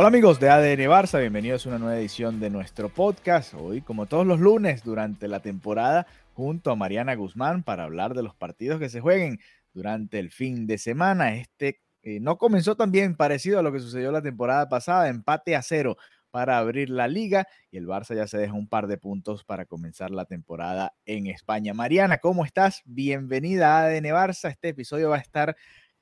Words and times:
Hola 0.00 0.08
amigos 0.08 0.40
de 0.40 0.48
ADN 0.48 0.88
Barça, 0.88 1.20
bienvenidos 1.20 1.66
a 1.66 1.68
una 1.68 1.78
nueva 1.78 1.98
edición 1.98 2.40
de 2.40 2.48
nuestro 2.48 2.88
podcast. 2.88 3.52
Hoy, 3.52 3.82
como 3.82 4.06
todos 4.06 4.26
los 4.26 4.40
lunes 4.40 4.82
durante 4.82 5.28
la 5.28 5.40
temporada, 5.40 6.06
junto 6.32 6.70
a 6.70 6.74
Mariana 6.74 7.14
Guzmán 7.16 7.62
para 7.64 7.84
hablar 7.84 8.14
de 8.14 8.22
los 8.22 8.34
partidos 8.34 8.80
que 8.80 8.88
se 8.88 9.02
jueguen 9.02 9.40
durante 9.74 10.18
el 10.18 10.30
fin 10.30 10.66
de 10.66 10.78
semana. 10.78 11.34
Este 11.34 11.82
eh, 12.02 12.18
no 12.18 12.38
comenzó 12.38 12.76
tan 12.76 12.90
bien 12.90 13.14
parecido 13.14 13.58
a 13.58 13.62
lo 13.62 13.72
que 13.72 13.80
sucedió 13.80 14.10
la 14.10 14.22
temporada 14.22 14.70
pasada, 14.70 15.10
empate 15.10 15.54
a 15.54 15.60
cero 15.60 15.98
para 16.30 16.56
abrir 16.56 16.88
la 16.88 17.06
liga 17.06 17.46
y 17.70 17.76
el 17.76 17.86
Barça 17.86 18.14
ya 18.16 18.26
se 18.26 18.38
deja 18.38 18.54
un 18.54 18.68
par 18.68 18.86
de 18.86 18.96
puntos 18.96 19.44
para 19.44 19.66
comenzar 19.66 20.12
la 20.12 20.24
temporada 20.24 20.94
en 21.04 21.26
España. 21.26 21.74
Mariana, 21.74 22.16
¿cómo 22.16 22.46
estás? 22.46 22.80
Bienvenida 22.86 23.76
a 23.76 23.84
ADN 23.84 24.04
Barça. 24.04 24.48
Este 24.48 24.70
episodio 24.70 25.10
va 25.10 25.16
a 25.16 25.20
estar 25.20 25.56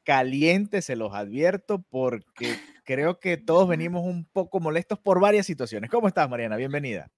caliente, 0.08 0.80
se 0.80 0.96
los 0.96 1.12
advierto, 1.14 1.84
porque 1.90 2.56
creo 2.86 3.20
que 3.20 3.36
todos 3.36 3.68
venimos 3.68 4.06
un 4.06 4.24
poco 4.24 4.58
molestos 4.58 4.98
por 4.98 5.20
varias 5.20 5.44
situaciones. 5.44 5.90
¿Cómo 5.90 6.08
estás, 6.08 6.30
Mariana? 6.30 6.56
Bienvenida. 6.56 7.10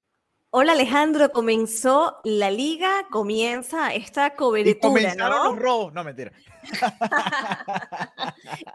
Hola 0.53 0.73
Alejandro, 0.73 1.31
comenzó 1.31 2.17
la 2.25 2.51
liga, 2.51 3.07
comienza 3.13 3.95
esta 3.95 4.27
Y 4.27 4.31
cobertura, 4.37 4.81
comenzaron 4.81 5.39
¿no? 5.39 5.45
los 5.53 5.59
robos. 5.61 5.93
No, 5.93 6.03
mentira. 6.03 6.33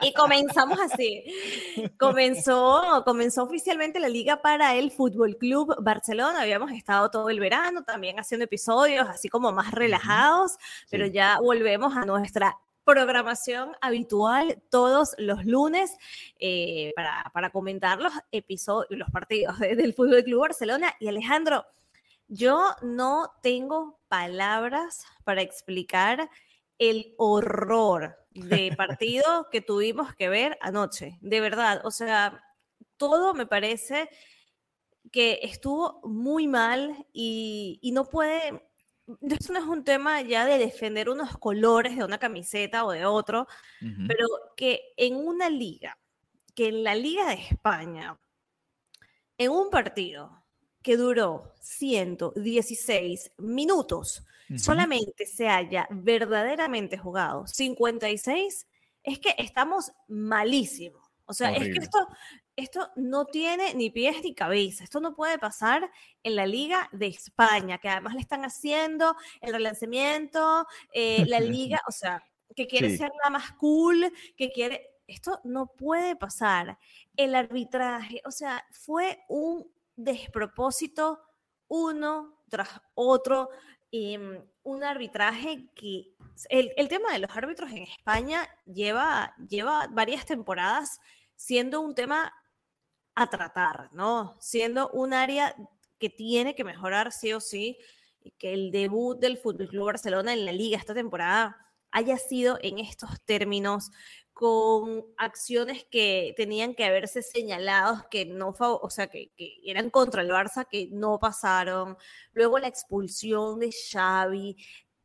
Y 0.02 0.14
comenzamos 0.14 0.80
así. 0.80 1.26
Comenzó, 2.00 3.04
comenzó 3.06 3.44
oficialmente 3.44 4.00
la 4.00 4.08
liga 4.08 4.42
para 4.42 4.76
el 4.76 4.92
Fútbol 4.92 5.36
Club 5.38 5.76
Barcelona. 5.82 6.42
Habíamos 6.42 6.72
estado 6.72 7.12
todo 7.12 7.30
el 7.30 7.42
verano 7.42 7.84
también 7.84 8.18
haciendo 8.20 8.46
episodios 8.46 9.08
así 9.10 9.28
como 9.28 9.52
más 9.52 9.72
relajados, 9.72 10.58
pero 10.90 11.08
Sí. 11.08 11.12
ya 11.12 11.40
volvemos 11.42 11.96
a 11.98 12.06
nuestra 12.06 12.58
programación 12.86 13.76
habitual 13.82 14.62
todos 14.70 15.16
los 15.18 15.44
lunes 15.46 15.98
eh, 16.40 16.94
para, 16.96 17.30
para 17.34 17.50
comentar 17.50 18.00
los 18.00 18.14
episodios, 18.32 18.88
los 18.98 19.10
partidos 19.10 19.60
de- 19.60 19.76
del 19.76 19.94
Fútbol 19.94 20.24
Club 20.24 20.42
Barcelona. 20.42 20.94
Y 21.00 21.08
Alejandro, 21.08 21.66
yo 22.28 22.70
no 22.82 23.32
tengo 23.42 24.00
palabras 24.08 25.06
para 25.24 25.42
explicar 25.42 26.30
el 26.78 27.14
horror 27.18 28.16
de 28.32 28.74
partido 28.78 29.48
que 29.52 29.62
tuvimos 29.62 30.14
que 30.16 30.30
ver 30.30 30.58
anoche. 30.62 31.18
De 31.22 31.42
verdad, 31.42 31.82
o 31.84 31.92
sea, 31.92 32.42
todo 32.98 33.34
me 33.34 33.46
parece 33.46 34.10
que 35.12 35.40
estuvo 35.44 36.00
muy 36.04 36.48
mal 36.48 37.06
y, 37.14 37.80
y 37.82 37.92
no 37.92 38.06
puede... 38.06 38.64
Esto 39.22 39.54
no 39.54 39.60
es 39.60 39.66
un 39.66 39.84
tema 39.84 40.22
ya 40.22 40.46
de 40.46 40.58
defender 40.58 41.10
unos 41.10 41.38
colores 41.38 41.96
de 41.96 42.04
una 42.04 42.18
camiseta 42.18 42.86
o 42.86 42.92
de 42.92 43.06
otro, 43.06 43.48
pero 44.08 44.28
que 44.56 44.94
en 44.98 45.16
una 45.16 45.50
liga, 45.50 45.98
que 46.56 46.70
en 46.70 46.84
la 46.84 46.96
Liga 46.96 47.28
de 47.28 47.36
España, 47.36 48.18
en 49.38 49.52
un 49.52 49.70
partido 49.70 50.44
que 50.82 50.98
duró 50.98 51.54
116 51.62 53.34
minutos, 53.38 54.24
solamente 54.58 55.26
se 55.26 55.50
haya 55.50 55.88
verdaderamente 55.92 56.98
jugado 56.98 57.46
56, 57.48 58.68
es 59.04 59.20
que 59.20 59.36
estamos 59.38 59.92
malísimos. 60.08 61.06
O 61.26 61.34
sea, 61.34 61.52
es 61.52 61.64
que 61.64 61.80
esto, 61.80 62.08
esto 62.56 62.90
no 62.96 63.26
tiene 63.26 63.74
ni 63.74 63.90
pies 63.90 64.24
ni 64.24 64.34
cabeza. 64.34 64.84
Esto 64.84 65.00
no 65.02 65.14
puede 65.16 65.38
pasar 65.38 65.92
en 66.24 66.36
la 66.36 66.46
Liga 66.46 66.90
de 66.94 67.08
España, 67.08 67.78
que 67.80 67.90
además 67.90 68.14
le 68.16 68.22
están 68.22 68.46
haciendo 68.46 69.16
el 69.42 69.54
relanzamiento, 69.54 70.66
eh, 70.94 71.26
la 71.28 71.40
liga, 71.42 71.82
o 71.88 71.92
sea, 71.92 72.24
que 72.56 72.68
quiere 72.68 72.90
Sí. 72.90 72.98
ser 72.98 73.12
la 73.24 73.30
más 73.30 73.52
cool, 73.54 74.12
que 74.38 74.52
quiere... 74.52 74.92
Esto 75.08 75.40
no 75.44 75.68
puede 75.68 76.16
pasar. 76.16 76.80
El 77.16 77.36
arbitraje, 77.36 78.22
o 78.26 78.32
sea, 78.32 78.66
fue 78.72 79.24
un 79.28 79.72
despropósito 79.96 81.20
uno 81.68 82.40
tras 82.50 82.70
otro. 82.96 83.50
em, 83.92 84.44
un 84.64 84.84
arbitraje 84.84 85.70
que... 85.76 86.16
El, 86.50 86.74
el 86.76 86.88
tema 86.90 87.14
de 87.14 87.20
los 87.20 87.32
árbitros 87.38 87.72
en 87.72 87.84
España 87.84 88.48
lleva, 88.66 89.34
lleva 89.48 89.88
varias 89.92 90.26
temporadas 90.26 91.00
siendo 91.36 91.80
un 91.82 91.94
tema 91.96 92.34
a 93.16 93.28
tratar, 93.28 93.90
¿no? 93.94 94.36
Siendo 94.40 94.90
un 94.90 95.14
área 95.14 95.56
que 96.00 96.10
tiene 96.10 96.56
que 96.56 96.64
mejorar 96.64 97.12
sí 97.12 97.34
o 97.34 97.40
sí, 97.40 97.78
que 98.38 98.54
el 98.54 98.72
debut 98.72 99.20
del 99.20 99.38
Fútbol 99.38 99.70
Club 99.70 99.86
Barcelona 99.86 100.34
en 100.34 100.46
la 100.46 100.52
liga 100.52 100.78
esta 100.78 100.94
temporada 100.94 101.58
haya 101.92 102.18
sido 102.18 102.58
en 102.62 102.80
estos 102.80 103.22
términos, 103.22 103.92
con 104.36 105.06
acciones 105.16 105.86
que 105.90 106.34
tenían 106.36 106.76
que 106.76 106.84
haberse 106.84 107.22
señalados 107.22 108.04
que 108.12 108.26
no, 108.26 108.54
o 108.60 108.90
sea, 108.90 109.08
que, 109.08 109.32
que 109.38 109.62
eran 109.64 109.90
contra 109.90 110.22
el 110.22 110.30
Barça, 110.30 110.68
que 110.68 110.90
no 110.92 111.20
pasaron. 111.20 111.98
Luego 112.34 112.60
la 112.60 112.68
expulsión 112.68 113.60
de 113.62 113.72
Xavi, 113.72 114.58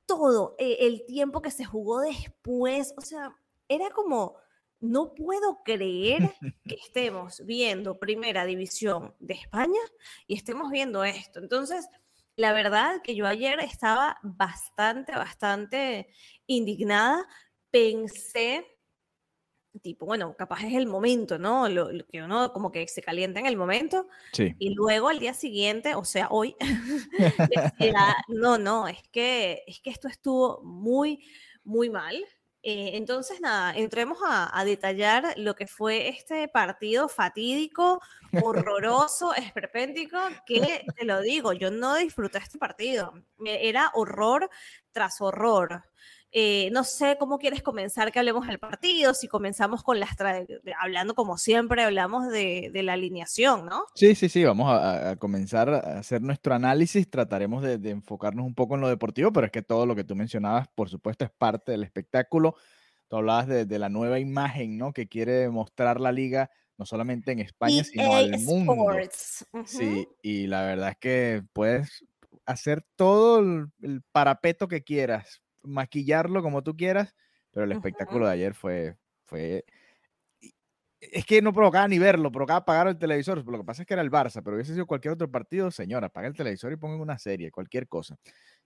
todo, 0.04 0.56
eh, 0.58 0.78
el 0.80 1.06
tiempo 1.06 1.42
que 1.42 1.52
se 1.52 1.64
jugó 1.64 2.00
después, 2.00 2.92
o 2.96 3.02
sea, 3.02 3.36
era 3.68 3.90
como, 3.90 4.34
no 4.80 5.14
puedo 5.14 5.62
creer 5.64 6.32
que 6.64 6.74
estemos 6.74 7.44
viendo 7.44 7.98
primera 7.98 8.44
división 8.44 9.14
de 9.20 9.34
España 9.34 9.80
y 10.26 10.34
estemos 10.36 10.70
viendo 10.70 11.04
esto. 11.04 11.38
Entonces, 11.40 11.86
la 12.36 12.52
verdad 12.52 13.02
que 13.02 13.14
yo 13.14 13.26
ayer 13.26 13.60
estaba 13.60 14.18
bastante, 14.22 15.12
bastante 15.12 16.08
indignada. 16.46 17.26
Pensé, 17.70 18.66
tipo, 19.82 20.06
bueno, 20.06 20.34
capaz 20.36 20.64
es 20.64 20.74
el 20.74 20.86
momento, 20.86 21.38
¿no? 21.38 21.68
Lo, 21.68 21.92
lo 21.92 22.06
que 22.06 22.22
uno 22.22 22.52
como 22.52 22.72
que 22.72 22.88
se 22.88 23.02
calienta 23.02 23.38
en 23.40 23.46
el 23.46 23.56
momento 23.56 24.08
Sí. 24.32 24.54
y 24.58 24.74
luego 24.74 25.08
al 25.08 25.18
día 25.20 25.34
siguiente, 25.34 25.94
o 25.94 26.04
sea, 26.04 26.28
hoy, 26.30 26.56
decía, 27.78 28.16
no, 28.28 28.58
no, 28.58 28.88
es 28.88 29.02
que, 29.12 29.62
es 29.66 29.80
que 29.80 29.90
esto 29.90 30.08
estuvo 30.08 30.62
muy, 30.62 31.22
muy 31.62 31.90
mal. 31.90 32.16
Eh, 32.62 32.90
entonces, 32.94 33.40
nada, 33.40 33.74
entremos 33.74 34.18
a, 34.24 34.58
a 34.58 34.64
detallar 34.64 35.34
lo 35.38 35.54
que 35.54 35.66
fue 35.66 36.08
este 36.08 36.46
partido 36.48 37.08
fatídico, 37.08 38.00
horroroso, 38.44 39.34
esperpéntico, 39.34 40.18
que 40.46 40.84
te 40.96 41.04
lo 41.04 41.20
digo, 41.22 41.52
yo 41.54 41.70
no 41.70 41.96
disfruté 41.96 42.38
este 42.38 42.58
partido. 42.58 43.14
Era 43.44 43.90
horror 43.94 44.50
tras 44.92 45.20
horror. 45.20 45.84
Eh, 46.32 46.70
no 46.70 46.84
sé 46.84 47.16
cómo 47.18 47.38
quieres 47.38 47.62
comenzar 47.62 48.12
que 48.12 48.20
hablemos 48.20 48.46
del 48.46 48.58
partido, 48.58 49.14
si 49.14 49.26
comenzamos 49.26 49.82
con 49.82 49.98
las, 49.98 50.10
hablando 50.80 51.14
como 51.14 51.36
siempre, 51.38 51.82
hablamos 51.82 52.28
de, 52.28 52.70
de 52.72 52.82
la 52.84 52.92
alineación, 52.92 53.66
¿no? 53.66 53.82
Sí, 53.94 54.14
sí, 54.14 54.28
sí, 54.28 54.44
vamos 54.44 54.70
a, 54.70 55.10
a 55.10 55.16
comenzar 55.16 55.68
a 55.68 55.98
hacer 55.98 56.22
nuestro 56.22 56.54
análisis, 56.54 57.10
trataremos 57.10 57.62
de, 57.62 57.78
de 57.78 57.90
enfocarnos 57.90 58.46
un 58.46 58.54
poco 58.54 58.76
en 58.76 58.80
lo 58.82 58.88
deportivo, 58.88 59.32
pero 59.32 59.46
es 59.46 59.52
que 59.52 59.62
todo 59.62 59.86
lo 59.86 59.96
que 59.96 60.04
tú 60.04 60.14
mencionabas, 60.14 60.68
por 60.68 60.88
supuesto, 60.88 61.24
es 61.24 61.30
parte 61.30 61.72
del 61.72 61.82
espectáculo. 61.82 62.54
Tú 63.08 63.16
hablabas 63.16 63.48
de, 63.48 63.64
de 63.64 63.78
la 63.80 63.88
nueva 63.88 64.20
imagen, 64.20 64.78
¿no? 64.78 64.92
Que 64.92 65.08
quiere 65.08 65.48
mostrar 65.48 66.00
la 66.00 66.12
liga, 66.12 66.48
no 66.78 66.86
solamente 66.86 67.32
en 67.32 67.40
España, 67.40 67.82
sino 67.82 68.14
al 68.14 68.38
mundo. 68.38 68.72
Sports. 68.72 69.46
Sí, 69.66 70.06
y 70.22 70.46
la 70.46 70.62
verdad 70.62 70.90
es 70.90 70.96
que 70.98 71.42
puedes 71.52 72.04
hacer 72.46 72.86
todo 72.94 73.40
el, 73.40 73.66
el 73.82 74.02
parapeto 74.12 74.68
que 74.68 74.84
quieras, 74.84 75.42
maquillarlo 75.62 76.42
como 76.42 76.62
tú 76.62 76.76
quieras, 76.76 77.14
pero 77.50 77.64
el 77.64 77.72
espectáculo 77.72 78.26
de 78.26 78.32
ayer 78.32 78.54
fue, 78.54 78.96
fue 79.24 79.64
es 81.00 81.24
que 81.24 81.40
no 81.40 81.52
provocaba 81.52 81.88
ni 81.88 81.98
verlo, 81.98 82.30
provocaba 82.30 82.58
apagar 82.58 82.86
el 82.88 82.98
televisor. 82.98 83.44
Lo 83.46 83.58
que 83.58 83.64
pasa 83.64 83.82
es 83.82 83.88
que 83.88 83.94
era 83.94 84.02
el 84.02 84.10
Barça, 84.10 84.42
pero 84.44 84.56
hubiese 84.56 84.74
sido 84.74 84.86
cualquier 84.86 85.14
otro 85.14 85.30
partido, 85.30 85.70
señora, 85.70 86.08
apaga 86.08 86.28
el 86.28 86.34
televisor 86.34 86.72
y 86.72 86.76
pongan 86.76 87.00
una 87.00 87.18
serie, 87.18 87.50
cualquier 87.50 87.88
cosa. 87.88 88.18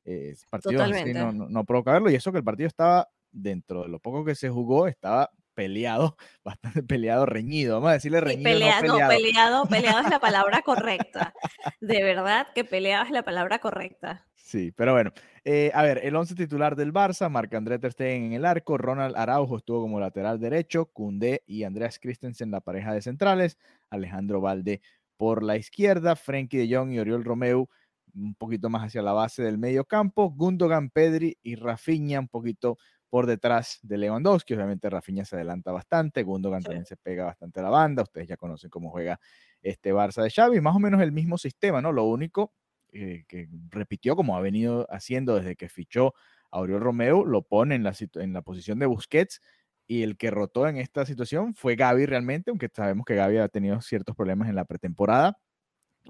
Eh, 0.05 0.35
partido 0.50 0.82
así 0.82 1.14
no, 1.14 1.32
no, 1.32 1.49
no 1.49 1.64
provoca 1.64 1.93
verlo, 1.93 2.11
y 2.11 2.17
eso 2.17 2.32
que 2.32 2.38
el 2.38 2.44
partido 2.44 2.67
estaba 2.67 3.08
dentro 3.31 3.82
de 3.82 3.88
lo 3.88 4.00
poco 4.00 4.25
que 4.25 4.35
se 4.35 4.50
jugó, 4.50 4.87
estaba 4.88 5.31
peleado, 5.55 6.17
bastante 6.45 6.83
peleado, 6.83 7.27
reñido. 7.27 7.77
Vamos 7.77 7.91
a 7.91 7.95
decirle 7.95 8.21
reñido. 8.21 8.51
peleado, 8.51 8.87
no, 8.87 9.09
peleado. 9.09 9.67
peleado, 9.67 10.01
es 10.01 10.11
la 10.11 10.19
palabra 10.21 10.62
correcta. 10.62 11.35
De 11.81 12.03
verdad 12.03 12.47
que 12.55 12.65
peleado 12.65 13.05
es 13.05 13.11
la 13.11 13.23
palabra 13.23 13.59
correcta. 13.59 14.27
Sí, 14.35 14.73
pero 14.73 14.93
bueno, 14.93 15.11
eh, 15.45 15.71
a 15.75 15.83
ver, 15.83 16.01
el 16.05 16.15
once 16.15 16.35
titular 16.35 16.77
del 16.77 16.93
Barça, 16.93 17.31
Marc-André 17.31 17.79
Ter 17.79 17.93
Stegen 17.93 18.25
en 18.25 18.33
el 18.35 18.45
arco, 18.45 18.77
Ronald 18.77 19.17
Araujo 19.17 19.56
estuvo 19.56 19.81
como 19.81 19.99
lateral 19.99 20.39
derecho, 20.39 20.87
Cundé 20.87 21.43
y 21.47 21.65
Andreas 21.65 21.99
Christensen 21.99 22.50
la 22.50 22.61
pareja 22.61 22.93
de 22.93 23.00
centrales, 23.00 23.59
Alejandro 23.89 24.43
Valde 24.43 24.83
por 25.17 25.43
la 25.43 25.57
izquierda, 25.57 26.15
Frenkie 26.15 26.59
de 26.59 26.77
Jong 26.77 26.93
y 26.93 26.99
Oriol 26.99 27.25
Romeu 27.25 27.69
un 28.15 28.35
poquito 28.35 28.71
más 28.71 28.85
hacia 28.85 29.03
la 29.03 29.12
base 29.12 29.43
del 29.43 29.59
medio 29.59 29.85
campo, 29.85 30.31
Gundogan, 30.31 30.91
Pedri 30.91 31.39
y 31.43 31.57
Rafinha 31.57 32.21
un 32.21 32.29
poquito 32.29 32.79
por 33.14 33.26
detrás 33.26 33.78
de 33.82 33.96
Lewandowski. 33.96 34.55
Obviamente 34.55 34.90
Rafinha 34.90 35.25
se 35.25 35.37
adelanta 35.37 35.70
bastante, 35.70 36.25
Gundogan 36.25 36.64
también 36.64 36.84
se 36.84 36.96
pega 36.96 37.26
bastante 37.26 37.61
a 37.61 37.62
la 37.62 37.69
banda. 37.70 38.02
Ustedes 38.02 38.26
ya 38.26 38.37
conocen 38.37 38.70
cómo 38.70 38.90
juega 38.90 39.20
este 39.62 39.94
Barça 39.94 40.20
de 40.20 40.31
Xavi, 40.31 40.61
más 40.61 40.75
o 40.75 40.81
menos 40.81 41.00
el 41.00 41.12
mismo 41.12 41.38
sistema, 41.38 41.81
¿no? 41.81 41.93
Lo 41.93 42.02
único 42.06 42.55
eh, 42.93 43.22
que 43.28 43.46
repitió 43.70 44.16
como 44.16 44.37
ha 44.37 44.40
venido 44.40 44.88
haciendo 44.90 45.37
desde 45.37 45.55
que 45.55 45.69
fichó 45.69 46.12
a 46.50 46.58
Oriol 46.58 46.81
Romeo, 46.81 47.25
lo 47.25 47.43
pone 47.43 47.76
en 47.76 47.84
la, 47.84 47.94
en 48.14 48.32
la 48.32 48.43
posición 48.43 48.81
de 48.81 48.87
Busquets 48.87 49.40
y 49.87 50.02
el 50.02 50.16
que 50.16 50.32
rotó 50.32 50.66
en 50.66 50.78
esta 50.78 51.06
situación 51.06 51.55
fue 51.55 51.76
Gaby 51.76 52.06
realmente, 52.06 52.50
aunque 52.50 52.69
sabemos 52.75 53.06
que 53.06 53.14
Gaby 53.14 53.37
ha 53.37 53.49
tenido 53.49 53.81
ciertos 53.81 54.16
problemas 54.16 54.49
en 54.49 54.56
la 54.56 54.64
pretemporada. 54.64 55.38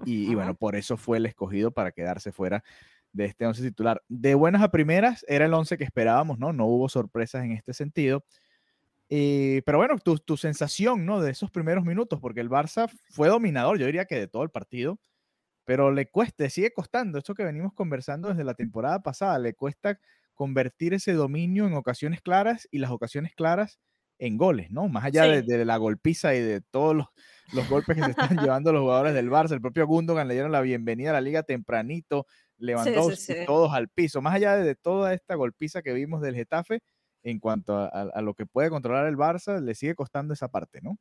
Y, 0.05 0.31
y, 0.31 0.33
bueno, 0.33 0.55
por 0.55 0.75
eso 0.75 0.97
fue 0.97 1.17
el 1.19 1.27
escogido 1.27 1.71
para 1.71 1.91
quedarse 1.91 2.31
fuera 2.31 2.63
de 3.15 3.25
este 3.25 3.45
once 3.45 3.61
titular. 3.61 4.03
De 4.09 4.35
buenas 4.35 4.61
a 4.61 4.69
primeras, 4.69 5.25
era 5.27 5.45
el 5.45 5.53
once 5.53 5.77
que 5.77 5.83
esperábamos, 5.85 6.37
¿no? 6.37 6.53
No 6.53 6.65
hubo 6.65 6.89
sorpresas 6.89 7.43
en 7.45 7.53
este 7.53 7.73
sentido. 7.73 8.23
Eh, 9.09 9.61
pero 9.65 9.77
bueno, 9.77 9.97
tu, 9.99 10.17
tu, 10.17 10.35
sensación, 10.35 11.05
¿no? 11.05 11.21
De 11.21 11.31
esos 11.31 11.49
primeros 11.51 11.85
minutos, 11.85 12.19
porque 12.19 12.41
el 12.41 12.49
Barça 12.49 12.89
fue 13.09 13.29
dominador, 13.29 13.77
yo 13.77 13.85
diría 13.85 14.05
que 14.05 14.15
de 14.15 14.27
todo 14.27 14.43
el 14.43 14.49
partido, 14.49 14.99
pero 15.63 15.91
le 15.91 16.07
cuesta, 16.07 16.49
sigue 16.49 16.73
costando, 16.73 17.17
esto 17.17 17.35
que 17.35 17.43
venimos 17.43 17.73
conversando 17.73 18.29
desde 18.29 18.43
la 18.43 18.55
temporada 18.55 19.01
pasada, 19.01 19.39
le 19.39 19.53
cuesta 19.53 19.99
convertir 20.33 20.93
ese 20.93 21.13
dominio 21.13 21.67
en 21.67 21.73
ocasiones 21.73 22.21
claras 22.21 22.67
y 22.71 22.79
las 22.79 22.91
ocasiones 22.91 23.33
claras 23.35 23.79
en 24.17 24.37
goles, 24.37 24.71
¿no? 24.71 24.87
Más 24.87 25.05
allá 25.05 25.23
de, 25.23 25.65
la 25.65 25.77
golpiza 25.77 26.35
y 26.35 26.41
de 26.41 26.61
todos 26.61 26.95
los, 26.95 27.07
los 27.53 27.69
golpes 27.69 27.95
que 27.95 28.03
se 28.03 28.11
están 28.11 28.29
llevando 28.59 28.71
los 28.71 28.81
jugadores 28.81 29.13
del 29.13 29.29
Barça, 29.29 29.51
el 29.51 29.61
propio 29.61 29.87
Gundogan 29.87 30.27
le 30.27 30.33
dieron 30.33 30.51
la 30.51 30.61
bienvenida 30.61 31.11
a 31.11 31.13
la 31.13 31.21
liga 31.21 31.43
tempranito, 31.43 32.25
Lewandowski, 32.57 33.45
todos 33.45 33.73
al 33.73 33.89
piso. 33.89 34.21
Más 34.21 34.35
allá 34.35 34.55
de, 34.57 34.75
toda 34.75 35.13
esta 35.13 35.35
golpiza 35.35 35.81
que 35.81 35.93
vimos 35.93 36.21
del 36.21 36.35
Getafe, 36.35 36.81
en 37.23 37.39
cuanto 37.39 37.77
a, 37.77 38.21
lo 38.21 38.35
que 38.35 38.45
puede 38.45 38.69
controlar 38.69 39.07
el 39.07 39.17
Barça, 39.17 39.59
le 39.59 39.73
sigue 39.73 39.95
costando 39.95 40.33
esa 40.33 40.47
parte, 40.47 40.79
¿no? 40.81 40.97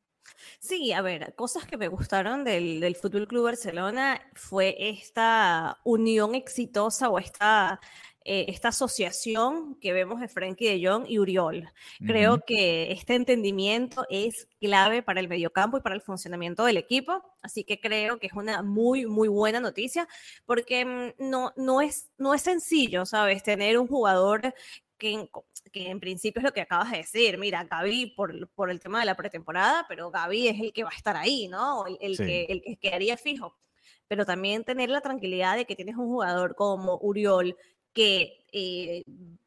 Sí, 0.59 0.91
a 0.93 1.03
ver, 1.03 1.35
cosas 1.35 1.67
que 1.67 1.77
me 1.77 1.89
gustaron 1.89 2.45
del, 2.45 2.81
del 2.81 2.97
Fútbol 2.97 3.29
Club 3.29 3.45
Barcelona 3.45 4.23
fue 4.35 4.75
esta 4.79 5.81
unión 5.85 6.35
exitosa 6.35 7.11
o 7.11 7.19
esta 7.19 7.79
eh, 8.27 8.47
esta 8.49 8.69
asociación 8.69 9.75
que 9.81 9.93
vemos 9.93 10.19
de 10.19 10.29
Frenkie 10.29 10.67
de 10.67 10.87
Jong 10.87 11.05
y 11.07 11.19
Uriol. 11.19 11.69
Creo 12.07 12.41
que 12.41 12.91
este 12.91 13.15
entendimiento 13.15 14.07
es 14.09 14.49
clave 14.59 15.03
para 15.03 15.21
el 15.21 15.29
mediocampo 15.29 15.77
y 15.77 15.83
para 15.83 15.95
el 15.95 16.01
funcionamiento 16.01 16.65
del 16.65 16.79
equipo, 16.79 17.23
así 17.43 17.65
que 17.65 17.81
creo 17.81 18.19
que 18.19 18.29
es 18.29 18.33
una 18.33 18.63
muy, 18.63 19.05
muy 19.05 19.29
buena 19.29 19.61
noticia, 19.61 20.09
porque 20.47 20.87
mm, 20.87 21.29
no, 21.31 21.53
no, 21.57 21.83
es, 21.83 22.09
no 22.17 22.33
es 22.33 22.41
sencillo, 22.41 23.05
¿sabes? 23.05 23.43
Tener 23.43 23.79
un 23.79 23.87
jugador 23.89 24.55
que, 24.97 25.29
que, 25.71 25.91
en 25.91 26.01
principio 26.01 26.41
es 26.41 26.45
lo 26.45 26.53
que 26.53 26.63
acabas 26.63 26.91
de 26.93 26.99
decir. 26.99 27.37
Mira, 27.37 27.65
Gaby 27.65 28.15
por, 28.17 28.49
por, 28.51 28.71
el 28.71 28.81
tema 28.81 29.01
de 29.01 29.07
la 29.07 29.17
pretemporada, 29.17 29.85
pero 29.87 30.11
Gaby 30.11 30.49
es 30.49 30.61
el 30.61 30.73
que 30.73 30.85
va 30.85 30.91
a 30.91 30.97
estar 30.97 31.17
ahí, 31.17 31.49
¿no? 31.49 31.85
El, 32.01 32.17
que, 32.17 32.47
el 32.49 32.63
que 32.63 32.77
quedaría 32.77 33.17
fijo. 33.19 33.55
Pero 34.09 34.25
también 34.27 34.65
tener 34.65 34.91
la 34.91 35.01
tranquilidad 35.01 35.57
de 35.57 35.65
que 35.65 35.77
tienes 35.77 35.97
un 35.97 36.07
jugador 36.07 36.55
como 36.55 36.99
Uriol, 36.99 37.57
que 37.95 38.45
eh, 38.53 39.03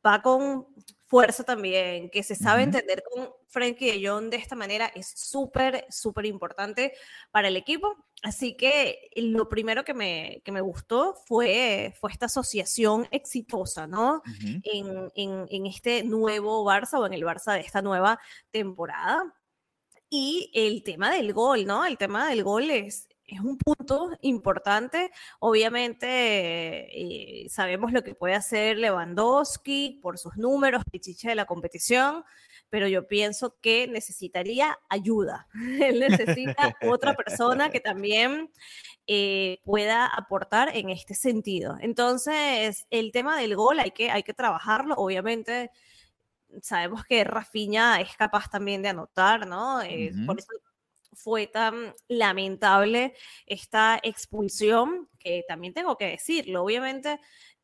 va 0.06 0.22
con 0.22 0.68
fuerza 1.06 1.44
también, 1.44 2.10
que 2.10 2.22
se 2.22 2.36
sabe 2.36 2.64
entender 2.64 3.02
con 3.10 3.30
Frankie 3.48 3.92
de 3.92 4.08
Jong 4.08 4.30
de 4.30 4.38
esta 4.38 4.56
manera 4.56 4.92
es 4.94 5.08
súper, 5.08 5.86
súper 5.90 6.26
importante 6.26 6.94
para 7.32 7.48
el 7.48 7.56
equipo. 7.56 7.96
Así 8.24 8.58
que 8.58 9.10
lo 9.16 9.48
primero 9.48 9.86
que 9.86 9.94
me, 9.94 10.42
que 10.44 10.52
me 10.52 10.60
gustó 10.60 11.16
fue, 11.26 11.94
fue 12.00 12.12
esta 12.12 12.26
asociación 12.26 13.08
exitosa, 13.12 13.88
¿no? 13.88 14.22
en, 14.64 15.12
en, 15.16 15.46
en, 15.50 15.66
este 15.66 16.04
nuevo 16.04 16.66
Barça 16.66 17.00
o 17.00 17.06
en 17.06 17.14
el 17.14 17.24
Barça 17.24 17.54
de 17.54 17.62
esta 17.62 17.82
nueva 17.82 18.20
temporada. 18.52 19.34
Y 20.10 20.52
el 20.54 20.84
tema 20.84 21.12
del 21.12 21.34
gol, 21.34 21.66
¿no? 21.66 21.86
El 21.86 21.98
tema 21.98 22.30
del 22.30 22.44
gol 22.44 22.70
es, 22.72 23.08
es 23.28 23.42
un 23.42 23.58
punto 23.58 24.12
importante. 24.22 25.12
Obviamente 25.40 26.08
eh, 26.08 27.50
sabemos 27.50 27.92
lo 27.92 28.04
que 28.04 28.16
puede 28.16 28.36
hacer 28.36 28.78
Lewandowski 28.78 30.00
por 30.02 30.18
sus 30.18 30.38
números, 30.38 30.84
pichiche 30.90 31.30
de 31.30 31.36
la 31.36 31.46
competición, 31.46 32.24
pero 32.70 32.88
yo 32.88 33.08
pienso 33.08 33.58
que 33.62 33.88
necesitaría 33.88 34.78
ayuda. 34.90 35.48
Él 35.82 36.00
necesita 36.00 36.76
otra 36.90 37.16
persona 37.16 37.70
que 37.70 37.80
también 37.80 38.50
eh, 39.08 39.60
pueda 39.66 40.06
aportar 40.08 40.76
en 40.76 40.90
este 40.90 41.14
sentido. 41.14 41.78
Entonces, 41.82 42.88
el 42.90 43.12
tema 43.12 43.38
del 43.38 43.56
gol 43.56 43.80
hay 43.80 43.92
que, 43.92 44.10
hay 44.10 44.24
que 44.24 44.34
trabajarlo. 44.34 44.96
Obviamente 44.96 45.72
sabemos 46.62 47.04
que 47.06 47.24
Rafinha 47.24 48.00
es 48.00 48.16
capaz 48.16 48.50
también 48.50 48.82
de 48.82 48.90
anotar, 48.90 49.48
¿no? 49.48 49.82
Eh, 49.82 50.14
por 50.26 50.40
eso 50.40 50.54
fue 51.18 51.48
tan 51.48 51.94
lamentable 52.08 53.14
esta 53.46 54.00
expulsión, 54.02 55.10
que 55.19 55.44
también 55.48 55.74
tengo 55.74 55.98
que 55.98 56.06
decirlo, 56.06 56.64
obviamente, 56.64 57.19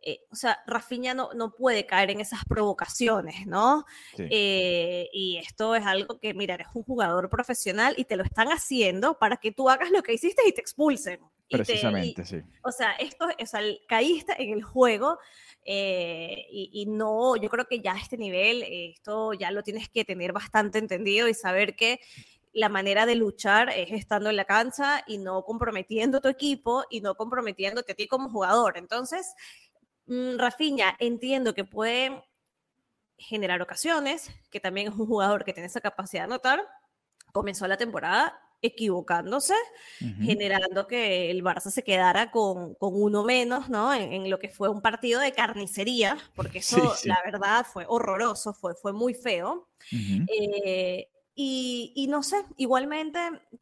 eh, 0.06 0.20
o 0.30 0.36
sea, 0.36 0.60
Rafinha 0.68 1.14
no, 1.14 1.30
no, 1.34 1.54
puede 1.54 1.86
caer 1.86 2.12
en 2.12 2.20
esas 2.20 2.44
provocaciones, 2.44 3.48
¿no? 3.48 3.86
Eh, 4.18 5.08
y 5.14 5.38
esto 5.38 5.76
es 5.76 5.86
algo 5.86 6.20
que, 6.20 6.34
mira, 6.34 6.56
eres 6.56 6.68
un 6.74 6.84
jugador 6.84 7.30
profesional 7.30 7.94
y 7.96 8.04
te 8.04 8.18
lo 8.18 8.24
están 8.24 8.50
haciendo 8.50 9.18
para 9.18 9.38
que 9.38 9.54
tú 9.54 9.70
hagas 9.70 9.92
lo 9.92 10.04
que 10.04 10.14
hiciste 10.14 10.42
y 10.46 10.52
te 10.52 10.60
expulsen. 10.60 11.22
Precisamente, 11.50 12.26
sí. 12.26 12.42
O 12.64 12.72
sea, 12.72 12.94
esto, 12.94 13.28
o 13.40 13.46
sea, 13.46 13.62
caíste 13.88 14.34
en 14.42 14.54
el 14.54 14.64
juego 14.64 15.20
eh, 15.64 16.48
y, 16.52 16.70
y, 16.74 16.86
no, 16.86 17.38
yo 17.38 17.50
creo 17.50 17.66
que 17.66 17.80
ya 17.80 17.94
a 17.94 17.98
este 17.98 18.18
nivel, 18.18 18.64
esto 18.64 19.34
ya 19.34 19.52
lo 19.52 19.64
tienes 19.64 19.88
que 19.88 20.04
tener 20.04 20.34
bastante 20.34 20.80
entendido 20.80 21.30
y 21.30 21.34
saber 21.34 21.76
que 21.76 22.02
la 22.54 22.70
manera 22.70 23.06
de 23.06 23.16
luchar 23.16 23.70
es 23.70 23.92
estando 23.92 24.30
en 24.30 24.36
la 24.36 24.46
cancha 24.46 25.04
y 25.08 25.18
no 25.18 25.44
comprometiendo 25.44 26.22
tu 26.22 26.28
equipo 26.30 26.86
y 26.90 27.02
no 27.02 27.16
comprometiéndote 27.16 27.94
a 27.94 27.96
ti 27.96 28.08
como 28.08 28.30
jugador. 28.30 28.78
Entonces, 28.78 29.34
mm, 30.06 30.38
Rafinha, 30.38 30.96
entiendo 31.00 31.54
que 31.54 31.66
puede 31.66 32.24
generar 33.18 33.62
ocasiones, 33.62 34.30
que 34.52 34.60
también 34.60 34.88
es 34.88 34.94
un 34.94 35.08
jugador 35.08 35.44
que 35.44 35.54
tiene 35.54 35.68
esa 35.68 35.82
capacidad 35.82 36.22
de 36.22 36.34
anotar. 36.34 36.68
Comenzó 37.32 37.68
la 37.68 37.78
temporada 37.78 38.40
equivocándose, 38.62 39.56
generando 40.22 40.88
que 40.88 41.30
el 41.30 41.44
Barça 41.44 41.70
se 41.70 41.84
quedara 41.84 42.32
con, 42.32 42.76
con 42.76 42.94
uno 42.94 43.24
menos, 43.26 43.68
¿no? 43.68 43.94
En, 43.94 44.30
lo 44.30 44.40
que 44.40 44.48
fue 44.48 44.70
un 44.70 44.82
partido 44.82 45.20
de 45.20 45.34
carnicería, 45.34 46.18
porque 46.34 46.60
eso, 46.60 46.96
la 47.04 47.22
verdad, 47.26 47.66
fue 47.66 47.86
horroroso, 47.86 48.54
fue, 48.54 48.74
fue 48.74 48.94
muy 48.94 49.14
feo. 49.16 49.68
Y, 51.36 52.06
no 52.10 52.22
sé, 52.22 52.44
igualmente 52.58 53.20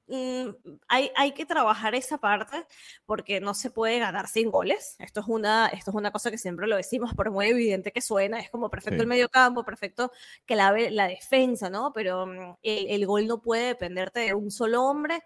mm, 0.07 0.49
hay, 0.89 1.09
hay, 1.15 1.31
que 1.31 1.45
trabajar 1.45 1.95
esa 1.95 2.17
parte 2.17 2.65
porque 3.05 3.39
no 3.39 3.53
se 3.53 3.71
puede 3.71 3.99
ganar 3.99 4.27
sin 4.27 4.51
goles. 4.51 4.97
Esto 4.99 5.21
es, 5.21 5.27
una, 5.29 5.67
esto 5.67 5.91
es 5.91 5.95
una 5.95 6.11
cosa 6.11 6.31
que 6.31 6.37
siempre 6.37 6.67
lo 6.67 6.75
decimos, 6.75 7.13
por 7.15 7.31
muy 7.31 7.47
evidente 7.47 7.93
que 7.93 8.01
suena. 8.01 8.39
Es 8.41 8.49
como 8.49 8.69
perfecto 8.69 9.01
el 9.01 9.07
medio 9.07 9.29
campo, 9.29 9.63
perfecto 9.63 10.11
que 10.45 10.57
la, 10.57 10.73
la 10.91 11.07
defensa, 11.07 11.69
¿no? 11.69 11.93
Pero 11.93 12.25
mm, 12.25 12.57
el, 12.61 12.87
el, 12.89 13.05
gol 13.05 13.27
no 13.27 13.41
puede 13.41 13.67
dependerte 13.67 14.19
de 14.19 14.33
un 14.33 14.51
solo 14.51 14.83
hombre. 14.83 15.23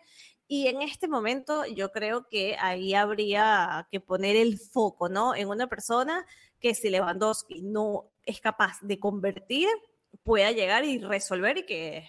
Y 0.47 0.67
en 0.67 0.83
este 0.83 1.07
momento 1.07 1.65
yo 1.65 1.91
creo 1.91 2.27
que 2.27 2.55
ahí 2.59 2.93
habría 2.93 3.87
que 3.91 3.99
poner 3.99 4.35
el 4.35 4.59
foco, 4.59 5.09
¿no? 5.09 5.33
En 5.35 5.47
una 5.49 5.67
persona 5.67 6.25
que 6.59 6.75
si 6.75 6.89
Lewandowski 6.89 7.63
no 7.63 8.11
es 8.23 8.39
capaz 8.39 8.79
de 8.81 8.99
convertir, 8.99 9.69
pueda 10.23 10.51
llegar 10.51 10.85
y 10.85 10.99
resolver 10.99 11.57
y 11.57 11.65
que 11.65 12.07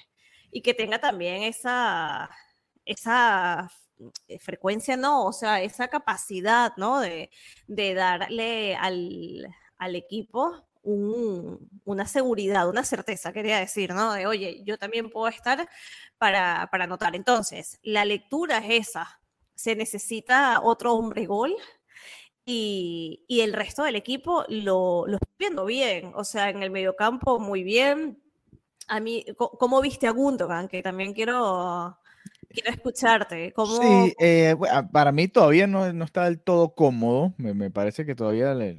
y 0.56 0.62
que 0.62 0.72
tenga 0.72 0.98
también 0.98 1.42
esa, 1.42 2.30
esa 2.86 3.70
frecuencia, 4.40 4.96
¿no? 4.96 5.26
O 5.26 5.32
sea, 5.34 5.60
esa 5.60 5.88
capacidad, 5.88 6.72
¿no? 6.78 7.00
De, 7.00 7.30
de 7.66 7.92
darle 7.92 8.74
al, 8.74 9.54
al 9.76 9.96
equipo 9.96 10.66
un, 10.82 11.68
una 11.84 12.06
seguridad, 12.06 12.70
una 12.70 12.84
certeza, 12.84 13.34
quería 13.34 13.58
decir, 13.58 13.92
¿no? 13.92 14.14
De, 14.14 14.26
oye, 14.26 14.62
yo 14.64 14.78
también 14.78 15.10
puedo 15.10 15.28
estar 15.28 15.68
para, 16.16 16.66
para 16.72 16.84
anotar. 16.84 17.14
Entonces, 17.14 17.78
la 17.82 18.06
lectura 18.06 18.56
es 18.56 18.88
esa. 18.88 19.20
Se 19.54 19.76
necesita 19.76 20.62
otro 20.62 20.94
hombre 20.94 21.26
gol 21.26 21.54
y, 22.46 23.26
y 23.28 23.42
el 23.42 23.52
resto 23.52 23.82
del 23.82 23.96
equipo 23.96 24.46
lo, 24.48 25.06
lo 25.06 25.18
viendo 25.38 25.66
bien. 25.66 26.12
O 26.14 26.24
sea, 26.24 26.48
en 26.48 26.62
el 26.62 26.70
mediocampo 26.70 27.38
muy 27.40 27.62
bien, 27.62 28.22
a 28.88 29.00
mí, 29.00 29.24
¿cómo 29.36 29.80
viste 29.80 30.06
a 30.06 30.12
Gundogan? 30.12 30.68
Que 30.68 30.82
también 30.82 31.12
quiero, 31.12 31.98
quiero 32.48 32.70
escucharte. 32.70 33.52
¿Cómo... 33.52 33.76
Sí, 33.76 34.14
eh, 34.18 34.56
para 34.92 35.12
mí 35.12 35.28
todavía 35.28 35.66
no, 35.66 35.92
no, 35.92 36.04
está 36.04 36.24
del 36.24 36.40
todo 36.40 36.74
cómodo. 36.74 37.34
Me, 37.36 37.54
me 37.54 37.70
parece 37.70 38.06
que 38.06 38.14
todavía 38.14 38.54
le, 38.54 38.78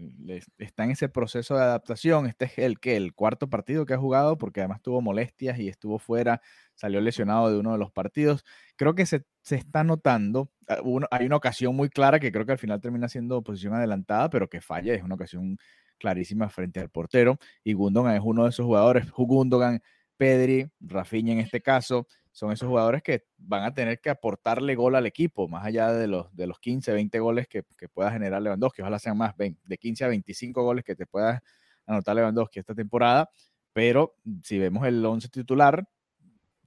está 0.57 0.83
en 0.83 0.91
ese 0.91 1.09
proceso 1.09 1.55
de 1.55 1.63
adaptación. 1.63 2.27
Este 2.27 2.45
es 2.45 2.57
el 2.57 2.79
que 2.79 2.95
el 2.95 3.13
cuarto 3.13 3.49
partido 3.49 3.85
que 3.85 3.93
ha 3.93 3.97
jugado, 3.97 4.37
porque 4.37 4.61
además 4.61 4.81
tuvo 4.81 5.01
molestias 5.01 5.59
y 5.59 5.67
estuvo 5.67 5.99
fuera, 5.99 6.41
salió 6.75 7.01
lesionado 7.01 7.51
de 7.51 7.57
uno 7.57 7.73
de 7.73 7.77
los 7.77 7.91
partidos. 7.91 8.43
Creo 8.75 8.95
que 8.95 9.05
se, 9.05 9.25
se 9.41 9.55
está 9.55 9.83
notando. 9.83 10.51
Ah, 10.67 10.79
hay 11.11 11.25
una 11.25 11.37
ocasión 11.37 11.75
muy 11.75 11.89
clara 11.89 12.19
que 12.19 12.31
creo 12.31 12.45
que 12.45 12.53
al 12.53 12.59
final 12.59 12.81
termina 12.81 13.09
siendo 13.09 13.41
posición 13.43 13.73
adelantada, 13.73 14.29
pero 14.29 14.49
que 14.49 14.61
falla. 14.61 14.93
Es 14.93 15.03
una 15.03 15.15
ocasión 15.15 15.57
clarísima 15.97 16.49
frente 16.49 16.79
al 16.79 16.89
portero. 16.89 17.37
Y 17.63 17.73
Gundogan 17.73 18.15
es 18.15 18.21
uno 18.23 18.43
de 18.43 18.49
esos 18.49 18.65
jugadores. 18.65 19.11
Gundogan 19.11 19.81
Pedri, 20.17 20.69
Rafinha 20.79 21.33
en 21.33 21.39
este 21.39 21.61
caso, 21.61 22.07
son 22.31 22.51
esos 22.51 22.67
jugadores 22.67 23.01
que 23.01 23.25
van 23.37 23.63
a 23.63 23.73
tener 23.73 23.99
que 23.99 24.09
aportarle 24.09 24.75
gol 24.75 24.95
al 24.95 25.05
equipo, 25.05 25.47
más 25.47 25.65
allá 25.65 25.91
de 25.91 26.07
los, 26.07 26.35
de 26.35 26.45
los 26.45 26.59
15, 26.59 26.93
20 26.93 27.19
goles 27.19 27.47
que, 27.47 27.63
que 27.77 27.89
pueda 27.89 28.11
generar 28.11 28.41
Lewandowski. 28.41 28.81
Ojalá 28.81 28.99
sean 28.99 29.17
más, 29.17 29.35
de 29.37 29.77
15 29.77 30.05
a 30.05 30.07
25 30.09 30.63
goles 30.63 30.83
que 30.83 30.95
te 30.95 31.07
pueda 31.07 31.41
anotar 31.87 32.15
Lewandowski 32.15 32.59
esta 32.59 32.75
temporada. 32.75 33.29
Pero 33.73 34.15
si 34.43 34.59
vemos 34.59 34.85
el 34.85 35.03
11 35.03 35.29
titular, 35.29 35.87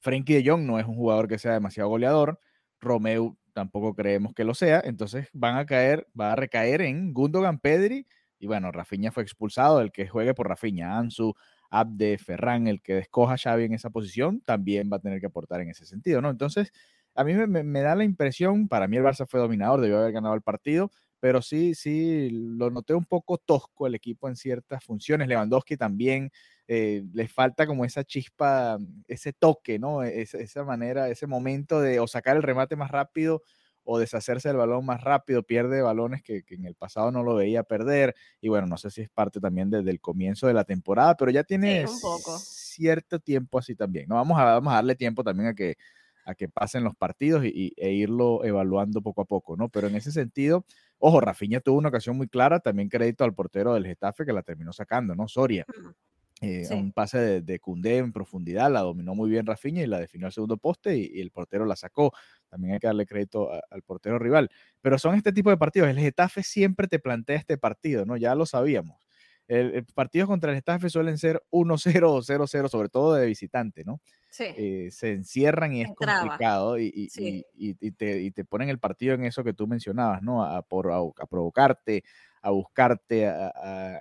Frenkie 0.01 0.43
de 0.43 0.51
Jong 0.51 0.63
no 0.63 0.79
es 0.79 0.87
un 0.87 0.97
jugador 0.97 1.29
que 1.29 1.39
sea 1.39 1.53
demasiado 1.53 1.89
goleador. 1.89 2.41
Romeo 2.81 3.37
tampoco 3.53 3.95
creemos 3.95 4.33
que 4.35 4.45
lo 4.45 4.55
sea. 4.55 4.81
Entonces 4.85 5.29
van 5.33 5.57
a 5.57 5.67
caer, 5.67 6.07
va 6.19 6.33
a 6.33 6.37
recaer 6.37 6.83
en 6.83 7.13
Gundogan, 7.13 7.59
Pedri. 7.59 8.07
Y 8.39 8.47
bueno, 8.47 8.73
Rafinha 8.73 9.13
fue 9.13 9.23
expulsado, 9.23 9.81
el 9.81 9.93
que 9.93 10.09
juegue 10.09 10.35
por 10.35 10.49
Rafinha, 10.49 10.97
Ansu, 10.99 11.35
Abde, 11.71 12.19
Ferran, 12.19 12.67
el 12.67 12.83
que 12.83 12.95
descoja 12.95 13.35
a 13.35 13.39
Xavi 13.39 13.65
en 13.65 13.75
esa 13.75 13.91
posición, 13.91 14.41
también 14.41 14.91
va 14.93 14.97
a 14.99 15.01
tener 15.01 15.21
que 15.21 15.27
aportar 15.27 15.61
en 15.61 15.71
ese 15.71 15.87
sentido, 15.87 16.21
¿no? 16.21 16.31
Entonces, 16.31 16.73
a 17.15 17.25
mí 17.25 17.35
me, 17.35 17.83
da 17.83 17.95
la 17.95 18.05
impresión, 18.05 18.69
para 18.69 18.89
mí 18.89 18.97
el 18.97 19.03
Barça 19.05 19.27
fue 19.27 19.41
dominador, 19.41 19.81
debió 19.81 19.99
haber 19.99 20.13
ganado 20.13 20.35
el 20.35 20.43
partido, 20.43 20.91
pero 21.21 21.43
sí, 21.43 21.75
sí, 21.75 22.31
lo 22.31 22.71
noté 22.71 22.95
un 22.95 23.05
poco 23.05 23.39
tosco 23.39 23.87
el 23.87 23.95
equipo 23.95 24.29
en 24.29 24.37
ciertas 24.37 24.83
funciones. 24.85 25.29
Lewandowski 25.29 25.77
también 25.77 26.31
eh, 26.67 27.03
le 27.13 27.29
falta 27.29 27.67
como 27.67 27.85
esa 27.85 28.05
chispa, 28.05 28.79
ese 29.07 29.33
toque, 29.33 29.79
¿no? 29.79 30.03
esa 30.03 30.65
manera, 30.65 31.09
ese 31.09 31.27
momento 31.27 31.81
de 31.81 32.01
o 32.01 32.07
sacar 32.07 32.37
el 32.37 32.43
remate 32.43 32.77
más 32.77 32.91
rápido 32.91 33.43
o 33.93 33.99
deshacerse 33.99 34.47
del 34.47 34.57
balón 34.57 34.87
más 34.87 35.03
rápido, 35.03 35.43
pierde 35.43 35.83
balones 35.83 36.23
que, 36.23 36.45
en 36.49 36.65
el 36.65 36.77
pasado 36.77 37.11
no 37.11 37.25
lo 37.25 37.35
veía 37.35 37.65
perder. 37.65 38.15
Y 38.41 38.49
bueno, 38.49 38.69
no 38.69 38.77
sé 38.77 38.89
si 38.89 39.03
es 39.03 39.11
parte 39.11 39.41
también 39.41 39.69
desde 39.69 39.91
el 39.91 40.01
comienzo 40.01 40.47
de 40.47 40.55
la 40.55 40.63
temporada, 40.63 41.17
pero 41.17 41.33
ya 41.33 41.43
tiene 41.43 41.87
cierto 42.39 43.19
tiempo 43.19 43.59
así 43.59 43.75
también. 43.75 44.07
¿no? 44.09 44.15
Vamos, 44.15 44.39
a, 44.39 44.45
vamos 44.45 44.73
a 44.73 44.77
darle 44.77 44.95
tiempo 44.95 45.25
también 45.25 45.49
a 45.49 45.55
que, 45.55 45.77
a 46.25 46.37
que 46.37 46.49
pasen 46.49 46.85
los 46.85 46.95
partidos 46.95 47.45
y, 47.45 47.73
e 47.77 47.91
irlo 47.91 48.45
evaluando 48.45 49.03
poco 49.03 49.23
a 49.23 49.25
poco, 49.25 49.57
¿no? 49.57 49.69
Pero 49.69 49.89
en 49.89 49.97
ese 49.97 50.13
sentido, 50.13 50.65
ojo, 51.01 51.21
Rafinha 51.21 51.59
tuvo 51.59 51.79
una 51.79 51.89
ocasión 51.89 52.17
muy 52.17 52.29
clara, 52.29 52.61
también 52.61 52.89
crédito 52.89 53.25
al 53.25 53.35
portero 53.35 53.75
del 53.75 53.87
Getafe 53.87 54.25
que 54.25 54.33
la 54.33 54.45
terminó 54.45 54.73
sacando, 54.73 55.17
¿no? 55.17 55.27
Soria. 55.27 55.67
Eh, 56.43 56.67
un 56.71 56.93
pase 56.93 57.19
de, 57.19 57.43
de 57.43 57.61
en 57.99 58.13
profundidad, 58.13 58.71
la 58.71 58.81
dominó 58.81 59.15
muy 59.15 59.29
bien 59.29 59.45
Rafinha 59.45 59.83
y 59.83 59.87
la 59.87 59.99
definió 59.99 60.27
al 60.27 60.33
segundo 60.33 60.57
poste 60.57 60.97
y, 60.97 61.21
el 61.21 61.31
portero 61.31 61.67
la 61.67 61.77
sacó. 61.77 62.13
También 62.51 62.75
hay 62.75 62.81
que 62.81 62.89
darle 62.89 63.07
crédito 63.07 63.51
al 63.53 63.83
portero 63.83 64.19
rival. 64.19 64.51
Pero 64.81 64.99
son 64.99 65.15
este 65.15 65.33
tipo 65.33 65.51
de 65.51 65.57
partidos. 65.57 65.89
El 65.89 65.99
Getafe 65.99 66.43
siempre 66.43 66.89
te 66.89 66.99
plantea 66.99 67.37
este 67.37 67.57
partido, 67.57 68.05
¿no? 68.05 68.17
Ya 68.17 68.35
lo 68.35 68.45
sabíamos. 68.45 69.01
El, 69.47 69.85
partidos 69.95 70.29
contra 70.29 70.51
el 70.51 70.57
Getafe 70.57 70.91
suelen 70.91 71.19
ser 71.19 71.43
1-0 71.51 72.03
o 72.05 72.23
0-0, 72.23 72.69
sobre 72.69 72.89
todo 72.89 73.15
de 73.15 73.27
visitante, 73.27 73.85
¿no? 73.85 74.01
Sí. 74.31 74.45
Eh, 74.57 74.89
se 74.93 75.13
encierran 75.13 75.73
y 75.73 75.83
es 75.83 75.89
complicado 75.95 76.79
y, 76.79 76.93
y, 76.95 77.93
te, 77.93 78.31
te, 78.31 78.45
ponen 78.45 78.69
el 78.69 78.79
partido 78.79 79.15
en 79.15 79.25
eso 79.25 79.43
que 79.43 79.53
tú 79.53 79.67
mencionabas, 79.67 80.23
¿no? 80.23 80.45
A, 80.45 80.63
por, 80.63 80.93
a, 80.93 81.27
provocarte, 81.29 82.05
a 82.43 82.51
buscarte, 82.51 83.27
a 83.27 84.01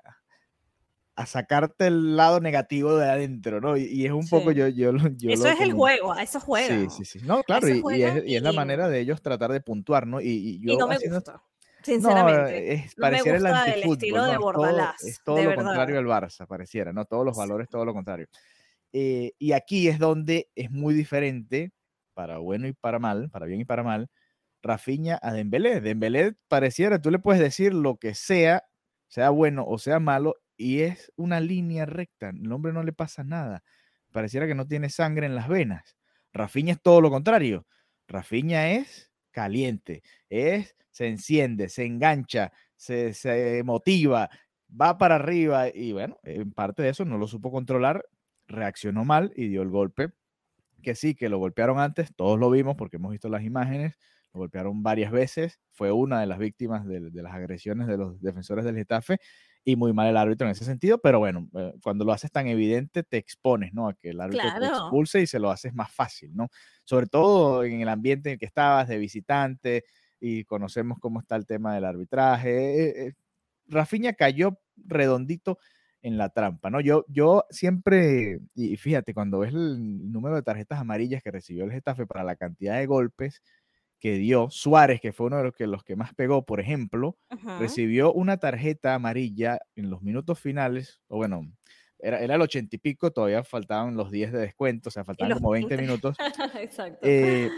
a 1.20 1.26
sacarte 1.26 1.88
el 1.88 2.16
lado 2.16 2.40
negativo 2.40 2.96
de 2.96 3.10
adentro, 3.10 3.60
¿no? 3.60 3.76
Y, 3.76 4.06
es 4.06 4.12
un 4.14 4.26
poco 4.30 4.52
yo, 4.52 4.70
yo, 4.70 4.94
yo 5.18 5.32
Eso 5.32 5.50
es 5.50 5.60
el 5.60 5.74
juego, 5.74 6.14
a 6.14 6.24
eso 6.24 6.40
juega. 6.40 6.74
Sí, 6.74 6.88
sí, 6.90 7.04
sí. 7.04 7.20
No, 7.26 7.44
claro, 7.44 7.68
y, 7.68 8.04
es, 8.04 8.42
la 8.42 8.54
manera 8.54 8.88
de 8.88 9.02
ellos 9.02 9.22
tratar 9.22 9.52
de 9.52 9.60
puntuar, 9.60 10.08
¿no? 10.08 10.22
Y, 10.22 10.62
yo 10.62 10.78
no 10.78 10.88
me 10.88 10.98
gusta. 10.98 11.44
Sinceramente, 11.84 12.74
es, 12.74 12.96
pareciera 12.96 13.66
el 13.66 13.84
estilo 13.84 14.24
de 14.24 14.38
Bordalás. 14.38 15.04
Es 15.04 15.22
todo, 15.22 15.44
lo 15.44 15.56
contrario 15.56 16.00
al 16.00 16.06
Barça, 16.06 16.48
pareciera, 16.48 16.94
¿no? 16.94 17.04
Todos 17.04 17.26
los 17.26 17.36
valores, 17.36 17.68
todo 17.68 17.84
lo 17.84 17.94
contrario. 17.94 18.28
Eh, 18.94 19.34
y 19.38 19.52
aquí 19.52 19.90
es 19.90 20.00
donde 20.00 20.50
es 20.56 20.72
muy 20.72 20.94
diferente, 20.94 21.74
para 22.14 22.38
bueno 22.38 22.66
y 22.66 22.72
para 22.72 22.98
mal, 22.98 23.30
para 23.30 23.46
bien 23.46 23.60
y 23.60 23.66
para 23.66 23.84
mal, 23.84 24.10
Rafiña 24.62 25.20
a 25.22 25.34
Dembélé. 25.34 25.82
Dembélé 25.82 26.36
pareciera, 26.48 27.02
tú 27.02 27.12
le 27.12 27.20
puedes 27.20 27.42
decir 27.42 27.74
lo 27.74 27.98
que 27.98 28.16
sea, 28.16 28.64
sea 29.10 29.32
bueno 29.32 29.66
o 29.68 29.78
sea 29.80 30.00
malo, 30.00 30.38
y 30.60 30.82
es 30.82 31.12
una 31.16 31.40
línea 31.40 31.86
recta. 31.86 32.30
El 32.30 32.52
hombre 32.52 32.74
no 32.74 32.84
le 32.84 32.92
pasa 32.92 33.24
nada. 33.24 33.64
Pareciera 34.12 34.46
que 34.46 34.56
no 34.56 34.68
tiene 34.68 34.90
sangre 34.90 35.26
en 35.26 35.34
las 35.34 35.48
venas. 35.48 35.96
Rafiña 36.34 36.74
es 36.74 36.82
todo 36.82 37.00
lo 37.00 37.10
contrario. 37.10 37.66
Rafiña 38.08 38.72
es 38.72 39.10
caliente, 39.32 40.04
es, 40.30 40.76
se 40.92 41.08
enciende, 41.08 41.70
se 41.70 41.86
engancha, 41.86 42.52
se, 42.76 43.14
se 43.14 43.64
motiva, 43.64 44.30
va 44.70 44.98
para 44.98 45.16
arriba 45.16 45.70
y 45.74 45.94
bueno, 45.94 46.20
en 46.24 46.52
parte 46.52 46.84
de 46.84 46.90
eso 46.90 47.06
no 47.06 47.18
lo 47.18 47.28
supo 47.28 47.52
controlar, 47.52 48.04
reaccionó 48.48 49.06
mal 49.06 49.32
y 49.36 49.48
dio 49.48 49.62
el 49.62 49.70
golpe. 49.70 50.10
Que 50.84 50.96
sí, 50.96 51.16
que 51.16 51.30
lo 51.30 51.38
golpearon 51.40 51.80
antes, 51.80 52.14
todos 52.16 52.40
lo 52.40 52.50
vimos 52.50 52.76
porque 52.76 52.98
hemos 52.98 53.12
visto 53.12 53.30
las 53.30 53.44
imágenes, 53.44 53.96
lo 54.34 54.42
golpearon 54.42 54.84
varias 54.84 55.12
veces, 55.12 55.60
fue 55.72 55.92
una 55.92 56.20
de 56.20 56.28
las 56.28 56.40
víctimas 56.40 56.86
de, 56.86 57.12
de 57.12 57.24
las 57.24 57.34
agresiones 57.34 57.88
de 57.88 57.98
los 57.98 58.22
defensores 58.22 58.66
del 58.66 58.76
Getafe 58.76 59.20
y 59.70 59.76
muy 59.76 59.94
mal 59.94 60.08
el 60.08 60.18
árbitro 60.18 60.48
en 60.48 60.52
ese 60.52 60.66
sentido, 60.66 60.98
pero 60.98 61.20
bueno, 61.20 61.48
eh, 61.54 61.74
cuando 61.84 62.04
lo 62.04 62.12
haces 62.12 62.32
tan 62.32 62.48
evidente 62.48 63.04
te 63.04 63.18
expones, 63.18 63.74
¿no? 63.74 63.88
A 63.88 63.94
que 63.94 64.10
el 64.10 64.20
árbitro 64.20 64.50
te 64.60 64.66
expulse 64.66 65.22
y 65.22 65.28
se 65.28 65.40
lo 65.40 65.52
haces 65.52 65.74
más 65.76 65.92
fácil, 65.92 66.36
¿no? 66.36 66.50
Sobre 66.84 67.06
todo 67.06 67.64
en 67.64 67.82
el 67.82 67.90
ambiente 67.90 68.30
en 68.30 68.34
el 68.34 68.40
que 68.40 68.48
estabas 68.48 68.88
de 68.88 68.98
visitante 68.98 69.84
y 70.20 70.44
conocemos 70.46 70.98
cómo 71.00 71.20
está 71.20 71.36
el 71.36 71.46
tema 71.46 71.76
del 71.76 71.86
arbitraje. 71.86 72.50
Eh, 72.50 73.08
eh, 73.08 73.14
Rafiña 73.68 74.14
cayó 74.14 74.60
redondito 74.76 75.60
en 76.02 76.18
la 76.18 76.30
trampa, 76.30 76.70
¿no? 76.70 76.82
Yo, 76.82 77.06
yo 77.08 77.44
siempre, 77.52 78.40
y 78.56 78.78
fíjate, 78.78 79.14
cuando 79.14 79.40
ves 79.40 79.54
el 79.54 80.12
número 80.12 80.36
de 80.36 80.42
tarjetas 80.42 80.80
amarillas 80.80 81.22
que 81.22 81.30
recibió 81.30 81.66
el 81.66 81.72
Getafe 81.72 82.08
para 82.08 82.24
la 82.24 82.36
cantidad 82.36 82.78
de 82.78 82.86
golpes, 82.88 83.44
que 84.00 84.14
dio 84.14 84.50
Suárez, 84.50 85.02
que 85.02 85.14
fue 85.14 85.28
uno 85.28 85.38
de 85.38 85.44
los 85.44 85.54
que, 85.54 85.68
los 85.68 85.84
que 85.84 85.96
más 85.96 86.14
pegó, 86.14 86.46
por 86.46 86.60
ejemplo, 86.60 87.18
recibió 87.60 88.14
una 88.14 88.38
tarjeta 88.38 88.96
amarilla 88.96 89.60
en 89.76 89.90
los 89.90 90.02
minutos 90.02 90.40
finales, 90.40 91.02
o 91.08 91.18
bueno, 91.18 91.52
era, 92.00 92.20
era 92.20 92.36
el 92.36 92.42
ochenta 92.42 92.76
y 92.76 92.80
pico, 92.80 93.12
todavía 93.12 93.44
faltaban 93.44 93.98
los 93.98 94.10
10 94.10 94.32
de 94.32 94.40
descuento, 94.40 94.90
o 94.90 94.92
sea, 94.92 95.04
faltaban 95.04 95.34
como 95.34 95.52
20 95.52 95.78
minutos. 95.78 96.16
Exacto. 96.60 97.00
Eh, 97.02 97.50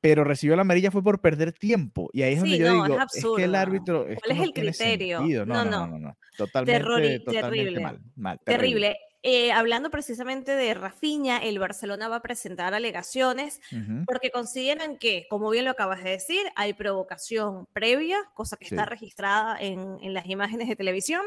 pero 0.00 0.24
recibió 0.24 0.54
la 0.54 0.62
amarilla 0.62 0.90
fue 0.90 1.02
por 1.02 1.20
perder 1.20 1.52
tiempo. 1.52 2.08
Y 2.12 2.22
ahí 2.22 2.34
es 2.34 2.40
donde 2.40 2.58
yo 2.58 2.72
digo, 2.72 2.98
es, 3.00 3.26
que 3.36 3.44
el 3.44 3.54
árbitro. 3.54 4.04
¿Cuál 4.04 4.38
es 4.38 4.42
el 4.44 4.52
criterio? 4.52 5.46
No 5.46 5.64
no 5.64 5.86
no, 5.86 5.98
no, 5.98 6.18
Totalmente, 6.36 7.20
totalmente 7.20 7.80
mal, 7.80 8.00
mal. 8.14 8.40
terrible. 8.44 8.96
Eh, 9.22 9.50
hablando 9.50 9.90
precisamente 9.90 10.52
de 10.52 10.74
Rafiña, 10.74 11.38
el 11.38 11.58
Barcelona 11.58 12.08
va 12.08 12.16
a 12.16 12.22
presentar 12.22 12.72
alegaciones 12.72 13.60
porque 14.06 14.30
consideran 14.30 14.96
que, 14.96 15.26
como 15.28 15.50
bien 15.50 15.64
lo 15.64 15.72
acabas 15.72 16.04
de 16.04 16.10
decir, 16.10 16.40
hay 16.54 16.72
provocación 16.72 17.66
previa, 17.72 18.18
cosa 18.34 18.56
que 18.56 18.66
está 18.66 18.84
registrada 18.84 19.56
en, 19.60 19.98
las 20.14 20.26
imágenes 20.26 20.68
de 20.68 20.76
televisión, 20.76 21.22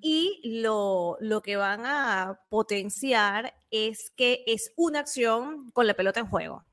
y 0.00 0.40
lo, 0.62 1.16
lo 1.20 1.42
que 1.42 1.56
van 1.56 1.84
a 1.84 2.40
potenciar 2.48 3.54
es 3.70 4.10
que 4.16 4.44
es 4.46 4.72
una 4.76 5.00
acción 5.00 5.70
con 5.72 5.86
la 5.86 5.94
pelota 5.94 6.20
en 6.20 6.26
juego. 6.26 6.64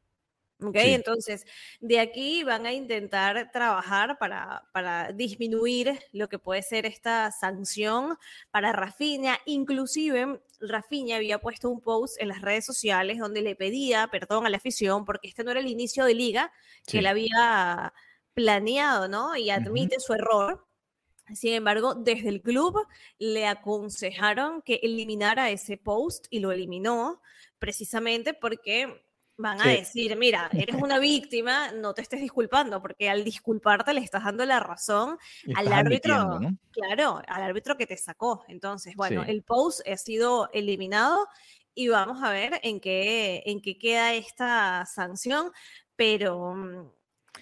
¿Ok? 0.63 0.75
Entonces, 0.75 1.45
de 1.79 1.99
aquí 1.99 2.43
van 2.43 2.65
a 2.65 2.73
intentar 2.73 3.51
trabajar 3.51 4.17
para, 4.17 4.67
para, 4.73 5.11
disminuir 5.11 5.99
lo 6.11 6.29
que 6.29 6.39
puede 6.39 6.61
ser 6.61 6.85
esta 6.85 7.31
sanción 7.31 8.17
para 8.51 8.71
Rafinha. 8.71 9.39
Inclusive, 9.45 10.41
Rafinha 10.59 11.17
había 11.17 11.39
puesto 11.39 11.69
un 11.69 11.81
post 11.81 12.19
en 12.21 12.29
las 12.29 12.41
redes 12.41 12.65
sociales 12.65 13.19
donde 13.19 13.41
le 13.41 13.55
pedía 13.55 14.07
perdón 14.07 14.45
a 14.45 14.49
la 14.49 14.57
afición 14.57 15.05
porque 15.05 15.27
este 15.27 15.43
no 15.43 15.51
era 15.51 15.59
el 15.59 15.67
inicio 15.67 16.05
de 16.05 16.13
liga 16.13 16.51
que 16.87 16.99
él 16.99 17.07
había 17.07 17.93
planeado, 18.33 19.07
¿no? 19.07 19.35
Y 19.35 19.49
admite 19.49 19.99
su 19.99 20.13
error. 20.13 20.65
Sin 21.33 21.53
embargo, 21.53 21.95
desde 21.95 22.29
el 22.29 22.41
club 22.41 22.75
le 23.17 23.47
aconsejaron 23.47 24.61
que 24.61 24.79
eliminara 24.83 25.49
ese 25.49 25.77
post 25.77 26.27
y 26.29 26.39
lo 26.39 26.51
eliminó 26.51 27.21
precisamente 27.59 28.33
porque 28.33 29.02
van 29.37 29.61
a 29.61 29.69
decir, 29.69 30.15
mira, 30.17 30.49
eres 30.53 30.75
una 30.75 30.99
víctima, 30.99 31.71
no 31.71 31.93
te 31.93 32.01
estés 32.01 32.21
disculpando, 32.21 32.81
porque 32.81 33.09
al 33.09 33.23
disculparte 33.23 33.93
le 33.93 34.01
estás 34.01 34.23
dando 34.23 34.45
la 34.45 34.59
razón 34.59 35.17
al 35.55 35.73
árbitro, 35.73 36.39
claro, 36.71 37.21
al 37.27 37.41
árbitro 37.41 37.75
que 37.75 37.87
te 37.87 37.97
sacó. 37.97 38.45
Entonces, 38.47 38.95
bueno, 38.95 39.23
el 39.23 39.43
post 39.43 39.87
ha 39.87 39.97
sido 39.97 40.49
eliminado 40.53 41.27
y 41.73 41.87
vamos 41.87 42.21
a 42.23 42.31
ver 42.31 42.59
en 42.63 42.79
qué, 42.79 43.43
en 43.45 43.61
qué 43.61 43.77
queda 43.77 44.13
esta 44.13 44.85
sanción, 44.85 45.51
pero 45.95 46.53
mm, 46.53 46.91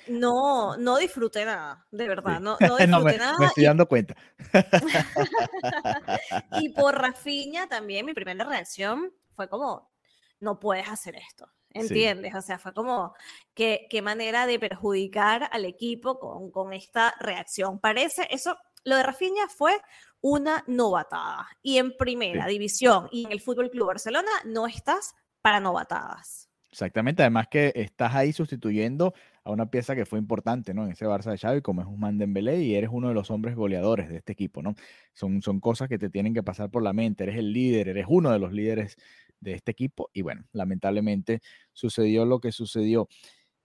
no, 0.07 0.77
no 0.77 0.97
disfruté 0.97 1.45
nada, 1.45 1.85
de 1.91 2.07
verdad, 2.07 2.39
no, 2.39 2.57
no 2.59 2.77
disfruté 2.77 3.17
nada. 3.17 3.37
Me 3.37 3.45
estoy 3.47 3.65
dando 3.65 3.87
cuenta. 3.87 4.15
y 6.61 6.69
por 6.69 6.99
Rafiña 6.99 7.67
también 7.67 8.05
mi 8.05 8.13
primera 8.13 8.45
reacción 8.45 9.13
fue 9.35 9.49
como, 9.49 9.91
no 10.39 10.59
puedes 10.59 10.87
hacer 10.87 11.15
esto. 11.15 11.51
¿Entiendes? 11.73 12.35
O 12.35 12.41
sea, 12.41 12.59
fue 12.59 12.73
como, 12.73 13.13
¿qué, 13.53 13.87
qué 13.89 14.01
manera 14.01 14.45
de 14.45 14.59
perjudicar 14.59 15.49
al 15.51 15.65
equipo 15.65 16.19
con, 16.19 16.51
con 16.51 16.73
esta 16.73 17.13
reacción. 17.19 17.79
Parece, 17.79 18.27
eso, 18.29 18.57
lo 18.83 18.95
de 18.95 19.03
Rafinha 19.03 19.47
fue 19.47 19.73
una 20.21 20.63
novatada. 20.67 21.47
Y 21.61 21.77
en 21.77 21.95
primera 21.97 22.45
división 22.47 23.07
y 23.11 23.25
en 23.25 23.31
el 23.31 23.41
Fútbol 23.41 23.69
Club 23.69 23.87
Barcelona 23.87 24.31
no 24.45 24.67
estás 24.67 25.15
para 25.41 25.59
novatadas. 25.59 26.49
Exactamente, 26.71 27.21
además 27.21 27.47
que 27.51 27.73
estás 27.75 28.15
ahí 28.15 28.31
sustituyendo 28.31 29.13
a 29.43 29.51
una 29.51 29.69
pieza 29.69 29.93
que 29.93 30.05
fue 30.05 30.19
importante, 30.19 30.73
¿no? 30.73 30.85
En 30.85 30.91
ese 30.91 31.05
Barça 31.05 31.31
de 31.31 31.37
Xavi, 31.37 31.61
como 31.61 31.81
es 31.81 31.87
Usman 31.87 32.17
Dembélé, 32.17 32.61
y 32.61 32.75
eres 32.75 32.89
uno 32.93 33.09
de 33.09 33.13
los 33.13 33.29
hombres 33.29 33.55
goleadores 33.55 34.07
de 34.07 34.17
este 34.17 34.31
equipo, 34.31 34.61
¿no? 34.61 34.75
Son, 35.13 35.41
son 35.41 35.59
cosas 35.59 35.89
que 35.89 35.97
te 35.97 36.09
tienen 36.09 36.33
que 36.33 36.43
pasar 36.43 36.69
por 36.69 36.81
la 36.81 36.93
mente, 36.93 37.23
eres 37.23 37.37
el 37.37 37.51
líder, 37.51 37.89
eres 37.89 38.05
uno 38.07 38.31
de 38.31 38.39
los 38.39 38.53
líderes 38.53 38.95
de 39.41 39.53
este 39.53 39.71
equipo, 39.71 40.09
y 40.13 40.21
bueno, 40.21 40.45
lamentablemente 40.53 41.41
sucedió 41.73 42.25
lo 42.25 42.39
que 42.39 42.51
sucedió. 42.51 43.07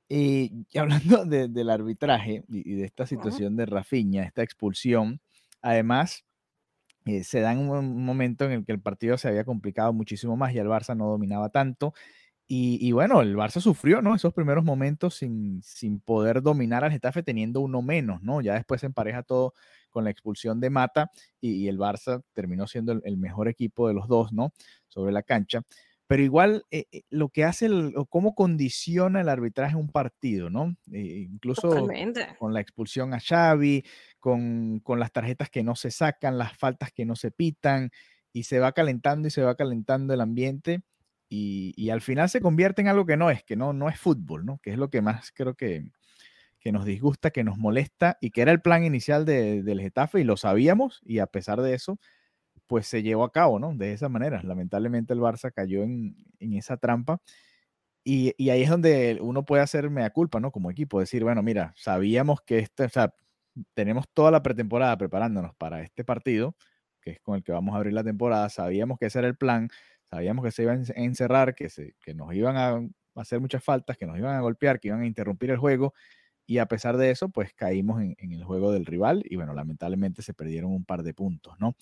Y, 0.08 0.64
hablando 0.78 1.24
del 1.24 1.68
arbitraje 1.68 2.44
y, 2.48 2.74
de 2.74 2.84
esta 2.84 3.06
situación 3.08 3.56
de 3.56 3.66
Rafinha, 3.66 4.22
esta 4.22 4.44
expulsión, 4.44 5.20
además 5.62 6.24
eh, 7.06 7.24
se 7.24 7.40
da 7.40 7.52
en 7.52 7.68
un 7.68 8.04
momento 8.04 8.44
en 8.44 8.52
el 8.52 8.64
que 8.64 8.72
el 8.72 8.80
partido 8.80 9.16
se 9.16 9.28
había 9.28 9.44
complicado 9.44 9.92
muchísimo 9.92 10.36
más 10.36 10.52
y 10.54 10.58
el 10.58 10.68
Barça 10.68 10.96
no 10.96 11.08
dominaba 11.08 11.48
tanto. 11.50 11.94
Y, 12.48 12.92
bueno, 12.92 13.22
el 13.22 13.36
Barça 13.36 13.60
sufrió, 13.60 14.02
¿no? 14.02 14.14
Esos 14.14 14.32
primeros 14.32 14.64
momentos 14.64 15.16
sin, 15.16 15.60
sin 15.64 15.98
poder 15.98 16.42
dominar 16.42 16.84
al 16.84 16.92
Getafe 16.92 17.24
teniendo 17.24 17.60
uno 17.60 17.82
menos, 17.82 18.22
¿no? 18.22 18.40
Ya 18.40 18.54
después 18.54 18.80
se 18.80 18.86
empareja 18.86 19.24
todo 19.24 19.52
con 19.96 20.04
la 20.04 20.10
expulsión 20.10 20.60
de 20.60 20.68
Mata 20.68 21.10
y, 21.40 21.68
el 21.68 21.78
Barça 21.78 22.22
terminó 22.34 22.66
siendo 22.66 22.92
el, 23.02 23.16
mejor 23.16 23.48
equipo 23.48 23.88
de 23.88 23.94
los 23.94 24.08
dos, 24.08 24.30
¿no? 24.30 24.52
Sobre 24.88 25.10
la 25.10 25.22
cancha. 25.22 25.62
Pero 26.06 26.22
igual 26.22 26.64
eh, 26.70 26.84
eh, 26.92 27.00
lo 27.08 27.30
que 27.30 27.44
hace, 27.44 27.70
o 27.70 28.04
cómo 28.04 28.34
condiciona 28.34 29.22
el 29.22 29.30
arbitraje 29.30 29.74
un 29.74 29.88
partido, 29.88 30.50
¿no? 30.50 30.76
incluso 30.92 31.88
con 32.38 32.52
la 32.52 32.60
expulsión 32.60 33.14
a 33.14 33.20
Xavi, 33.20 33.84
con, 34.20 34.82
las 34.98 35.12
tarjetas 35.12 35.48
que 35.48 35.62
no 35.62 35.74
se 35.74 35.90
sacan, 35.90 36.36
las 36.36 36.54
faltas 36.58 36.92
que 36.92 37.06
no 37.06 37.16
se 37.16 37.30
pitan, 37.30 37.88
y 38.34 38.42
se 38.42 38.58
va 38.58 38.72
calentando 38.72 39.28
y 39.28 39.30
se 39.30 39.40
va 39.40 39.54
calentando 39.54 40.12
el 40.12 40.20
ambiente, 40.20 40.82
y, 41.30 41.88
al 41.88 42.02
final 42.02 42.28
se 42.28 42.42
convierte 42.42 42.82
en 42.82 42.88
algo 42.88 43.06
que 43.06 43.16
no 43.16 43.30
es, 43.30 43.42
que 43.44 43.56
no, 43.56 43.72
no 43.72 43.88
es 43.88 43.98
fútbol, 43.98 44.44
¿no? 44.44 44.58
Que 44.58 44.72
es 44.72 44.76
lo 44.76 44.90
que 44.90 45.00
más 45.00 45.32
creo 45.32 45.54
que, 45.54 45.86
que 46.66 46.72
nos 46.72 46.84
disgusta, 46.84 47.30
que 47.30 47.44
nos 47.44 47.58
molesta, 47.58 48.18
y 48.20 48.32
que 48.32 48.42
era 48.42 48.50
el 48.50 48.60
plan 48.60 48.82
inicial 48.82 49.24
del 49.24 49.80
Getafe, 49.80 50.18
y 50.18 50.24
lo 50.24 50.36
sabíamos, 50.36 51.00
y 51.04 51.20
a 51.20 51.28
pesar 51.28 51.60
de 51.60 51.74
eso, 51.74 52.00
pues 52.66 52.88
se 52.88 53.04
llevó 53.04 53.22
a 53.22 53.30
cabo, 53.30 53.60
¿no? 53.60 53.72
De 53.72 53.92
esa 53.92 54.08
manera. 54.08 54.42
Lamentablemente 54.42 55.14
el 55.14 55.20
Barça 55.20 55.52
cayó 55.52 55.84
en, 55.84 56.16
esa 56.40 56.76
trampa. 56.76 57.20
Y, 58.02 58.34
y, 58.36 58.50
ahí 58.50 58.64
es 58.64 58.70
donde 58.70 59.16
uno 59.20 59.44
puede 59.44 59.62
hacer 59.62 59.90
mea 59.90 60.10
culpa, 60.10 60.40
¿no? 60.40 60.50
Como 60.50 60.68
equipo, 60.68 60.98
decir, 60.98 61.22
bueno, 61.22 61.40
mira, 61.40 61.72
sabíamos 61.76 62.40
que 62.42 62.58
este, 62.58 62.82
o 62.82 62.88
sea, 62.88 63.14
tenemos 63.74 64.06
toda 64.12 64.32
la 64.32 64.42
pretemporada 64.42 64.98
preparándonos 64.98 65.54
para 65.54 65.82
este 65.82 66.02
partido, 66.02 66.56
que 67.00 67.12
es 67.12 67.20
con 67.20 67.36
el 67.36 67.44
que 67.44 67.52
vamos 67.52 67.76
a 67.76 67.78
abrir 67.78 67.92
la 67.92 68.02
temporada, 68.02 68.48
sabíamos 68.48 68.98
que 68.98 69.06
ese 69.06 69.20
era 69.20 69.28
el 69.28 69.36
plan, 69.36 69.68
sabíamos 70.10 70.44
que 70.44 70.50
se 70.50 70.64
iban 70.64 70.82
a 70.82 71.00
encerrar, 71.00 71.54
que, 71.54 71.68
se, 71.68 71.94
que 72.02 72.12
nos 72.12 72.34
iban 72.34 72.56
a 72.56 72.80
hacer 73.20 73.38
muchas 73.38 73.62
faltas, 73.62 73.96
que 73.96 74.06
nos 74.06 74.18
iban 74.18 74.34
a 74.34 74.40
golpear, 74.40 74.80
que 74.80 74.88
iban 74.88 75.02
a 75.02 75.06
interrumpir 75.06 75.50
el 75.52 75.58
juego, 75.58 75.94
y 76.46 76.58
a 76.58 76.66
pesar 76.66 76.96
de 76.96 77.10
eso, 77.10 77.28
pues 77.28 77.52
caímos 77.54 78.00
en, 78.00 78.14
en 78.18 78.32
el 78.32 78.44
juego 78.44 78.72
del 78.72 78.86
rival 78.86 79.22
y 79.28 79.36
bueno, 79.36 79.54
lamentablemente 79.54 80.22
se 80.22 80.34
perdieron 80.34 80.72
un 80.72 80.84
par 80.84 81.02
de 81.02 81.14
puntos, 81.14 81.54
¿no? 81.58 81.74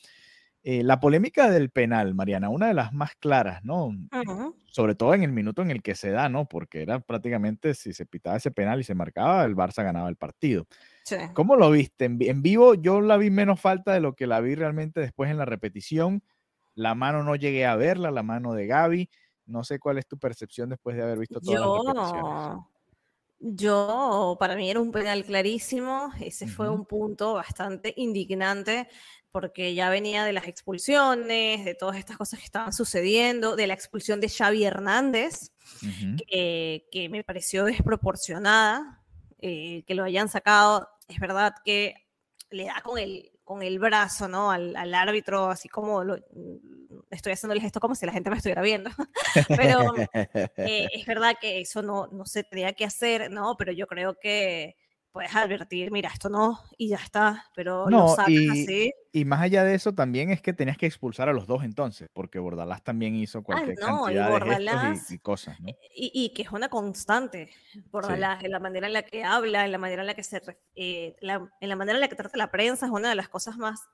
Eh, 0.67 0.83
la 0.83 0.99
polémica 0.99 1.51
del 1.51 1.69
penal, 1.69 2.15
Mariana, 2.15 2.49
una 2.49 2.69
de 2.69 2.75
las 2.75 2.95
más 2.95 3.15
claras, 3.17 3.63
¿no? 3.65 3.91
Sobre 4.65 4.95
todo 4.95 5.13
en 5.13 5.23
el 5.23 5.31
minuto 5.31 5.61
en 5.61 5.71
el 5.71 5.83
que 5.83 5.95
se 5.95 6.11
da, 6.11 6.31
¿no? 6.31 6.47
Porque 6.47 6.81
era 6.81 7.01
prácticamente 7.01 7.75
si 7.75 7.93
se 7.93 8.07
pitaba 8.07 8.39
ese 8.39 8.51
penal 8.51 8.81
y 8.81 8.85
se 8.85 8.95
marcaba, 8.95 9.45
el 9.45 9.55
Barça 9.55 9.85
ganaba 9.85 10.09
el 10.09 10.17
partido. 10.17 10.67
¿Cómo 11.35 11.57
lo 11.57 11.71
viste? 11.71 12.07
En, 12.07 12.41
vivo 12.41 12.75
yo 12.75 13.03
la 13.03 13.19
vi 13.19 13.31
menos 13.31 13.61
falta 13.61 13.93
de 13.93 14.01
lo 14.01 14.15
que 14.15 14.27
la 14.27 14.41
vi 14.41 14.55
realmente 14.55 15.01
después 15.01 15.31
en 15.31 15.37
la 15.37 15.45
repetición. 15.45 16.23
La 16.75 16.95
mano 16.95 17.23
no 17.23 17.37
llegué 17.37 17.67
a 17.67 17.77
verla, 17.77 18.11
la 18.11 18.23
mano 18.23 18.55
de 18.55 18.67
Gaby. 18.67 19.11
No 19.45 19.65
sé 19.65 19.79
cuál 19.79 19.99
es 19.99 20.07
tu 20.07 20.17
percepción 20.19 20.71
después 20.71 20.97
de 20.97 21.03
haber 21.03 21.19
visto 21.19 21.43
todas 21.43 21.61
las 21.61 21.71
repeticiones. 21.71 22.65
Yo, 23.47 24.39
para 24.41 24.57
mí 24.57 24.71
era 24.71 24.81
un 24.81 24.91
penal 24.91 25.23
clarísimo, 25.23 26.11
ese 26.19 26.49
fue 26.49 26.71
un 26.71 26.87
punto 26.87 27.35
bastante 27.35 27.93
indignante 27.99 28.89
porque 29.33 29.75
ya 29.75 29.91
venía 29.91 30.25
de 30.25 30.33
las 30.33 30.49
expulsiones, 30.49 31.63
de 31.63 31.75
todas 31.75 31.99
estas 31.99 32.17
cosas 32.17 32.39
que 32.39 32.47
estaban 32.47 32.73
sucediendo, 32.73 33.55
de 33.55 33.67
la 33.67 33.75
expulsión 33.75 34.19
de 34.19 34.31
Xavi 34.31 34.65
Hernández, 34.65 35.53
que, 36.27 37.09
me 37.11 37.23
pareció 37.23 37.67
desproporcionada, 37.67 39.05
eh, 39.41 39.85
que 39.87 39.95
lo 39.95 40.05
hayan 40.05 40.31
sacado. 40.31 40.89
Es 41.07 41.21
verdad 41.21 41.53
que 41.67 41.97
le 42.49 42.65
da 42.65 42.81
con 42.83 42.97
el, 42.97 43.31
con 43.45 43.63
el 43.63 43.79
brazo, 43.79 44.27
¿no? 44.27 44.53
Al, 44.53 44.95
árbitro, 44.95 45.51
así 45.51 45.69
como 45.69 46.03
lo, 46.03 46.17
estoy 47.17 47.33
haciendo 47.33 47.55
el 47.55 47.61
gesto 47.61 47.81
como 47.81 47.95
si 47.95 48.07
la 48.07 48.13
gente 48.13 48.31
me 48.31 48.37
estuviera 48.37 48.63
viendo. 48.63 48.91
Pero 49.49 49.95
eh, 50.57 50.89
es 50.93 51.07
verdad 51.07 51.37
que 51.41 51.61
eso 51.61 51.83
no, 51.83 52.09
no 52.09 52.27
se 52.27 52.45
tenía 52.45 52.73
que 52.73 52.85
hacer, 52.85 53.31
¿no? 53.31 53.57
Pero 53.57 53.73
yo 53.73 53.87
creo 53.87 54.19
que 54.21 54.77
puedes 55.15 55.35
advertir, 55.37 55.93
mira, 55.93 56.11
esto 56.13 56.29
no, 56.29 56.61
y 56.77 56.89
ya 56.89 56.97
está, 56.97 57.49
pero 57.55 57.89
no, 57.89 57.99
lo 57.99 58.09
sacas 58.09 58.31
y, 58.31 58.49
así. 58.49 58.93
Y 59.13 59.25
más 59.25 59.43
allá 59.43 59.63
de 59.63 59.77
eso, 59.77 59.95
también 59.95 60.33
es 60.33 60.43
que 60.43 60.53
tenías 60.53 60.77
que 60.77 60.87
expulsar 60.87 61.29
a 61.29 61.33
los 61.33 61.47
dos 61.47 61.63
entonces, 61.63 62.11
porque 62.13 62.41
Bordalás 62.41 62.83
también 62.83 63.15
hizo 63.15 63.45
cualquier 63.45 63.77
cantidad 63.77 64.41
de 64.41 64.69
gestos 64.69 65.13
y, 65.13 65.19
cosas, 65.21 65.61
¿no? 65.61 65.69
Y, 65.95 66.33
que 66.35 66.43
es 66.43 66.51
una 66.51 66.69
constante, 66.69 67.49
Bordalás, 67.93 68.43
en 68.43 68.51
la 68.51 68.59
manera 68.59 68.89
en 68.89 68.93
la 68.93 69.03
que 69.03 69.23
habla, 69.23 69.65
en 69.65 69.71
la 69.71 69.79
manera 69.79 70.03
en 70.03 70.09
la 70.09 70.15
que 70.15 70.25
se, 70.25 70.43
eh, 70.75 71.15
en 71.21 71.69
la 71.69 71.77
manera 71.77 71.97
en 71.97 72.01
la 72.01 72.09
que 72.09 72.17
trata 72.17 72.37
la 72.37 72.51
prensa, 72.51 72.87
es 72.87 72.93
una 72.93 73.09
de 73.09 73.15
las 73.15 73.29
cosas 73.29 73.57
más 73.57 73.89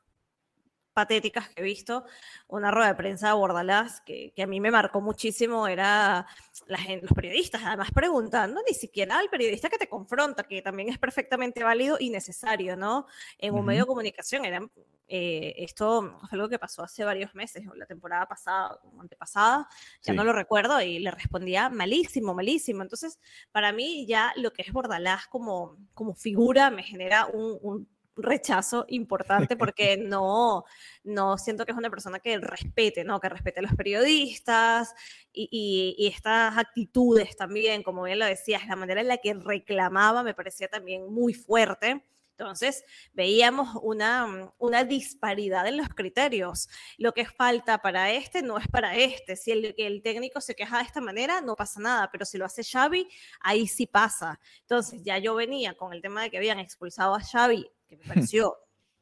patéticas 0.93 1.49
que 1.49 1.61
he 1.61 1.65
visto. 1.65 2.05
Una 2.49 2.71
rueda 2.71 2.89
de 2.89 2.95
prensa 2.95 3.29
de 3.29 3.35
Bordalás 3.35 4.01
que, 4.01 4.33
que 4.35 4.43
a 4.43 4.47
mí 4.47 4.61
me 4.61 4.71
marcó 4.71 5.01
muchísimo 5.01 5.67
era 5.67 6.27
la 6.67 6.79
gente, 6.79 7.07
los 7.07 7.15
periodistas, 7.15 7.63
además 7.65 7.91
preguntando, 7.93 8.61
ni 8.67 8.75
siquiera 8.75 9.19
al 9.19 9.29
periodista 9.29 9.69
que 9.69 9.79
te 9.79 9.89
confronta, 9.89 10.45
que 10.45 10.63
también 10.63 10.89
es 10.89 10.99
perfectamente 10.99 11.65
válido 11.65 11.97
y 11.99 12.11
necesario, 12.11 12.77
¿no? 12.77 13.07
En 13.39 13.55
un 13.55 13.65
medio 13.65 13.83
de 13.83 13.87
comunicación. 13.87 14.45
Era, 14.45 14.61
eh, 15.09 15.55
esto 15.59 16.19
fue 16.29 16.37
algo 16.37 16.49
que 16.49 16.59
pasó 16.59 16.83
hace 16.83 17.05
varios 17.05 17.35
meses, 17.35 17.65
la 17.75 17.87
temporada 17.87 18.27
pasada, 18.27 18.79
antepasada, 18.99 19.69
ya 20.03 20.13
no 20.13 20.25
lo 20.25 20.33
recuerdo, 20.33 20.81
y 20.81 20.99
le 20.99 21.11
respondía 21.11 21.69
malísimo, 21.69 22.35
malísimo. 22.35 22.83
Entonces, 22.83 23.19
para 23.53 23.73
mí 23.73 24.07
ya 24.07 24.33
lo 24.37 24.53
que 24.53 24.63
es 24.63 24.73
Bordalás 24.73 25.27
como, 25.27 25.77
como 25.95 26.15
figura 26.15 26.71
me 26.71 26.83
genera 26.83 27.27
un 27.27 27.89
rechazo 28.23 28.85
importante 28.89 29.57
porque 29.57 29.97
no, 29.97 30.65
no 31.05 31.39
siento 31.39 31.65
que 31.65 31.73
es 31.73 31.79
una 31.79 31.91
persona 31.91 32.21
que 32.21 32.39
respete, 32.39 33.05
¿no? 33.05 33.21
Que 33.21 33.29
respete 33.29 33.61
a 33.61 33.63
los 33.63 33.75
periodistas 33.75 34.95
y, 35.33 36.09
estas 36.13 36.59
actitudes 36.59 37.37
también, 37.37 37.83
como 37.83 38.03
bien 38.03 38.19
lo 38.19 38.27
decías, 38.27 38.67
la 38.67 38.77
manera 38.77 39.01
en 39.01 39.09
la 39.09 39.19
que 39.19 39.35
reclamaba 39.35 40.23
me 40.23 40.35
parecía 40.35 40.69
también 40.69 41.13
muy 41.13 41.35
fuerte. 41.35 42.05
Entonces, 42.41 42.85
veíamos 43.13 43.69
una, 43.83 44.51
una, 44.57 44.85
disparidad 44.85 45.67
en 45.67 45.77
los 45.77 45.91
criterios. 45.91 46.71
Lo 46.97 47.13
que 47.13 47.27
falta 47.27 47.83
para 47.83 48.13
este 48.13 48.41
no 48.41 48.57
es 48.57 48.67
para 48.67 48.97
este. 48.97 49.37
Si 49.37 49.51
el, 49.51 49.75
el, 49.77 50.03
técnico 50.03 50.41
se 50.41 50.55
queja 50.55 50.79
de 50.79 50.85
esta 50.85 51.03
manera, 51.03 51.43
no 51.43 51.55
pasa 51.55 51.81
nada, 51.81 52.09
pero 52.11 52.25
si 52.25 52.39
lo 52.39 52.47
hace 52.47 52.65
Xavi, 52.65 53.07
ahí 53.41 53.67
sí 53.69 53.87
pasa. 53.87 54.41
Entonces, 54.63 55.03
ya 55.05 55.19
yo 55.19 55.35
venía 55.35 55.75
con 55.75 55.93
el 55.93 56.01
tema 56.01 56.23
de 56.23 56.31
que 56.31 56.39
habían 56.39 56.59
expulsado 56.59 57.15
a 57.15 57.21
Xavi 57.21 57.71
que 57.91 57.97
me 57.97 58.05
pareció 58.05 58.57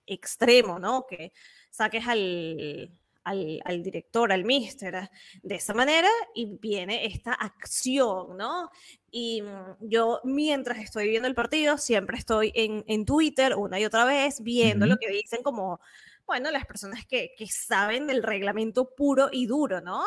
extremo, 0.07 0.79
¿no? 0.79 1.07
Que 1.07 1.33
saques 1.71 2.07
al, 2.09 2.91
al, 3.25 3.83
director, 3.83 4.33
al 4.33 4.45
mister, 4.45 5.11
de 5.43 5.55
esa 5.55 5.75
manera 5.75 6.09
y 6.35 6.59
viene 6.59 7.05
esta 7.05 7.35
acción, 7.35 8.37
¿no? 8.37 8.71
Y 9.11 9.43
mm, 9.43 9.89
yo 9.89 10.21
mientras 10.25 10.79
estoy 10.79 11.09
viendo 11.09 11.29
el 11.29 11.35
partido, 11.35 11.77
siempre 11.79 12.17
estoy 12.17 12.53
en, 12.55 12.85
en 12.87 13.05
Twitter 13.05 13.55
una 13.55 13.79
y 13.79 13.85
otra 13.85 14.05
vez 14.05 14.43
viendo 14.43 14.87
lo 14.87 14.97
que 14.97 15.11
dicen 15.11 15.43
como, 15.43 15.81
bueno, 16.27 16.51
las 16.51 16.67
personas 16.67 17.05
que, 17.07 17.35
que, 17.37 17.47
saben 17.47 18.07
del 18.07 18.23
reglamento 18.23 18.95
puro 18.95 19.29
y 19.31 19.47
duro, 19.47 19.81
¿no? 19.81 20.03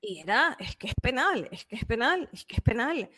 Y 0.00 0.20
era, 0.20 0.56
es 0.60 0.76
que 0.76 0.88
es 0.88 0.94
penal, 1.00 1.48
es 1.50 1.64
que 1.64 1.76
es 1.76 1.84
penal, 1.84 2.28
es 2.32 2.44
que 2.44 2.56
es 2.56 2.62
penal. 2.62 3.10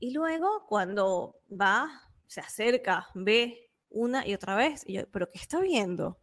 Y 0.00 0.12
luego 0.12 0.66
cuando 0.66 1.40
va, 1.50 1.90
se 2.26 2.40
acerca, 2.40 3.08
ve 3.14 3.67
una 3.90 4.26
y 4.26 4.34
otra 4.34 4.56
vez. 4.56 4.82
Y 4.86 4.94
yo, 4.94 5.02
¿pero 5.10 5.30
qué 5.30 5.38
está 5.38 5.60
viendo? 5.60 6.18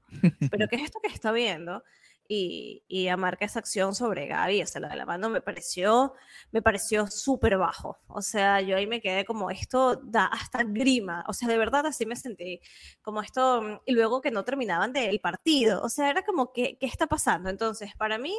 ¿Pero 0.51 0.67
qué 0.67 0.77
es 0.77 0.83
esto 0.83 0.99
que 1.01 1.13
está 1.13 1.31
viendo? 1.31 1.83
y, 2.27 2.83
y 2.87 3.07
marca 3.17 3.45
esa 3.45 3.59
acción 3.59 3.93
sobre 3.93 4.27
Gaby, 4.27 4.63
o 4.63 4.67
sea, 4.67 4.81
lo 4.81 4.87
de 4.87 4.95
la 4.95 5.05
mano 5.05 5.29
me 5.29 5.41
pareció, 5.41 6.13
me 6.51 6.61
pareció 6.61 7.07
súper 7.07 7.57
bajo. 7.57 7.99
O 8.07 8.21
sea, 8.21 8.61
yo 8.61 8.77
ahí 8.77 8.87
me 8.87 9.01
quedé 9.01 9.25
como, 9.25 9.51
esto 9.51 9.97
da 10.03 10.25
hasta 10.25 10.63
grima, 10.63 11.23
o 11.27 11.33
sea, 11.33 11.47
de 11.47 11.57
verdad 11.57 11.85
así 11.85 12.05
me 12.05 12.15
sentí, 12.15 12.61
como 13.01 13.21
esto, 13.21 13.61
mm, 13.61 13.79
y 13.85 13.93
luego 13.93 14.21
que 14.21 14.31
no 14.31 14.43
terminaban 14.43 14.93
del 14.93 15.19
partido, 15.19 15.81
o 15.83 15.89
sea, 15.89 16.09
era 16.09 16.23
como, 16.23 16.51
¿qué, 16.53 16.77
qué 16.79 16.85
está 16.87 17.07
pasando? 17.07 17.49
Entonces, 17.49 17.91
para 17.97 18.17
mí 18.17 18.33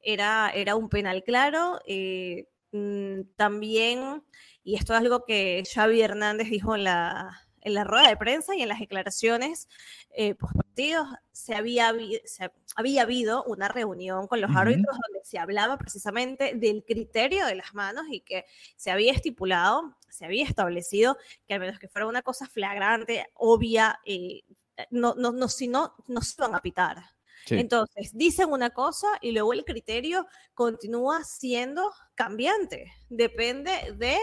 era, 0.00 0.50
era 0.54 0.76
un 0.76 0.88
penal 0.88 1.24
claro, 1.24 1.80
eh, 1.86 2.48
mm, 2.72 3.22
también, 3.36 4.22
y 4.62 4.76
esto 4.76 4.94
es 4.94 5.00
algo 5.00 5.24
que 5.24 5.62
Xavi 5.72 6.00
Hernández 6.00 6.48
dijo 6.50 6.74
en 6.76 6.84
la, 6.84 7.40
en 7.64 7.74
la 7.74 7.82
rueda 7.84 8.08
de 8.08 8.16
prensa 8.16 8.54
y 8.54 8.62
en 8.62 8.68
las 8.68 8.78
declaraciones 8.78 9.68
eh, 10.10 10.34
post 10.34 10.54
partidos, 10.54 11.08
se 11.32 11.54
había, 11.54 11.94
se 12.24 12.50
había 12.76 13.02
habido 13.02 13.44
una 13.44 13.68
reunión 13.68 14.26
con 14.26 14.40
los 14.40 14.50
árbitros 14.54 14.96
donde 15.06 15.24
se 15.24 15.38
hablaba 15.38 15.78
precisamente 15.78 16.54
del 16.54 16.84
criterio 16.84 17.46
de 17.46 17.54
las 17.54 17.74
manos 17.74 18.06
y 18.10 18.20
que 18.20 18.44
se 18.76 18.90
había 18.90 19.12
estipulado, 19.12 19.96
se 20.08 20.24
había 20.24 20.44
establecido 20.44 21.16
que 21.46 21.54
al 21.54 21.60
menos 21.60 21.78
que 21.78 21.88
fuera 21.88 22.06
una 22.06 22.22
cosa 22.22 22.46
flagrante, 22.46 23.26
obvia, 23.34 24.00
eh, 24.04 24.42
no, 24.90 25.14
no, 25.14 25.32
no, 25.32 25.48
si 25.48 25.68
no, 25.68 25.94
no 26.06 26.20
se 26.22 26.40
van 26.40 26.54
a 26.54 26.60
pitar. 26.60 26.98
Entonces, 27.46 28.10
dicen 28.14 28.50
una 28.50 28.70
cosa 28.70 29.06
y 29.20 29.32
luego 29.32 29.52
el 29.52 29.64
criterio 29.64 30.26
continúa 30.54 31.24
siendo 31.24 31.92
cambiante. 32.14 32.92
Depende 33.10 33.94
de 33.96 34.18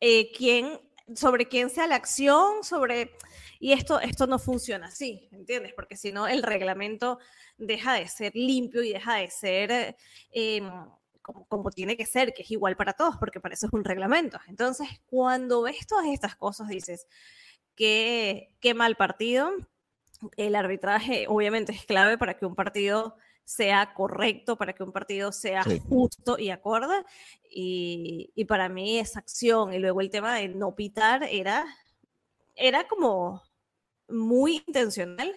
eh, 0.00 0.32
quién 0.32 0.80
sobre 1.14 1.46
quién 1.46 1.70
sea 1.70 1.86
la 1.86 1.96
acción, 1.96 2.64
sobre... 2.64 3.12
Y 3.60 3.72
esto, 3.72 4.00
esto 4.00 4.26
no 4.26 4.38
funciona 4.38 4.86
así, 4.86 5.28
¿entiendes? 5.32 5.72
Porque 5.74 5.96
si 5.96 6.12
no, 6.12 6.28
el 6.28 6.42
reglamento 6.42 7.18
deja 7.56 7.94
de 7.94 8.06
ser 8.06 8.32
limpio 8.34 8.82
y 8.82 8.92
deja 8.92 9.16
de 9.16 9.30
ser 9.30 9.96
em, 10.30 10.70
como, 11.22 11.44
como, 11.46 11.70
tiene 11.70 11.96
que 11.96 12.06
ser, 12.06 12.32
que 12.32 12.42
es 12.42 12.50
igual 12.52 12.76
para 12.76 12.92
todos, 12.92 13.16
porque 13.18 13.40
para 13.40 13.54
eso 13.54 13.66
es 13.66 13.72
un 13.72 13.84
reglamento. 13.84 14.38
Entonces, 14.46 14.88
cuando 15.06 15.62
ves 15.62 15.86
todas 15.88 16.06
estas 16.06 16.36
cosas, 16.36 16.68
dices, 16.68 17.06
qué, 17.78 18.50
qué 18.60 18.74
mal 18.74 18.96
partido. 18.96 19.52
El 20.36 20.56
arbitraje 20.56 21.26
obviamente 21.28 21.72
es 21.72 21.84
clave 21.84 22.18
para 22.18 22.34
que 22.34 22.44
un 22.44 22.56
partido 22.56 23.16
sea 23.48 23.94
correcto, 23.94 24.56
para 24.58 24.74
que 24.74 24.82
un 24.82 24.92
partido 24.92 25.32
sea 25.32 25.64
justo 25.88 26.38
y 26.38 26.50
acorde. 26.50 27.02
Y, 27.50 28.30
y, 28.34 28.44
para 28.44 28.68
mí 28.68 28.98
esa 28.98 29.20
acción 29.20 29.72
y 29.72 29.78
luego 29.78 30.02
el 30.02 30.10
tema 30.10 30.34
de 30.34 30.48
no 30.48 30.74
pitar 30.74 31.22
era, 31.24 31.64
era 32.54 32.86
como 32.86 33.42
muy 34.06 34.62
intencional 34.66 35.34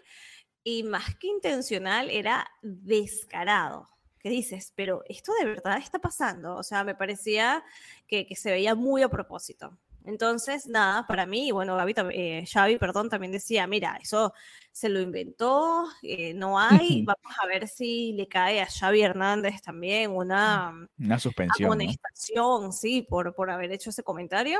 y 0.61 0.83
más 0.83 1.15
que 1.15 1.27
intencional 1.27 2.09
era 2.09 2.51
descarado. 2.61 3.87
¿Qué 4.19 4.29
dices? 4.29 4.73
Pero 4.75 5.03
esto 5.07 5.31
de 5.39 5.45
verdad 5.45 5.77
está 5.77 5.99
pasando. 5.99 6.57
O 6.57 6.63
sea, 6.63 6.83
me 6.83 6.95
parecía 6.95 7.63
que, 8.07 8.27
que 8.27 8.35
se 8.35 8.51
veía 8.51 8.75
muy 8.75 9.03
a 9.03 9.09
propósito. 9.09 9.77
Entonces, 10.05 10.67
nada, 10.67 11.05
para 11.05 11.25
mí, 11.25 11.51
bueno, 11.51 11.75
Gaby, 11.75 11.93
eh, 12.13 12.45
Xavi, 12.51 12.77
perdón, 12.77 13.09
también 13.09 13.31
decía, 13.31 13.67
mira, 13.67 13.99
eso 14.01 14.33
se 14.71 14.89
lo 14.89 14.99
inventó, 14.99 15.85
eh, 16.01 16.33
no 16.33 16.59
hay, 16.59 17.03
vamos 17.05 17.33
a 17.41 17.45
ver 17.47 17.67
si 17.67 18.13
le 18.13 18.27
cae 18.27 18.61
a 18.61 18.67
Xavi 18.67 19.01
Hernández 19.01 19.61
también 19.61 20.11
una, 20.11 20.87
una 20.97 21.19
suspensión. 21.19 21.67
Amonestación, 21.67 22.73
sí, 22.73 23.05
por, 23.07 23.35
por 23.35 23.49
haber 23.51 23.71
hecho 23.71 23.89
ese 23.89 24.03
comentario. 24.03 24.59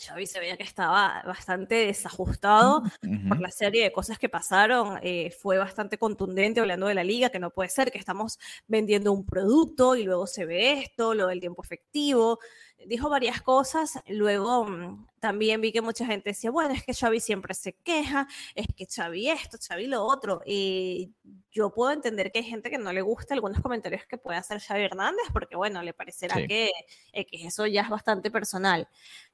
Xavi 0.00 0.26
se 0.26 0.38
veía 0.38 0.56
que 0.56 0.62
estaba 0.62 1.22
bastante 1.26 1.74
desajustado 1.74 2.82
por 3.28 3.40
la 3.40 3.50
serie 3.50 3.82
de 3.82 3.92
cosas 3.92 4.18
que 4.18 4.28
pasaron. 4.28 4.98
Eh, 5.02 5.30
fue 5.30 5.58
bastante 5.58 5.98
contundente 5.98 6.60
hablando 6.60 6.86
de 6.86 6.94
la 6.94 7.04
liga, 7.04 7.30
que 7.30 7.38
no 7.38 7.50
puede 7.50 7.68
ser 7.68 7.90
que 7.90 7.98
estamos 7.98 8.38
vendiendo 8.66 9.12
un 9.12 9.26
producto 9.26 9.96
y 9.96 10.04
luego 10.04 10.26
se 10.26 10.46
ve 10.46 10.80
esto, 10.80 11.14
lo 11.14 11.26
del 11.26 11.40
tiempo 11.40 11.62
efectivo 11.62 12.38
dijo 12.86 13.08
varias 13.08 13.42
cosas. 13.42 14.00
Luego 14.08 14.64
mm, 14.64 15.06
también 15.20 15.60
vi 15.60 15.72
que 15.72 15.82
mucha 15.82 16.06
gente 16.06 16.30
decía, 16.30 16.50
bueno, 16.50 16.74
es 16.74 16.84
que 16.84 16.94
Xavi 16.94 17.20
siempre 17.20 17.54
se 17.54 17.74
queja, 17.74 18.26
es 18.54 18.66
que 18.76 18.86
Xavi 18.86 19.30
esto, 19.30 19.58
Xavi 19.58 19.86
lo 19.86 20.04
otro. 20.04 20.42
Y 20.46 21.12
yo 21.50 21.70
puedo 21.70 21.92
entender 21.92 22.30
que 22.32 22.40
hay 22.40 22.44
gente 22.44 22.70
que 22.70 22.78
no 22.78 22.92
le 22.92 23.02
gusta 23.02 23.34
algunos 23.34 23.60
comentarios 23.60 24.06
que 24.06 24.18
puede 24.18 24.38
hacer 24.38 24.60
Xavi 24.60 24.82
Hernández, 24.82 25.26
porque 25.32 25.56
bueno, 25.56 25.82
le 25.82 25.92
parecerá 25.92 26.36
que, 26.46 26.70
eh, 27.12 27.26
que 27.26 27.46
eso 27.46 27.66
ya 27.66 27.82
es 27.82 27.88
bastante 27.88 28.30
personal. 28.30 28.88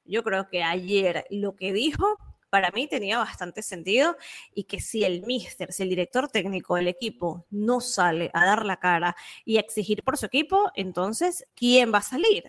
Yo 0.05 0.23
creo 0.23 0.49
que 0.49 0.63
ayer 0.63 1.25
lo 1.29 1.55
que 1.55 1.73
dijo 1.73 2.17
para 2.49 2.71
mí 2.71 2.87
tenía 2.87 3.17
bastante 3.17 3.61
sentido 3.61 4.15
y 4.53 4.63
que 4.63 4.79
si 4.79 5.03
el 5.03 5.23
míster, 5.23 5.73
si 5.73 5.83
el 5.83 5.89
director 5.89 6.29
técnico 6.29 6.75
del 6.75 6.87
equipo 6.87 7.45
no 7.49 7.81
sale 7.81 8.31
a 8.33 8.45
dar 8.45 8.65
la 8.65 8.77
cara 8.77 9.13
y 9.43 9.57
a 9.57 9.59
exigir 9.59 10.03
por 10.03 10.15
su 10.17 10.27
equipo, 10.27 10.71
entonces, 10.73 11.45
¿quién 11.53 11.93
va 11.93 11.97
a 11.97 12.01
salir? 12.01 12.45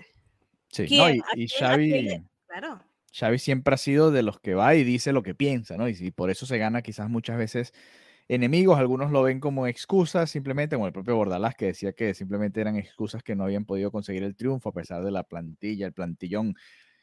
Sí, 0.84 1.22
y, 1.36 1.48
Xavi, 1.48 2.22
Xavi 3.12 3.38
siempre 3.38 3.74
ha 3.74 3.78
sido 3.78 4.10
de 4.10 4.22
los 4.22 4.40
que 4.40 4.54
va 4.54 4.74
y 4.74 4.84
dice 4.84 5.12
lo 5.12 5.22
que 5.22 5.34
piensa, 5.34 5.76
¿no? 5.76 5.88
Y, 5.88 6.10
por 6.10 6.30
eso 6.30 6.44
se 6.44 6.58
gana 6.58 6.82
quizás 6.82 7.08
muchas 7.08 7.38
veces 7.38 7.72
enemigos, 8.28 8.78
algunos 8.78 9.10
lo 9.12 9.22
ven 9.22 9.40
como 9.40 9.66
excusas, 9.66 10.30
simplemente 10.30 10.76
como 10.76 10.86
el 10.86 10.92
propio 10.92 11.16
Bordalás 11.16 11.54
que 11.54 11.66
decía 11.66 11.92
que 11.92 12.12
simplemente 12.12 12.60
eran 12.60 12.76
excusas 12.76 13.22
que 13.22 13.36
no 13.36 13.44
habían 13.44 13.64
podido 13.64 13.90
conseguir 13.90 14.24
el 14.24 14.34
triunfo 14.34 14.70
a 14.70 14.72
pesar 14.72 15.04
de 15.04 15.12
la 15.12 15.22
plantilla, 15.22 15.86
el 15.86 15.92
plantillón 15.92 16.54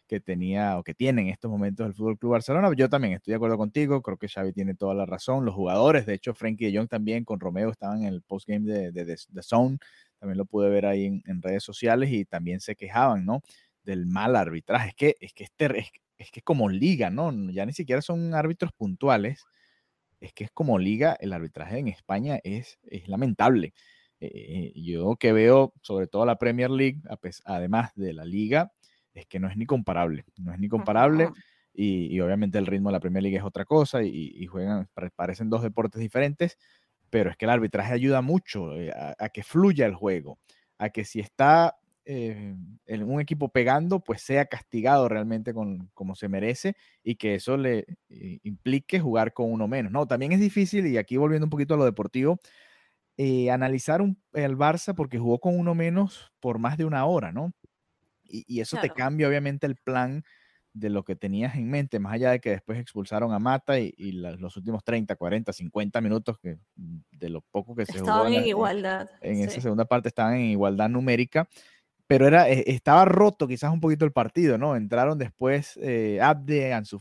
que 0.05 0.19
tenía 0.19 0.77
o 0.77 0.83
que 0.83 0.93
tiene 0.93 1.21
en 1.21 1.27
estos 1.29 1.49
momentos 1.49 1.87
el 1.87 1.93
Fútbol 1.93 2.19
Club 2.19 2.33
Barcelona. 2.33 2.69
Yo 2.75 2.89
también 2.89 3.13
estoy 3.13 3.31
de 3.31 3.35
acuerdo 3.37 3.57
contigo, 3.57 4.01
creo 4.01 4.17
que 4.17 4.27
Xavi 4.27 4.53
tiene 4.53 4.75
toda 4.75 4.93
la 4.93 5.05
razón. 5.05 5.45
Los 5.45 5.55
jugadores, 5.55 6.05
de 6.05 6.13
hecho, 6.13 6.33
Frankie 6.33 6.71
de 6.71 6.77
Jong 6.77 6.89
también 6.89 7.23
con 7.23 7.39
Romeo 7.39 7.69
estaban 7.71 8.03
en 8.03 8.13
el 8.13 8.21
postgame 8.21 8.65
de, 8.65 8.91
de, 8.91 9.05
de, 9.05 9.17
de 9.27 9.43
Zone, 9.43 9.77
también 10.19 10.37
lo 10.37 10.45
pude 10.45 10.69
ver 10.69 10.85
ahí 10.85 11.21
en, 11.25 11.41
redes 11.41 11.63
sociales 11.63 12.09
y 12.09 12.23
también 12.23 12.61
se 12.61 12.75
quejaban, 12.75 13.25
¿no? 13.25 13.41
Del 13.83 14.05
mal 14.05 14.35
arbitraje. 14.35 14.89
Es 14.89 14.95
que 14.95 15.15
es, 15.19 15.33
que 15.33 15.43
es, 15.43 15.91
es, 16.17 16.31
que 16.31 16.41
como 16.41 16.69
liga, 16.69 17.09
¿no? 17.09 17.31
Ya 17.51 17.65
ni 17.65 17.73
siquiera 17.73 18.01
son 18.01 18.33
árbitros 18.33 18.71
puntuales. 18.73 19.43
Es 20.19 20.33
que 20.33 20.45
es 20.45 20.51
como 20.51 20.79
liga, 20.79 21.17
el 21.19 21.33
arbitraje 21.33 21.79
en 21.79 21.89
España 21.89 22.39
es, 22.43 22.79
es 22.83 23.07
lamentable. 23.07 23.73
Eh, 24.19 24.71
yo 24.75 25.17
que 25.17 25.33
veo 25.33 25.73
sobre 25.81 26.07
todo 26.07 26.25
la 26.25 26.37
Premier 26.37 26.69
League, 26.69 27.01
además 27.43 27.91
de 27.95 28.13
la 28.13 28.23
liga, 28.23 28.71
es 29.13 29.25
que 29.27 29.39
no 29.39 29.49
es 29.49 29.57
ni 29.57 29.65
comparable. 29.65 30.23
No 30.37 30.53
es 30.53 30.59
ni 30.59 30.69
comparable. 30.69 31.29
Y, 31.73 32.19
obviamente 32.19 32.59
el 32.59 32.67
ritmo 32.67 32.89
de 32.89 32.93
la 32.93 32.99
Premier 32.99 33.23
League 33.23 33.37
es 33.37 33.43
otra 33.43 33.65
cosa 33.65 34.03
y, 34.03 34.31
y 34.35 34.45
juegan, 34.45 34.87
parecen 35.15 35.49
dos 35.49 35.63
deportes 35.63 35.99
diferentes 35.99 36.57
pero 37.13 37.29
es 37.29 37.37
que 37.37 37.45
el 37.45 37.51
arbitraje 37.51 37.93
ayuda 37.93 38.23
mucho 38.23 38.75
eh, 38.75 38.91
a, 38.91 39.29
que 39.29 39.43
fluya 39.43 39.85
el 39.85 39.93
juego, 39.93 40.39
a 40.79 40.89
que 40.89 41.05
si 41.05 41.19
está 41.19 41.77
eh, 42.05 42.55
en 42.85 43.03
un 43.03 43.21
equipo 43.21 43.49
pegando, 43.49 43.99
pues 43.99 44.21
sea 44.21 44.45
castigado 44.45 45.07
realmente 45.09 45.53
con, 45.53 45.89
como 45.93 46.15
se 46.15 46.27
merece 46.27 46.75
y 47.03 47.15
que 47.15 47.35
eso 47.35 47.57
le 47.57 47.85
eh, 48.09 48.39
implique 48.43 48.99
jugar 48.99 49.33
con 49.33 49.51
uno 49.51 49.67
menos. 49.67 49.91
No, 49.91 50.07
también 50.07 50.31
es 50.31 50.39
difícil, 50.39 50.87
y 50.87 50.97
aquí 50.97 51.17
volviendo 51.17 51.45
un 51.45 51.51
poquito 51.51 51.73
a 51.73 51.77
lo 51.77 51.85
deportivo, 51.85 52.39
analizar 53.51 54.01
un, 54.01 54.17
el 54.33 54.57
Barça 54.57 54.95
porque 54.95 55.19
jugó 55.19 55.39
con 55.39 55.57
uno 55.57 55.75
menos 55.75 56.31
por 56.39 56.57
más 56.57 56.77
de 56.77 56.85
una 56.85 57.05
hora, 57.05 57.31
¿no? 57.31 57.53
Y, 58.25 58.61
eso 58.61 58.77
te 58.81 58.89
cambia 58.89 59.27
obviamente 59.27 59.67
el 59.67 59.75
plan 59.75 60.23
de 60.73 60.89
lo 60.89 61.03
que 61.03 61.15
tenías 61.15 61.55
en 61.55 61.69
mente, 61.69 61.99
más 61.99 62.13
allá 62.13 62.31
de 62.31 62.39
que 62.39 62.49
después 62.49 62.79
expulsaron 62.79 63.31
a 63.31 63.39
Mata 63.39 63.79
y, 63.79 64.11
los 64.11 64.57
últimos 64.57 64.83
30, 64.83 65.15
40, 65.15 65.53
50 65.53 66.01
minutos 66.01 66.39
que, 66.39 66.57
de 66.75 67.29
lo 67.29 67.41
poco 67.41 67.75
que 67.75 67.85
se 67.85 67.97
estaban 67.97 68.27
jugó 68.27 68.39
en, 68.39 68.47
igualdad. 68.47 69.09
En, 69.21 69.41
esa 69.41 69.61
segunda 69.61 69.85
parte 69.85 70.07
estaban 70.07 70.35
en 70.35 70.45
igualdad 70.45 70.89
numérica, 70.89 71.47
pero 72.07 72.27
era, 72.27 72.49
e, 72.49 72.63
estaba 72.67 73.05
roto 73.05 73.47
quizás 73.47 73.71
un 73.71 73.79
poquito 73.79 74.05
el 74.05 74.11
partido, 74.11 74.57
¿no? 74.57 74.75
Entraron 74.75 75.17
después 75.17 75.77
eh, 75.81 76.19
Abde, 76.21 76.73
Ansu 76.73 76.99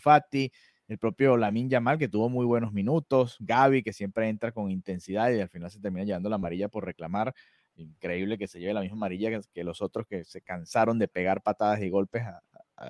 el 0.88 0.99
propio 0.99 1.37
Lamin 1.37 1.71
Yamal, 1.71 1.99
que 1.99 2.09
tuvo 2.09 2.29
muy 2.29 2.45
buenos 2.45 2.73
minutos, 2.73 3.37
Gaby, 3.41 3.83
que 3.83 3.93
siempre 3.93 4.29
entra 4.29 4.53
con 4.53 4.71
intensidad 4.71 5.31
y 5.31 5.41
al 5.41 5.49
final 5.49 5.71
se 5.71 5.81
termina 5.81 6.05
llevando 6.05 6.29
la 6.29 6.37
amarilla 6.37 6.69
por 6.69 6.85
reclamar. 6.85 7.35
Increíble 7.77 8.37
que 8.37 8.47
se 8.47 8.61
lleve 8.61 8.75
la 8.75 8.83
misma 8.83 8.97
amarilla 8.97 9.41
que, 9.53 9.65
los 9.65 9.81
otros 9.81 10.07
que 10.07 10.25
se 10.25 10.43
cansaron 10.43 10.99
de 10.99 11.09
pegar 11.09 11.43
patadas 11.43 11.81
y 11.81 11.88
golpes 11.88 12.23
a, 12.23 12.43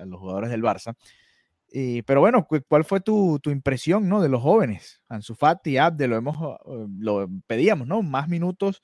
los 0.05 0.19
jugadores 0.19 0.49
del 0.49 0.63
Barça. 0.63 0.95
pero 2.05 2.19
bueno, 2.19 2.45
¿cuál 2.67 2.83
fue 2.83 2.99
tu, 2.99 3.39
impresión 3.45 4.09
¿no? 4.09 4.21
de 4.21 4.29
los 4.29 4.41
jóvenes? 4.41 5.01
Ansu 5.07 5.35
Fati, 5.35 5.77
Abde, 5.77 6.07
lo, 6.07 6.17
hemos, 6.17 6.35
eh, 6.35 6.87
lo 6.99 7.29
pedíamos, 7.47 7.87
¿no? 7.87 8.01
Más 8.01 8.27
minutos 8.27 8.81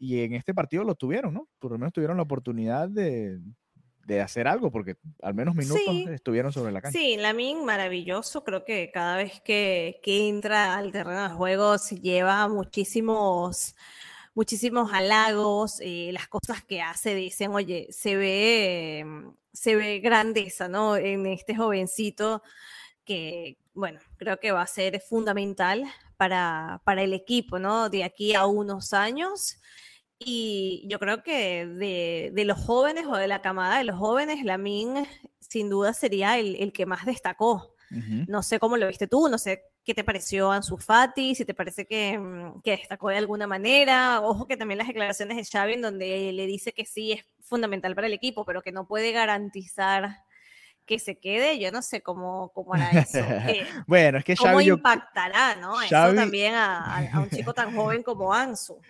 y 0.00 0.22
en 0.22 0.32
este 0.32 0.54
partido 0.54 0.82
lo 0.82 0.94
tuvieron, 0.94 1.34
¿no? 1.34 1.46
Por 1.58 1.72
lo 1.72 1.78
menos 1.78 1.92
tuvieron 1.92 2.16
la 2.16 2.22
oportunidad 2.22 2.88
de, 2.88 3.38
hacer 4.20 4.48
algo, 4.48 4.72
porque 4.72 4.96
al 5.22 5.34
menos 5.34 5.54
minutos 5.54 5.94
estuvieron 6.10 6.50
sobre 6.52 6.72
la 6.72 6.80
cancha. 6.80 6.98
Sí, 6.98 7.16
Lamin 7.16 7.64
maravilloso, 7.64 8.42
creo 8.42 8.64
que 8.64 8.90
cada 8.92 9.16
vez 9.16 9.40
que, 9.40 10.00
que 10.02 10.28
entra 10.28 10.76
al 10.76 10.90
terreno 10.90 11.28
de 11.28 11.34
juego 11.34 11.78
se 11.78 12.00
lleva 12.00 12.48
muchísimos 12.48 13.76
muchísimos 14.34 14.92
halagos, 14.92 15.80
eh, 15.80 16.10
las 16.12 16.28
cosas 16.28 16.64
que 16.64 16.80
hace, 16.80 17.14
dicen, 17.14 17.52
oye, 17.52 17.88
se 17.90 18.16
ve, 18.16 19.02
mm, 19.04 19.28
se 19.52 19.76
ve 19.76 20.00
grandeza, 20.00 20.68
¿no? 20.68 20.96
En 20.96 21.26
este 21.26 21.54
jovencito 21.54 22.42
que, 23.04 23.58
bueno, 23.74 24.00
creo 24.16 24.38
que 24.40 24.52
va 24.52 24.62
a 24.62 24.66
ser 24.66 25.00
fundamental 25.00 25.84
para, 26.16 26.80
para 26.84 27.02
el 27.02 27.12
equipo, 27.12 27.58
¿no? 27.58 27.90
De 27.90 28.04
aquí 28.04 28.34
a 28.34 28.46
unos 28.46 28.92
años. 28.92 29.58
Y 30.22 30.84
yo 30.86 30.98
creo 30.98 31.22
que 31.22 31.66
de, 31.66 32.30
de, 32.34 32.44
los 32.44 32.60
jóvenes 32.60 33.06
o 33.06 33.16
de 33.16 33.26
la 33.26 33.40
camada 33.40 33.78
de 33.78 33.84
los 33.84 33.96
jóvenes, 33.96 34.44
Lamin 34.44 35.06
sin 35.40 35.70
duda 35.70 35.94
sería 35.94 36.38
el, 36.38 36.56
el 36.56 36.72
que 36.72 36.84
más 36.84 37.06
destacó. 37.06 37.74
No 38.28 38.44
sé 38.44 38.60
cómo 38.60 38.76
lo 38.76 38.86
viste 38.86 39.08
tú, 39.08 39.28
no 39.28 39.36
sé 39.36 39.64
qué 39.84 39.94
te 39.94 40.04
pareció 40.04 40.52
Ansu 40.52 40.76
Fati, 40.76 41.34
si 41.34 41.44
te 41.44 41.54
parece 41.54 41.86
que, 41.86 42.16
mm, 42.16 42.60
que, 42.62 42.70
destacó 42.72 43.08
de 43.08 43.16
alguna 43.16 43.48
manera. 43.48 44.20
Ojo 44.20 44.46
que 44.46 44.56
también 44.56 44.78
las 44.78 44.86
declaraciones 44.86 45.36
de 45.36 45.44
Xavi 45.44 45.72
en 45.72 45.82
donde 45.82 46.32
le 46.32 46.46
dice 46.46 46.72
que 46.72 46.84
sí 46.84 47.12
es 47.12 47.24
fundamental 47.40 47.96
para 47.96 48.06
el 48.06 48.12
equipo, 48.12 48.44
pero 48.44 48.62
que 48.62 48.70
no 48.70 48.86
puede 48.86 49.10
garantizar 49.10 50.18
que 50.86 51.00
se 51.00 51.18
quede, 51.18 51.58
yo 51.58 51.72
no 51.72 51.82
sé 51.82 52.00
cómo, 52.00 52.52
cómo 52.52 52.74
hará 52.74 52.90
eso. 52.90 53.18
bueno, 53.88 54.18
es 54.18 54.24
que 54.24 54.36
Xavi... 54.36 54.50
¿Cómo 54.50 54.60
impactará, 54.60 55.56
no? 55.56 55.80
Eso 55.82 56.14
también 56.14 56.54
a, 56.54 57.10
a, 57.12 57.20
un 57.20 57.30
chico 57.30 57.52
tan 57.52 57.74
joven 57.76 58.04
como 58.04 58.32
Ansu. 58.32 58.80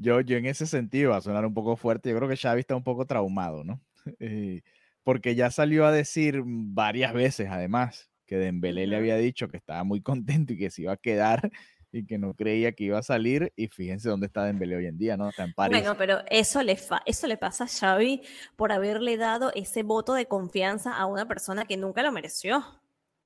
Yo, 0.00 0.22
yo 0.22 0.38
en 0.38 0.46
ese 0.46 0.66
sentido, 0.66 1.10
va 1.10 1.18
a 1.18 1.20
sonar 1.20 1.44
un 1.44 1.52
poco 1.52 1.76
fuerte, 1.76 2.08
yo 2.08 2.16
creo 2.16 2.28
que 2.28 2.36
Xavi 2.36 2.60
está 2.60 2.74
un 2.74 2.82
poco 2.82 3.06
traumado, 3.06 3.64
¿no? 3.64 3.80
Eh, 4.18 4.62
porque 5.02 5.34
ya 5.34 5.50
salió 5.50 5.84
a 5.84 5.92
decir 5.92 6.42
varias 6.44 7.12
veces, 7.12 7.48
además, 7.50 8.10
que 8.26 8.36
Dembélé 8.36 8.86
le 8.86 8.96
había 8.96 9.16
dicho 9.16 9.48
que 9.48 9.58
estaba 9.58 9.84
muy 9.84 10.00
contento 10.02 10.54
y 10.54 10.58
que 10.58 10.70
se 10.70 10.82
iba 10.82 10.92
a 10.92 10.96
quedar 10.96 11.50
y 11.92 12.06
que 12.06 12.16
no 12.16 12.34
creía 12.34 12.72
que 12.72 12.84
iba 12.84 12.98
a 12.98 13.02
salir 13.02 13.52
y 13.56 13.68
fíjense 13.68 14.08
dónde 14.08 14.26
está 14.26 14.44
Dembélé 14.44 14.76
hoy 14.76 14.86
en 14.86 14.96
día, 14.96 15.18
¿no? 15.18 15.28
Está 15.28 15.44
en 15.44 15.52
París. 15.52 15.78
Bueno, 15.78 15.96
pero 15.98 16.20
eso 16.30 16.62
le, 16.62 16.78
eso 17.04 17.26
le 17.26 17.36
pasa 17.36 17.64
a 17.64 17.68
Xavi 17.68 18.22
por 18.56 18.72
haberle 18.72 19.18
dado 19.18 19.52
ese 19.54 19.82
voto 19.82 20.14
de 20.14 20.26
confianza 20.26 20.96
a 20.96 21.04
una 21.04 21.28
persona 21.28 21.66
que 21.66 21.76
nunca 21.76 22.02
lo 22.02 22.12
mereció. 22.12 22.64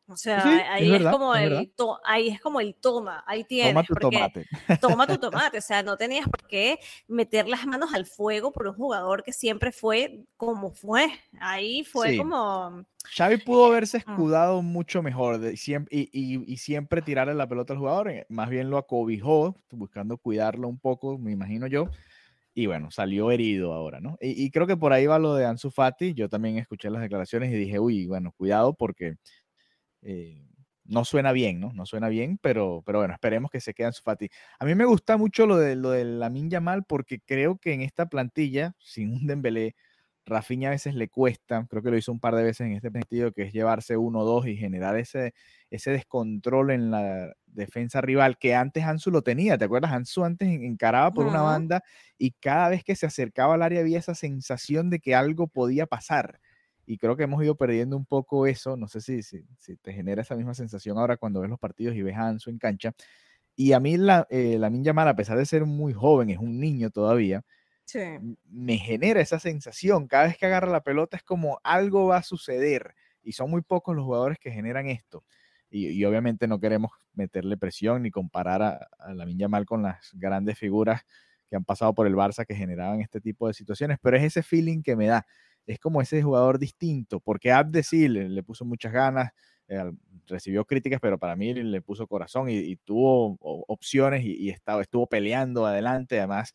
O 0.07 0.17
sea, 0.17 0.73
ahí, 0.73 0.95
es, 0.95 1.03
como 1.03 1.35
el 1.35 1.73
ahí 2.05 2.29
es 2.29 2.41
como 2.41 2.61
el 2.61 2.75
toma, 2.75 3.25
ahí 3.27 3.43
tienes. 3.45 3.73
Toma 3.73 3.85
tu 3.85 3.95
tomate. 3.95 4.47
Toma 4.81 5.07
tu 5.07 5.19
tomate, 5.19 5.59
o 5.59 5.63
sea, 5.63 5.83
no 5.83 5.97
tenías 5.97 6.29
por 6.29 6.47
qué 6.47 6.79
meter 7.09 7.49
las 7.49 7.67
manos 7.67 7.95
al 7.95 8.05
fuego 8.05 8.53
por 8.53 8.67
un 8.67 8.75
jugador 8.75 9.23
que 9.23 9.33
siempre 9.33 9.73
fue 9.73 10.21
como 10.37 10.73
fue. 10.73 11.07
Ahí 11.41 11.85
fue 11.85 12.19
como... 12.19 12.85
Xavi 13.17 13.39
pudo 13.39 13.67
haberse 13.67 13.99
mm. 13.99 14.01
escudado 14.01 14.63
mucho 14.63 15.03
mejor 15.03 15.39
de, 15.39 15.57
siempre, 15.57 15.97
y, 15.97 16.11
y, 16.13 16.53
y, 16.53 16.57
siempre 16.59 17.03
tirarle 17.03 17.35
la 17.35 17.49
pelota 17.49 17.73
al 17.73 17.79
jugador, 17.79 18.11
eh, 18.11 18.27
más 18.29 18.49
bien 18.49 18.71
lo 18.71 18.79
acobijó, 18.79 19.57
buscando 19.71 20.17
cuidarlo 20.19 20.69
un 20.69 20.79
poco, 20.79 21.19
me 21.19 21.33
imagino 21.33 21.67
yo. 21.67 21.89
Y 22.55 22.67
bueno, 22.67 22.91
salió 22.91 23.31
herido 23.31 23.73
ahora, 23.73 24.01
¿no? 24.01 24.17
Y, 24.21 24.45
y 24.45 24.51
creo 24.51 24.67
que 24.67 24.77
por 24.77 24.93
ahí 24.93 25.07
va 25.07 25.19
lo 25.19 25.35
de 25.35 25.45
Ansu 25.45 25.71
Fati. 25.71 26.15
Yo 26.15 26.29
también 26.29 26.57
escuché 26.57 26.89
las 26.89 27.03
declaraciones 27.03 27.53
y 27.53 27.57
dije, 27.57 27.81
uy, 27.81 28.07
bueno, 28.07 28.33
cuidado 28.37 28.75
porque 28.75 29.17
eh, 30.05 30.47
no 30.85 31.05
suena 31.05 31.33
bien, 31.33 31.61
¿no? 31.61 31.73
No 31.73 31.87
suena 31.87 32.09
bien, 32.09 32.39
pero, 32.43 32.83
pero 32.85 32.99
bueno, 32.99 33.15
esperemos 33.15 33.51
que 33.51 33.61
se 33.61 33.75
quede 33.75 33.93
su 33.93 34.03
Fati. 34.03 34.29
A 34.59 34.65
mí 34.65 34.75
me 34.75 34.85
gusta 34.85 35.17
mucho 35.17 35.47
lo 35.47 35.57
de, 35.57 35.77
lo 35.77 35.91
de 35.91 36.05
Lamin 36.05 36.51
Yamal 36.51 36.85
porque 36.85 37.21
creo 37.21 37.57
que 37.59 37.73
en 37.73 37.81
esta 37.81 38.07
plantilla, 38.07 38.75
sin 38.79 39.11
un 39.13 39.27
Dembélé, 39.27 39.75
Rafinha 40.27 40.69
a 40.69 40.73
veces 40.73 40.95
le 40.95 41.09
cuesta, 41.09 41.67
creo 41.69 41.83
que 41.83 41.91
lo 41.91 41.99
hizo 41.99 42.11
un 42.11 42.21
par 42.21 42.35
de 42.35 42.45
veces 42.45 42.67
en 42.67 42.73
este 42.73 42.91
sentido, 42.91 43.33
que 43.33 43.43
es 43.43 43.53
llevarse 43.53 43.97
uno 43.97 44.21
o 44.21 44.25
dos 44.25 44.47
y 44.47 44.57
generar 44.57 44.97
ese, 44.99 45.35
ese 45.71 45.91
descontrol 45.91 46.71
en 46.71 46.91
la 46.91 47.35
defensa 47.47 48.01
rival 48.01 48.39
que 48.39 48.55
antes 48.55 48.85
Ansu 48.85 49.11
lo 49.11 49.23
tenía, 49.23 49.59
¿te 49.59 49.67
acuerdas? 49.67 49.93
Ansu 49.93 50.25
antes 50.25 50.49
encaraba 50.49 51.13
por 51.13 51.27
una 51.27 51.43
banda 51.43 51.83
y 52.19 52.33
cada 52.33 52.71
vez 52.71 52.85
que 52.85 52.97
se 52.97 53.07
acercaba 53.07 53.55
al 53.55 53.63
área 53.63 53.81
había 53.81 53.99
esa 53.99 54.15
sensación 54.15 54.89
de 54.91 54.99
que 55.01 55.15
algo 55.15 55.47
podía 55.47 55.87
pasar 55.87 56.41
y 56.87 56.99
creo 56.99 57.17
que 57.17 57.25
hemos 57.25 57.43
ido 57.43 57.55
perdiendo 57.57 57.97
un 57.97 58.05
poco 58.05 58.47
eso. 58.47 58.77
No 58.77 58.89
sé 58.89 59.01
si, 59.01 59.23
si, 59.23 59.45
te 59.83 59.93
genera 59.93 60.23
esa 60.23 60.37
misma 60.37 60.55
sensación 60.55 60.99
ahora 60.99 61.17
cuando 61.17 61.41
ves 61.41 61.51
los 61.51 61.59
partidos 61.59 61.95
y 61.97 62.03
ves 62.03 62.17
a 62.17 62.29
Ansu 62.29 62.51
en 62.51 62.59
cancha. 62.59 62.93
Y 63.57 63.73
a 63.73 63.81
mí 63.81 63.97
la, 63.97 64.27
eh, 64.31 64.59
la 64.59 64.71
Yamal, 64.71 65.09
a 65.09 65.17
pesar 65.17 65.39
de 65.39 65.47
ser 65.47 65.65
muy 65.65 65.93
joven, 65.93 66.31
es 66.31 66.39
un 66.39 66.59
niño 66.59 66.91
todavía, 66.91 67.45
me 68.51 68.79
genera 68.79 69.21
esa 69.21 69.39
sensación. 69.39 70.09
Cada 70.09 70.25
vez 70.25 70.37
que 70.37 70.47
agarra 70.47 70.71
la 70.71 70.83
pelota 70.83 71.17
es 71.17 71.23
como 71.23 71.61
algo 71.63 72.07
va 72.07 72.19
a 72.19 72.23
suceder. 72.23 72.95
Y 73.23 73.33
son 73.33 73.51
muy 73.51 73.63
pocos 73.63 73.95
los 73.95 74.05
jugadores 74.05 74.39
que 74.39 74.51
generan 74.51 74.89
esto. 74.89 75.25
Y, 75.71 76.05
obviamente 76.05 76.47
no 76.47 76.61
queremos 76.61 76.93
meterle 77.15 77.57
presión 77.57 78.03
ni 78.03 78.11
comparar 78.11 78.63
a, 78.63 78.89
a 78.99 79.13
la 79.13 79.27
Yamal 79.29 79.67
con 79.67 79.83
las 79.83 80.13
grandes 80.15 80.59
figuras 80.59 81.03
que 81.49 81.57
han 81.57 81.65
pasado 81.65 81.95
por 81.95 82.07
el 82.07 82.15
Barça 82.15 82.47
que 82.47 82.55
generaban 82.55 83.01
este 83.01 83.21
tipo 83.21 83.49
de 83.49 83.55
situaciones. 83.55 83.99
Pero 84.01 84.17
es 84.17 84.23
ese 84.25 84.43
feeling 84.43 84.83
que 84.83 84.97
me 84.97 85.07
da 85.07 85.27
es 85.67 85.79
como 85.79 86.01
ese 86.01 86.23
jugador 86.23 86.59
distinto, 86.59 87.21
porque 87.21 87.53
Abde 87.53 87.83
sí 87.83 88.09
le, 88.09 88.43
puso 88.43 88.65
muchas 88.65 88.93
ganas, 88.93 89.31
eh, 89.69 89.93
recibió 90.27 90.65
críticas, 90.65 91.01
pero 91.01 91.19
para 91.19 91.37
mí 91.37 91.55
le 91.55 91.83
puso 91.83 92.07
corazón 92.07 92.49
y, 92.51 92.77
tuvo 92.77 93.37
opciones 93.41 94.25
y, 94.25 94.51
estaba, 94.51 94.83
estuvo 94.83 95.07
peleando 95.07 95.67
adelante. 95.67 96.19
Además, 96.19 96.53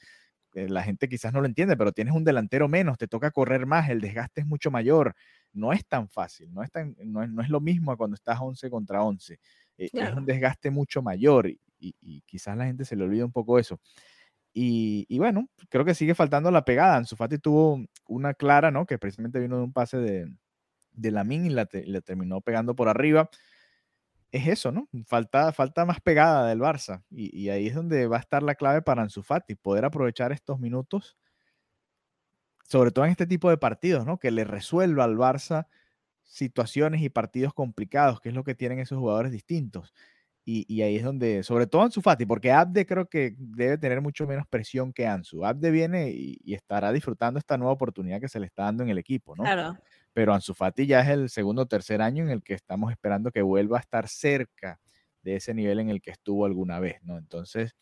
eh, 0.53 0.69
la 0.69 0.83
gente 0.83 1.09
quizás 1.09 1.33
no 1.33 1.41
lo 1.41 1.47
entiende, 1.47 1.77
pero 1.77 1.91
tienes 1.91 2.13
un 2.13 2.23
delantero 2.23 2.67
menos, 2.67 2.97
te 2.97 3.07
toca 3.07 3.31
correr 3.31 3.65
más, 3.65 3.89
el 3.89 4.01
desgaste 4.01 4.41
es 4.41 4.47
mucho 4.47 4.71
mayor. 4.71 5.15
No 5.53 5.73
es 5.73 5.85
tan 5.87 6.09
fácil, 6.09 6.53
no 6.53 6.63
es, 6.63 6.71
tan, 6.71 6.95
no 7.03 7.41
es, 7.41 7.49
lo 7.49 7.59
mismo 7.59 7.95
cuando 7.97 8.15
estás 8.15 8.39
11 8.39 8.69
contra 8.69 9.03
11. 9.03 9.39
Eh, 9.77 9.89
es 9.91 10.13
un 10.13 10.25
desgaste 10.25 10.69
mucho 10.69 11.01
mayor 11.01 11.47
y, 11.47 11.59
y 11.79 12.21
quizás 12.21 12.55
la 12.57 12.65
gente 12.65 12.85
se 12.85 12.95
le 12.95 13.03
olvida 13.03 13.25
un 13.25 13.31
poco 13.31 13.57
eso. 13.57 13.79
Y, 14.53 15.17
bueno, 15.17 15.49
creo 15.69 15.85
que 15.85 15.93
sigue 15.93 16.15
faltando 16.15 16.51
la 16.51 16.65
pegada. 16.65 16.97
Ansu 16.97 17.15
Fati 17.15 17.37
tuvo 17.37 17.85
una 18.07 18.33
clara, 18.33 18.71
¿no? 18.71 18.85
Que 18.85 18.97
precisamente 18.97 19.39
vino 19.39 19.57
de 19.57 19.63
un 19.63 19.73
pase 19.73 19.97
de, 19.97 20.33
de 20.91 21.11
Lamin 21.11 21.45
y 21.45 21.49
la, 21.49 21.65
terminó 21.65 22.41
pegando 22.41 22.75
por 22.75 22.89
arriba. 22.89 23.29
Es 24.31 24.47
eso, 24.47 24.71
¿no? 24.71 24.87
Falta, 25.05 25.51
falta 25.53 25.85
más 25.85 26.01
pegada 26.01 26.47
del 26.47 26.59
Barça. 26.59 27.03
Y, 27.09 27.49
ahí 27.49 27.67
es 27.67 27.75
donde 27.75 28.07
va 28.07 28.17
a 28.17 28.19
estar 28.19 28.43
la 28.43 28.55
clave 28.55 28.81
para 28.81 29.01
Ansu 29.01 29.23
Fati, 29.23 29.55
poder 29.55 29.85
aprovechar 29.85 30.31
estos 30.31 30.59
minutos, 30.59 31.17
sobre 32.67 32.91
todo 32.91 33.05
en 33.05 33.11
este 33.11 33.25
tipo 33.25 33.49
de 33.49 33.57
partidos, 33.57 34.05
¿no? 34.05 34.19
Que 34.19 34.31
le 34.31 34.43
resuelva 34.43 35.03
al 35.05 35.17
Barça 35.17 35.67
situaciones 36.23 37.01
y 37.01 37.09
partidos 37.09 37.53
complicados, 37.53 38.21
que 38.21 38.29
es 38.29 38.35
lo 38.35 38.43
que 38.43 38.53
tienen 38.53 38.79
esos 38.79 38.99
jugadores 38.99 39.31
distintos. 39.31 39.93
Y, 40.51 40.81
ahí 40.81 40.95
es 40.95 41.03
donde, 41.03 41.43
sobre 41.43 41.67
todo 41.67 41.83
Ansu 41.83 42.01
Fati, 42.01 42.25
porque 42.25 42.51
Abde 42.51 42.83
creo 42.83 43.07
que 43.07 43.35
debe 43.37 43.77
tener 43.77 44.01
mucho 44.01 44.25
menos 44.25 44.47
presión 44.47 44.91
que 44.91 45.05
Ansu. 45.05 45.45
Abde 45.45 45.69
viene 45.69 46.09
y, 46.09 46.55
estará 46.55 46.91
disfrutando 46.91 47.37
esta 47.37 47.55
nueva 47.55 47.73
oportunidad 47.73 48.19
que 48.19 48.27
se 48.27 48.39
le 48.39 48.47
está 48.47 48.63
dando 48.63 48.81
en 48.81 48.89
el 48.89 48.97
equipo, 48.97 49.35
¿no? 49.35 49.43
Claro. 49.43 49.77
Pero 50.11 50.33
Ansu 50.33 50.55
Fati 50.55 50.87
ya 50.87 51.01
es 51.01 51.09
el 51.09 51.29
segundo 51.29 51.61
o 51.61 51.65
tercer 51.67 52.01
año 52.01 52.23
en 52.23 52.31
el 52.31 52.41
que 52.41 52.55
estamos 52.55 52.91
esperando 52.91 53.31
que 53.31 53.43
vuelva 53.43 53.77
a 53.77 53.81
estar 53.81 54.07
cerca 54.07 54.79
de 55.21 55.35
ese 55.35 55.53
nivel 55.53 55.81
en 55.81 55.91
el 55.91 56.01
que 56.01 56.09
estuvo 56.09 56.45
alguna 56.47 56.79
vez, 56.79 56.95
¿no? 57.03 57.19
Entonces, 57.19 57.75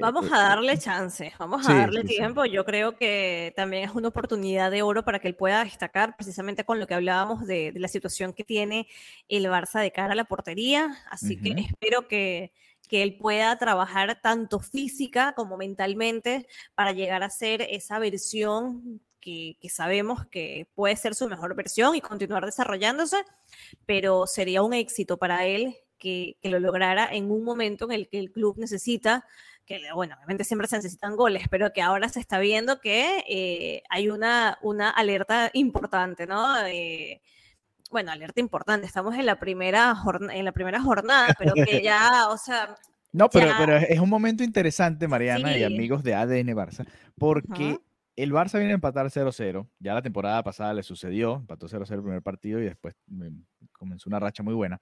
vamos 0.00 0.26
eh, 0.26 0.30
a 0.32 0.38
darle 0.38 0.72
eh, 0.72 0.78
chance, 0.78 1.32
vamos 1.38 1.68
a 1.68 1.74
darle 1.74 2.04
tiempo. 2.04 2.44
Yo 2.44 2.64
creo 2.64 2.96
que 2.96 3.52
también 3.56 3.84
es 3.84 3.94
una 3.94 4.08
oportunidad 4.08 4.70
de 4.70 4.82
oro 4.82 5.04
para 5.04 5.18
que 5.18 5.28
él 5.28 5.34
pueda 5.34 5.64
destacar, 5.64 6.16
precisamente 6.16 6.64
con 6.64 6.78
lo 6.78 6.86
que 6.86 6.94
hablábamos 6.94 7.46
de, 7.46 7.72
la 7.74 7.88
situación 7.88 8.32
que 8.32 8.44
tiene 8.44 8.86
el 9.28 9.46
Barça 9.46 9.80
de 9.80 9.92
cara 9.92 10.12
a 10.12 10.16
la 10.16 10.24
portería. 10.24 10.96
Así 11.10 11.40
que 11.40 11.50
espero 11.50 12.08
que, 12.08 12.52
que 12.88 13.02
él 13.02 13.16
pueda 13.16 13.56
trabajar 13.58 14.20
tanto 14.20 14.60
física 14.60 15.34
como 15.34 15.56
mentalmente 15.56 16.46
para 16.74 16.92
llegar 16.92 17.22
a 17.22 17.30
ser 17.30 17.62
esa 17.62 17.98
versión 17.98 19.00
que, 19.20 19.56
que, 19.60 19.68
sabemos 19.68 20.26
que 20.26 20.68
puede 20.74 20.96
ser 20.96 21.14
su 21.14 21.28
mejor 21.28 21.54
versión 21.54 21.94
y 21.94 22.00
continuar 22.00 22.44
desarrollándose, 22.46 23.18
pero 23.84 24.26
sería 24.26 24.62
un 24.62 24.72
éxito 24.72 25.18
para 25.18 25.46
él 25.46 25.76
que, 25.98 26.36
que, 26.40 26.48
lo 26.48 26.60
lograra 26.60 27.08
en 27.12 27.30
un 27.30 27.44
momento 27.44 27.84
en 27.86 27.92
el 27.92 28.08
que 28.08 28.18
el 28.18 28.32
club 28.32 28.56
necesita 28.58 29.26
que 29.68 29.78
bueno, 29.94 30.14
obviamente 30.16 30.44
siempre 30.44 30.66
se 30.66 30.76
necesitan 30.76 31.14
goles, 31.14 31.44
pero 31.50 31.72
que 31.74 31.82
ahora 31.82 32.08
se 32.08 32.20
está 32.20 32.38
viendo 32.38 32.80
que 32.80 33.22
eh, 33.28 33.82
hay 33.90 34.08
una, 34.08 34.58
una 34.62 34.88
alerta 34.88 35.50
importante, 35.52 36.26
¿no? 36.26 36.56
Eh, 36.66 37.20
bueno, 37.90 38.10
alerta 38.10 38.40
importante, 38.40 38.86
estamos 38.86 39.14
en 39.16 39.26
la 39.26 39.38
primera, 39.38 39.94
en 40.32 40.44
la 40.44 40.52
primera 40.52 40.80
jornada, 40.80 41.34
pero 41.38 41.52
que 41.52 41.82
ya, 41.84 42.28
o 42.30 42.38
sea... 42.38 42.74
No, 43.12 43.28
pero, 43.28 43.52
pero 43.58 43.76
es 43.76 43.98
un 44.00 44.08
momento 44.08 44.42
interesante, 44.42 45.06
Mariana 45.06 45.56
y 45.56 45.62
amigos 45.62 46.02
de 46.02 46.14
ADN 46.14 46.48
Barça, 46.48 46.86
porque 47.16 47.78
el 48.16 48.32
Barça 48.32 48.58
viene 48.58 48.72
a 48.72 48.74
empatar 48.74 49.06
0-0, 49.06 49.68
ya 49.78 49.94
la 49.94 50.02
temporada 50.02 50.42
pasada 50.42 50.74
le 50.74 50.82
sucedió, 50.82 51.36
empató 51.36 51.68
0-0 51.68 51.90
el 51.90 52.02
primer 52.02 52.22
partido 52.22 52.60
y 52.60 52.64
después 52.64 52.94
mm, 53.06 53.40
comenzó 53.72 54.08
una 54.08 54.20
racha 54.20 54.42
muy 54.42 54.54
buena 54.54 54.80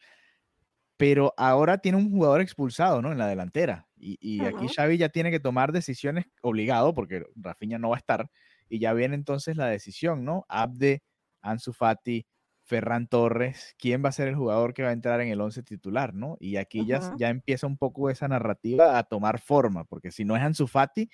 pero 0.96 1.34
ahora 1.36 1.78
tiene 1.78 1.98
un 1.98 2.10
jugador 2.10 2.40
expulsado, 2.40 3.02
¿no? 3.02 3.12
En 3.12 3.18
la 3.18 3.26
delantera. 3.26 3.85
Y, 3.98 4.44
aquí 4.44 4.68
Xavi 4.68 4.98
ya 4.98 5.08
tiene 5.08 5.30
que 5.30 5.40
tomar 5.40 5.72
decisiones 5.72 6.26
obligado, 6.42 6.94
porque 6.94 7.24
Rafinha 7.34 7.78
no 7.78 7.90
va 7.90 7.96
a 7.96 7.98
estar. 7.98 8.30
Y 8.68 8.78
ya 8.78 8.92
viene 8.92 9.14
entonces 9.14 9.56
la 9.56 9.66
decisión, 9.66 10.24
¿no? 10.24 10.44
Abde, 10.48 11.02
Ansu 11.40 11.72
Fati, 11.72 12.26
Ferran 12.66 13.06
Torres, 13.06 13.74
¿quién 13.78 14.04
va 14.04 14.08
a 14.08 14.12
ser 14.12 14.28
el 14.28 14.34
jugador 14.34 14.74
que 14.74 14.82
va 14.82 14.90
a 14.90 14.92
entrar 14.92 15.20
en 15.20 15.28
el 15.28 15.40
11 15.40 15.62
titular, 15.62 16.14
¿no? 16.14 16.36
Y 16.40 16.56
aquí 16.56 16.84
ya, 16.84 17.14
ya 17.16 17.30
empieza 17.30 17.66
un 17.66 17.78
poco 17.78 18.10
esa 18.10 18.26
narrativa 18.26 18.98
a 18.98 19.04
tomar 19.04 19.40
forma, 19.40 19.84
porque 19.84 20.10
si 20.10 20.24
no 20.24 20.36
es 20.36 20.42
Ansu 20.42 20.66
Fati, 20.66 21.08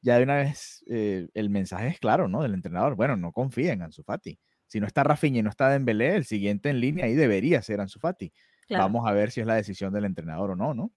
ya 0.00 0.16
de 0.16 0.24
una 0.24 0.36
vez 0.36 0.84
eh, 0.88 1.28
el 1.34 1.50
mensaje 1.50 1.88
es 1.88 1.98
claro, 1.98 2.28
¿no? 2.28 2.42
Del 2.42 2.54
entrenador, 2.54 2.94
bueno, 2.94 3.16
no 3.16 3.32
confía 3.32 3.72
en 3.72 3.82
Ansu 3.82 4.04
Fati. 4.04 4.38
Si 4.68 4.80
no 4.80 4.86
está 4.86 5.04
Rafinha 5.04 5.40
y 5.40 5.42
no 5.42 5.50
está 5.50 5.68
Dembélé, 5.68 6.16
el 6.16 6.24
siguiente 6.24 6.70
en 6.70 6.80
línea 6.80 7.06
ahí 7.06 7.14
debería 7.14 7.60
ser 7.62 7.80
Ansu 7.80 7.98
Fati. 7.98 8.32
Vamos 8.70 9.06
a 9.06 9.12
ver 9.12 9.30
si 9.30 9.40
es 9.40 9.46
la 9.46 9.54
decisión 9.54 9.92
del 9.92 10.06
entrenador 10.06 10.52
o 10.52 10.56
no, 10.56 10.72
¿no? 10.72 10.92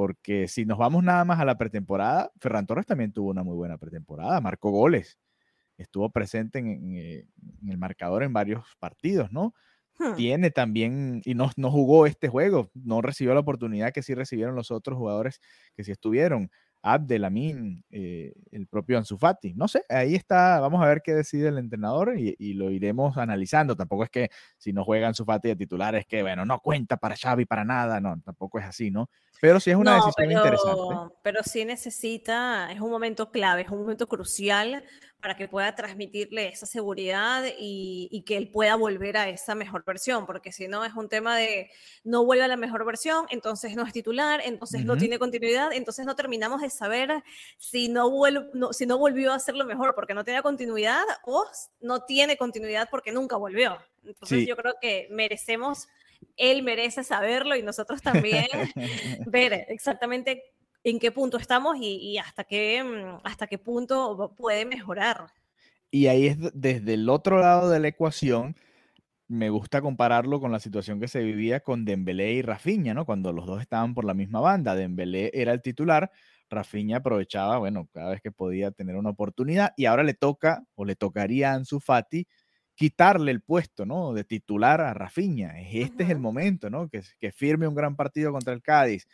Porque 0.00 0.48
si 0.48 0.64
nos 0.64 0.78
vamos 0.78 1.04
nada 1.04 1.26
más 1.26 1.40
a 1.40 1.44
la 1.44 1.58
pretemporada, 1.58 2.32
Ferran 2.40 2.64
Torres 2.64 2.86
también 2.86 3.12
tuvo 3.12 3.28
una 3.28 3.42
muy 3.42 3.54
buena 3.54 3.76
pretemporada, 3.76 4.40
marcó 4.40 4.70
goles, 4.70 5.18
estuvo 5.76 6.08
presente 6.08 6.58
en, 6.58 6.96
eh, 6.96 7.26
el 7.68 7.76
marcador 7.76 8.22
en 8.22 8.32
varios 8.32 8.64
partidos, 8.78 9.30
¿no? 9.30 9.52
Hmm. 9.98 10.14
Tiene 10.16 10.50
también, 10.50 11.20
y 11.26 11.34
no, 11.34 11.50
no 11.58 11.70
jugó 11.70 12.06
este 12.06 12.28
juego, 12.28 12.70
no 12.72 13.02
recibió 13.02 13.34
la 13.34 13.40
oportunidad 13.40 13.92
que 13.92 14.00
sí 14.00 14.14
recibieron 14.14 14.54
los 14.54 14.70
otros 14.70 14.96
jugadores 14.96 15.38
que 15.76 15.84
sí 15.84 15.92
estuvieron. 15.92 16.50
Abdelamin, 16.82 17.84
eh, 17.90 18.32
el 18.52 18.66
propio 18.66 18.96
Ansu 18.96 19.18
Fati. 19.18 19.52
No 19.52 19.68
sé, 19.68 19.82
ahí 19.90 20.14
está, 20.14 20.60
vamos 20.60 20.82
a 20.82 20.88
ver 20.88 21.02
qué 21.04 21.12
decide 21.12 21.48
el 21.48 21.58
entrenador 21.58 22.18
y, 22.18 22.54
lo 22.54 22.70
iremos 22.70 23.18
analizando. 23.18 23.76
Tampoco 23.76 24.04
es 24.04 24.10
que 24.10 24.30
si 24.56 24.72
no 24.72 24.82
juega 24.82 25.08
Ansu 25.08 25.26
Fati 25.26 25.48
de 25.48 25.56
titular 25.56 25.94
es 25.94 26.06
que, 26.06 26.22
bueno, 26.22 26.46
no 26.46 26.58
cuenta 26.60 26.96
para 26.96 27.16
Xavi, 27.16 27.44
para 27.44 27.66
nada, 27.66 28.00
no, 28.00 28.18
tampoco 28.22 28.58
es 28.58 28.64
así, 28.64 28.90
¿no? 28.90 29.10
Pero 29.40 29.58
sí 29.60 29.70
es 29.70 29.76
una 29.76 29.96
decisión 29.96 30.32
interesante. 30.32 31.14
Pero 31.22 31.42
sí 31.42 31.64
necesita, 31.64 32.70
es 32.70 32.80
un 32.80 32.90
momento 32.90 33.30
clave, 33.30 33.62
es 33.62 33.70
un 33.70 33.80
momento 33.80 34.06
crucial 34.06 34.84
para 35.20 35.36
que 35.36 35.48
pueda 35.48 35.74
transmitirle 35.74 36.48
esa 36.48 36.66
seguridad 36.66 37.44
y, 37.58 38.22
que 38.26 38.36
él 38.36 38.50
pueda 38.50 38.74
volver 38.76 39.16
a 39.16 39.28
esa 39.28 39.54
mejor 39.54 39.84
versión, 39.84 40.26
porque 40.26 40.52
si 40.52 40.68
no 40.68 40.84
es 40.84 40.94
un 40.94 41.08
tema 41.08 41.36
de 41.36 41.70
no 42.04 42.24
vuelve 42.24 42.44
a 42.44 42.48
la 42.48 42.56
mejor 42.56 42.84
versión, 42.84 43.26
entonces 43.30 43.76
no 43.76 43.84
es 43.84 43.92
titular, 43.92 44.40
entonces 44.44 44.84
no 44.84 44.96
tiene 44.96 45.18
continuidad, 45.18 45.72
entonces 45.72 46.06
no 46.06 46.16
terminamos 46.16 46.60
de 46.60 46.70
saber 46.70 47.22
si 47.58 47.88
no, 47.88 48.10
si 48.72 48.86
no 48.86 48.98
volvió 48.98 49.32
a 49.32 49.36
hacerlo 49.36 49.64
mejor 49.64 49.94
porque 49.94 50.14
no 50.14 50.24
tenía 50.24 50.42
continuidad 50.42 51.04
o 51.24 51.44
no 51.80 52.04
tiene 52.04 52.36
continuidad 52.36 52.88
porque 52.90 53.12
nunca 53.12 53.36
volvió. 53.36 53.78
Entonces 54.04 54.46
yo 54.46 54.56
creo 54.56 54.74
que 54.80 55.08
merecemos, 55.10 55.88
él 56.36 56.62
merece 56.62 57.04
saberlo 57.04 57.56
y 57.56 57.62
nosotros 57.62 58.02
también 58.02 58.46
ver 59.26 59.66
exactamente 59.68 60.42
en 60.84 60.98
qué 60.98 61.12
punto 61.12 61.36
estamos 61.36 61.76
y, 61.78 62.16
hasta, 62.18 62.44
qué, 62.44 62.82
mm, 62.82 63.20
hasta 63.24 63.46
qué 63.46 63.58
punto 63.58 64.34
puede 64.36 64.64
mejorar. 64.64 65.26
Y 65.90 66.06
ahí 66.06 66.28
es 66.28 66.38
desde 66.54 66.94
el 66.94 67.08
otro 67.08 67.40
lado 67.40 67.68
de 67.68 67.80
la 67.80 67.88
ecuación, 67.88 68.56
me 69.28 69.50
gusta 69.50 69.80
compararlo 69.80 70.40
con 70.40 70.50
la 70.50 70.58
situación 70.58 70.98
que 70.98 71.08
se 71.08 71.22
vivía 71.22 71.60
con 71.60 71.84
Dembélé 71.84 72.32
y 72.32 72.42
Rafinha, 72.42 72.94
¿no? 72.94 73.04
Cuando 73.04 73.32
los 73.32 73.46
dos 73.46 73.60
estaban 73.60 73.94
por 73.94 74.04
la 74.04 74.14
misma 74.14 74.40
banda, 74.40 74.74
Dembélé 74.74 75.30
era 75.34 75.52
el 75.52 75.62
titular, 75.62 76.10
Rafinha 76.48 76.96
aprovechaba, 76.96 77.58
bueno, 77.58 77.88
cada 77.92 78.10
vez 78.10 78.20
que 78.20 78.32
podía 78.32 78.72
tener 78.72 78.96
una 78.96 79.10
oportunidad 79.10 79.72
y 79.76 79.86
ahora 79.86 80.02
le 80.02 80.14
toca 80.14 80.64
o 80.74 80.84
le 80.84 80.96
tocaría 80.96 81.52
a 81.52 81.54
Ansu 81.54 81.78
Fati 81.78 82.26
quitarle 82.80 83.30
el 83.30 83.42
puesto, 83.42 83.84
¿no? 83.84 84.14
De 84.14 84.24
titular 84.24 84.80
a 84.80 84.94
Rafinha. 84.94 85.60
Este 85.60 86.02
es 86.02 86.08
el 86.08 86.18
momento, 86.18 86.70
¿no? 86.70 86.88
Que, 86.88 87.02
que, 87.20 87.30
firme 87.30 87.68
un 87.68 87.74
gran 87.74 87.94
partido 87.94 88.32
contra 88.32 88.54
el 88.54 88.62
Cádiz, 88.62 89.06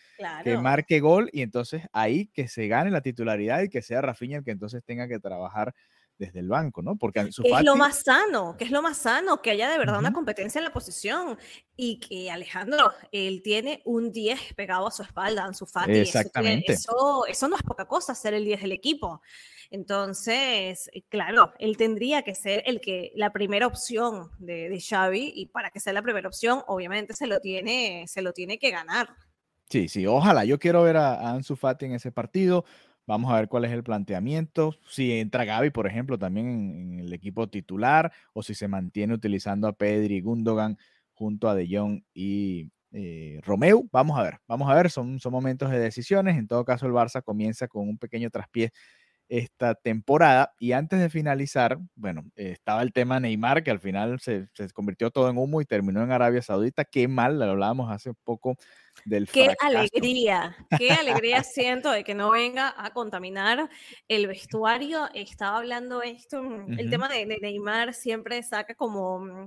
que 0.45 0.57
marque 0.57 1.01
gol 1.01 1.29
y 1.33 1.43
entonces 1.43 1.83
ahí 1.93 2.29
que 2.29 2.47
se 2.47 2.69
gane 2.69 2.93
la 2.93 3.01
titularidad 3.01 3.63
y 3.63 3.69
que 3.69 3.83
sea 3.83 4.03
Rafinha 4.03 4.39
el 4.39 4.45
que 4.45 4.53
entonces 4.53 4.85
tenga 4.85 5.09
que 5.09 5.19
trabajar 5.19 5.75
desde 6.19 6.41
el 6.41 6.49
banco, 6.49 6.83
¿no? 6.83 6.97
Porque 6.97 7.21
es 7.21 7.39
lo 7.63 7.77
más 7.77 8.03
sano, 8.03 8.57
que 8.57 8.65
es 8.65 8.71
lo 8.71 8.83
más 8.83 8.99
sano, 8.99 9.43
que 9.43 9.51
haya 9.51 9.71
de 9.71 9.79
verdad 9.79 9.99
una 9.99 10.13
competencia 10.13 10.59
en 10.59 10.65
la 10.65 10.73
posición 10.73 11.39
y 11.77 12.01
que 12.01 12.31
Alejandro, 12.31 12.93
él 13.13 13.43
tiene 13.43 13.83
un 13.85 14.13
10 14.13 14.55
pegado 14.55 14.87
a 14.87 14.91
su 14.91 15.03
espalda, 15.03 15.45
en 15.47 15.55
su 15.55 15.67
Fati. 15.67 15.93
Exactamente. 15.93 16.73
Eso, 16.73 17.27
eso, 17.27 17.49
no 17.49 17.57
es 17.57 17.63
poca 17.63 17.87
cosa, 17.87 18.15
ser 18.15 18.35
el 18.35 18.45
10 18.45 18.63
del 18.63 18.73
equipo. 18.73 19.21
Entonces, 19.71 20.89
eh, 20.93 21.03
claro, 21.09 21.53
él 21.59 21.77
tendría 21.77 22.23
que 22.23 22.35
ser 22.35 22.63
el 22.67 22.81
que, 22.81 23.13
la 23.15 23.33
primera 23.33 23.67
opción 23.67 24.31
de, 24.39 24.69
de 24.69 24.81
Xavi 24.81 25.33
y 25.35 25.47
para 25.47 25.71
que 25.71 25.81
sea 25.81 25.93
la 25.93 26.03
primera 26.03 26.29
opción, 26.29 26.63
obviamente 26.67 27.15
se 27.15 27.27
lo 27.27 27.41
tiene, 27.41 28.05
se 28.07 28.23
lo 28.23 28.33
tiene 28.33 28.59
que 28.59 28.71
ganar. 28.71 29.09
Sí, 29.69 29.89
sí, 29.89 30.07
ojalá. 30.07 30.45
Yo 30.45 30.59
quiero 30.59 30.83
ver 30.83 30.97
a, 30.97 31.31
Ansu 31.31 31.57
Fati 31.57 31.87
en 31.87 31.95
ese 31.95 32.13
partido. 32.13 32.65
Vamos 33.07 33.33
a 33.33 33.37
ver 33.37 33.49
cuál 33.49 33.65
es 33.65 33.73
el 33.73 33.85
planteamiento. 33.85 34.75
Si 34.89 35.13
entra 35.13 35.45
Gaby, 35.45 35.71
por 35.71 35.87
ejemplo, 35.87 36.19
también 36.19 36.49
en, 36.49 37.01
el 37.01 37.13
equipo 37.13 37.49
titular, 37.49 38.13
o 38.33 38.43
si 38.43 38.55
se 38.55 38.67
mantiene 38.69 39.15
utilizando 39.15 39.69
a 39.69 39.73
Pedri 39.73 40.17
y 40.17 40.21
Gundogan 40.21 40.77
junto 41.15 41.49
a 41.49 41.55
De 41.55 41.69
Jong 41.71 42.03
y 42.13 42.71
eh, 42.93 43.41
Romeo. 43.45 43.85
Vamos 43.93 44.19
a 44.19 44.23
ver, 44.23 44.39
vamos 44.49 44.69
a 44.69 44.75
ver. 44.75 44.91
Son, 44.91 45.21
son 45.21 45.33
momentos 45.33 45.71
de 45.71 45.79
decisiones. 45.79 46.37
En 46.37 46.49
todo 46.49 46.65
caso, 46.65 46.87
el 46.87 46.93
Barça 46.93 47.23
comienza 47.23 47.69
con 47.69 47.89
un 47.89 47.99
pequeño 47.99 48.29
traspié 48.31 48.73
esta 49.29 49.75
temporada. 49.75 50.55
Y 50.59 50.73
antes 50.73 51.01
de 51.01 51.11
finalizar, 51.11 51.79
bueno, 51.95 52.25
estaba 52.37 52.83
el 52.83 52.93
tema 52.93 53.21
Neymar, 53.21 53.63
que 53.63 53.71
al 53.71 53.81
final 53.81 54.21
se, 54.21 54.49
convirtió 54.73 55.11
todo 55.11 55.29
en 55.29 55.39
humo 55.39 55.61
y 55.61 55.65
terminó 55.65 56.03
en 56.03 56.13
Arabia 56.13 56.43
Saudita. 56.43 56.85
Qué 56.85 57.09
mal, 57.09 57.39
lo 57.39 57.45
hablábamos 57.45 57.91
hace 57.91 58.13
poco 58.25 58.57
del 59.05 59.29
Qué 59.29 59.55
alegría, 59.61 60.57
qué 60.79 60.91
alegría 60.91 61.43
siento 61.43 61.91
de 61.91 62.05
que 62.05 62.15
no 62.15 62.31
venga 62.31 62.75
a 62.77 62.93
contaminar 62.93 63.69
el 64.09 64.27
vestuario. 64.27 65.09
Estaba 65.15 65.59
hablando 65.59 66.03
esto, 66.03 66.43
mm, 66.43 66.79
el 66.79 66.91
tema 66.91 67.09
de 67.09 67.27
Neymar 67.27 67.95
siempre 67.95 68.43
saca 68.43 68.75
como 68.75 69.21
mm, 69.21 69.47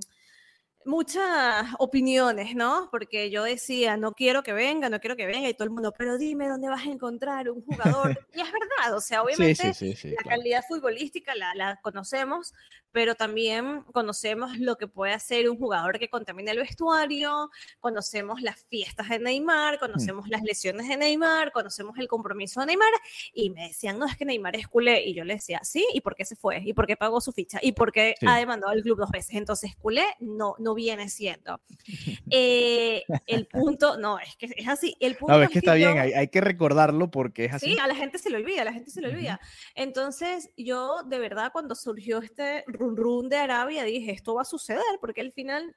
muchas 0.84 1.66
opiniones, 1.78 2.54
¿no? 2.54 2.88
Porque 2.90 3.30
yo 3.30 3.44
decía, 3.44 3.96
no 3.96 4.12
quiero 4.12 4.42
que 4.42 4.52
venga, 4.52 4.88
no 4.88 5.00
quiero 5.00 5.16
que 5.16 5.26
venga, 5.26 5.48
y 5.48 5.54
todo 5.54 5.64
el 5.64 5.70
mundo, 5.70 5.92
pero 5.96 6.16
dime 6.18 6.48
dónde 6.48 6.68
vas 6.68 6.86
a 6.86 6.90
encontrar 6.90 7.50
un 7.50 7.62
jugador. 7.62 8.18
y 8.34 8.40
es 8.40 8.48
verdad, 8.50 8.96
o 8.96 9.00
sea, 9.00 9.22
obviamente 9.22 9.72
la 10.04 10.22
calidad 10.22 10.64
futbolística 10.66 11.34
la, 11.34 11.54
la, 11.54 11.80
conocemos, 11.82 12.54
pero 12.92 13.14
también 13.14 13.82
conocemos 13.92 14.58
lo 14.58 14.76
que 14.76 14.88
puede 14.88 15.12
hacer 15.12 15.48
un 15.48 15.58
jugador 15.58 15.98
que 15.98 16.08
contamina 16.08 16.50
el 16.52 16.58
vestuario, 16.58 17.50
conocemos 17.78 18.40
las 18.40 18.60
fiestas 18.64 19.08
de 19.08 19.18
Neymar, 19.18 19.76
hmm. 19.76 19.78
conocemos 19.78 20.28
las 20.28 20.42
lesiones 20.42 20.88
de 20.88 20.96
Neymar, 20.96 21.52
conocemos 21.52 21.98
el 21.98 22.08
compromiso 22.08 22.60
de 22.60 22.66
Neymar, 22.66 22.92
y 23.34 23.50
me 23.50 23.68
decían, 23.68 23.98
no, 23.98 24.06
es 24.06 24.16
que 24.16 24.24
Neymar 24.24 24.56
es 24.56 24.66
culé, 24.66 25.04
y 25.04 25.14
yo 25.14 25.24
le 25.24 25.34
decía, 25.34 25.60
sí, 25.62 25.86
¿y 25.92 26.00
por 26.00 26.14
qué 26.16 26.24
se 26.24 26.36
fue? 26.36 26.62
¿Y 26.64 26.72
por 26.72 26.86
qué 26.86 26.96
pagó 26.96 27.20
su 27.20 27.32
ficha? 27.32 27.58
¿Y 27.62 27.72
por 27.72 27.92
qué 27.92 28.14
ha 28.26 28.38
demandado 28.38 28.72
al 28.72 28.82
club 28.82 28.98
dos 28.98 29.10
veces? 29.10 29.36
Entonces, 29.36 29.76
culé 29.76 30.04
no, 30.20 30.54
no 30.58 30.69
viene 30.74 31.08
siendo. 31.08 31.60
Eh, 32.32 33.02
el 33.26 33.46
punto, 33.46 33.98
no, 33.98 34.20
es 34.20 34.36
que 34.36 34.46
es 34.56 34.68
así. 34.68 34.94
El 35.00 35.16
punto 35.16 35.36
no, 35.36 35.42
es 35.42 35.50
que 35.50 35.58
está 35.58 35.74
bien, 35.74 35.98
hay, 35.98 36.12
hay, 36.12 36.28
que 36.28 36.40
recordarlo 36.40 37.10
porque 37.10 37.46
es 37.46 37.54
así. 37.54 37.72
Sí, 37.72 37.78
a 37.78 37.88
la 37.88 37.96
gente 37.96 38.18
se 38.18 38.30
le 38.30 38.36
olvida, 38.36 38.62
a 38.62 38.66
la 38.66 38.72
gente 38.72 38.90
se 38.90 39.00
le 39.00 39.08
olvida. 39.08 39.40
Entonces, 39.74 40.50
yo 40.56 41.02
de 41.04 41.18
verdad, 41.18 41.50
cuando 41.52 41.74
surgió 41.74 42.18
este 42.18 42.62
run 42.68 42.96
run 42.96 43.28
de 43.28 43.36
Arabia, 43.36 43.82
dije, 43.82 44.12
esto 44.12 44.34
va 44.34 44.42
a 44.42 44.44
suceder, 44.44 44.84
porque 45.00 45.22
al 45.22 45.32
final 45.32 45.74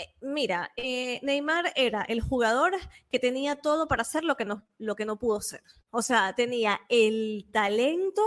eh, 0.00 0.14
mira, 0.22 0.72
eh, 0.76 1.20
Neymar 1.22 1.72
era 1.76 2.02
el 2.02 2.22
jugador 2.22 2.72
que 3.10 3.18
tenía 3.18 3.56
todo 3.56 3.86
para 3.86 4.02
hacer 4.02 4.24
lo 4.24 4.36
que 4.36 4.46
no, 4.46 4.66
lo 4.78 4.96
que 4.96 5.04
no 5.04 5.18
pudo 5.18 5.42
ser. 5.42 5.62
O 5.90 6.00
sea, 6.00 6.34
tenía 6.34 6.80
el 6.88 7.46
talento 7.52 8.22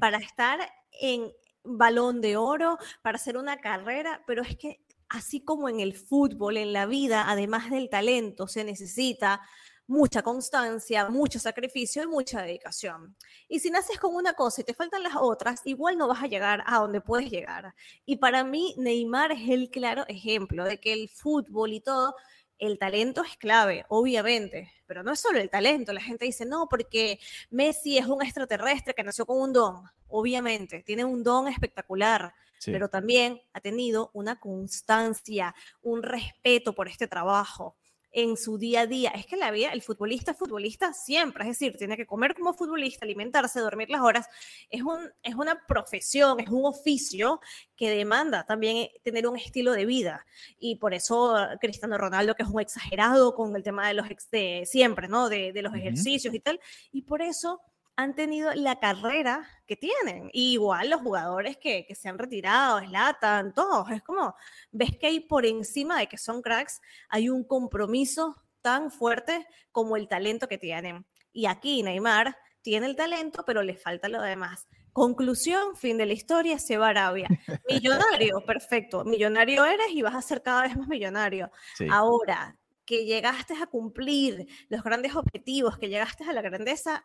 para 0.00 0.18
estar 0.18 0.58
en 1.00 1.30
balón 1.64 2.20
de 2.20 2.36
oro, 2.36 2.78
para 3.02 3.16
hacer 3.16 3.36
una 3.36 3.58
carrera, 3.58 4.22
pero 4.26 4.42
es 4.42 4.56
que 4.56 4.80
así 5.08 5.40
como 5.40 5.68
en 5.68 5.80
el 5.80 5.94
fútbol, 5.94 6.56
en 6.56 6.72
la 6.72 6.86
vida, 6.86 7.30
además 7.30 7.70
del 7.70 7.88
talento, 7.88 8.48
se 8.48 8.64
necesita 8.64 9.40
mucha 9.86 10.22
constancia, 10.22 11.08
mucho 11.08 11.38
sacrificio 11.38 12.02
y 12.02 12.06
mucha 12.06 12.42
dedicación. 12.42 13.16
Y 13.48 13.60
si 13.60 13.70
naces 13.70 13.98
con 13.98 14.14
una 14.14 14.32
cosa 14.32 14.62
y 14.62 14.64
te 14.64 14.74
faltan 14.74 15.02
las 15.02 15.16
otras, 15.16 15.60
igual 15.66 15.98
no 15.98 16.08
vas 16.08 16.22
a 16.22 16.26
llegar 16.26 16.64
a 16.66 16.78
donde 16.78 17.00
puedes 17.00 17.30
llegar. 17.30 17.74
Y 18.06 18.16
para 18.16 18.44
mí, 18.44 18.74
Neymar 18.78 19.32
es 19.32 19.48
el 19.48 19.70
claro 19.70 20.04
ejemplo 20.08 20.64
de 20.64 20.80
que 20.80 20.92
el 20.92 21.08
fútbol 21.08 21.72
y 21.72 21.80
todo, 21.80 22.14
el 22.58 22.78
talento 22.78 23.22
es 23.22 23.36
clave, 23.36 23.84
obviamente, 23.88 24.72
pero 24.86 25.02
no 25.02 25.12
es 25.12 25.20
solo 25.20 25.38
el 25.38 25.50
talento. 25.50 25.92
La 25.92 26.00
gente 26.00 26.24
dice, 26.24 26.44
no, 26.44 26.68
porque 26.68 27.18
Messi 27.50 27.98
es 27.98 28.06
un 28.06 28.22
extraterrestre 28.22 28.94
que 28.94 29.02
nació 29.02 29.26
con 29.26 29.38
un 29.38 29.52
don. 29.52 29.82
Obviamente, 30.08 30.82
tiene 30.82 31.04
un 31.04 31.22
don 31.22 31.48
espectacular, 31.48 32.34
pero 32.64 32.88
también 32.88 33.42
ha 33.52 33.60
tenido 33.60 34.10
una 34.14 34.40
constancia, 34.40 35.54
un 35.82 36.02
respeto 36.02 36.74
por 36.74 36.88
este 36.88 37.06
trabajo 37.06 37.76
en 38.14 38.36
su 38.36 38.58
día 38.58 38.82
a 38.82 38.86
día. 38.86 39.10
Es 39.10 39.26
que 39.26 39.36
la 39.36 39.50
vida, 39.50 39.70
el 39.72 39.82
futbolista 39.82 40.30
es 40.30 40.38
futbolista 40.38 40.92
siempre, 40.92 41.42
es 41.42 41.48
decir, 41.48 41.76
tiene 41.76 41.96
que 41.96 42.06
comer 42.06 42.34
como 42.34 42.54
futbolista, 42.54 43.04
alimentarse, 43.04 43.58
dormir 43.60 43.90
las 43.90 44.00
horas. 44.00 44.26
Es, 44.70 44.82
un, 44.82 45.10
es 45.22 45.34
una 45.34 45.60
profesión, 45.66 46.38
es 46.38 46.48
un 46.48 46.64
oficio 46.64 47.40
que 47.76 47.90
demanda 47.90 48.46
también 48.46 48.76
eh, 48.76 48.92
tener 49.02 49.26
un 49.26 49.36
estilo 49.36 49.72
de 49.72 49.84
vida. 49.84 50.24
Y 50.58 50.76
por 50.76 50.94
eso 50.94 51.36
Cristiano 51.60 51.98
Ronaldo, 51.98 52.36
que 52.36 52.44
es 52.44 52.48
un 52.48 52.60
exagerado 52.60 53.34
con 53.34 53.54
el 53.56 53.64
tema 53.64 53.88
de 53.88 53.94
los, 53.94 54.06
de 54.30 54.62
siempre, 54.64 55.08
¿no? 55.08 55.28
De, 55.28 55.52
de 55.52 55.62
los 55.62 55.74
ejercicios 55.74 56.32
y 56.32 56.40
tal. 56.40 56.60
Y 56.92 57.02
por 57.02 57.20
eso 57.20 57.60
han 57.96 58.14
tenido 58.14 58.52
la 58.54 58.78
carrera 58.80 59.48
que 59.66 59.76
tienen. 59.76 60.30
igual 60.32 60.90
los 60.90 61.00
jugadores 61.00 61.56
que, 61.56 61.86
que 61.86 61.94
se 61.94 62.08
han 62.08 62.18
retirado, 62.18 62.80
Slatan, 62.80 63.54
todos. 63.54 63.90
Es 63.90 64.02
como, 64.02 64.34
ves 64.72 64.96
que 64.98 65.06
hay 65.06 65.20
por 65.20 65.46
encima 65.46 65.98
de 65.98 66.08
que 66.08 66.18
son 66.18 66.42
cracks, 66.42 66.80
hay 67.08 67.28
un 67.28 67.44
compromiso 67.44 68.36
tan 68.62 68.90
fuerte 68.90 69.46
como 69.72 69.96
el 69.96 70.08
talento 70.08 70.48
que 70.48 70.58
tienen. 70.58 71.06
Y 71.32 71.46
aquí 71.46 71.82
Neymar 71.82 72.36
tiene 72.62 72.86
el 72.86 72.96
talento, 72.96 73.44
pero 73.44 73.62
le 73.62 73.76
falta 73.76 74.08
lo 74.08 74.22
demás. 74.22 74.66
Conclusión, 74.92 75.76
fin 75.76 75.98
de 75.98 76.06
la 76.06 76.12
historia, 76.12 76.58
se 76.58 76.78
va 76.78 76.86
a 76.86 76.90
Arabia. 76.90 77.28
Millonario, 77.68 78.40
perfecto. 78.46 79.04
Millonario 79.04 79.64
eres 79.64 79.90
y 79.90 80.02
vas 80.02 80.14
a 80.14 80.22
ser 80.22 80.40
cada 80.42 80.62
vez 80.62 80.76
más 80.76 80.88
millonario. 80.88 81.50
Ahora, 81.90 82.56
que 82.86 83.04
llegaste 83.04 83.54
a 83.60 83.66
cumplir 83.66 84.46
los 84.68 84.82
grandes 84.82 85.16
objetivos, 85.16 85.78
que 85.78 85.88
llegaste 85.88 86.24
a 86.24 86.32
la 86.32 86.42
grandeza, 86.42 87.04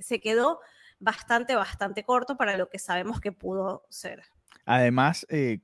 se 0.00 0.20
quedó 0.20 0.60
bastante, 0.98 1.54
bastante 1.54 2.04
corto 2.04 2.36
para 2.36 2.56
lo 2.56 2.68
que 2.68 2.78
sabemos 2.78 3.20
que 3.20 3.32
pudo 3.32 3.86
ser. 3.88 4.22
Además, 4.64 5.26
eh, 5.28 5.60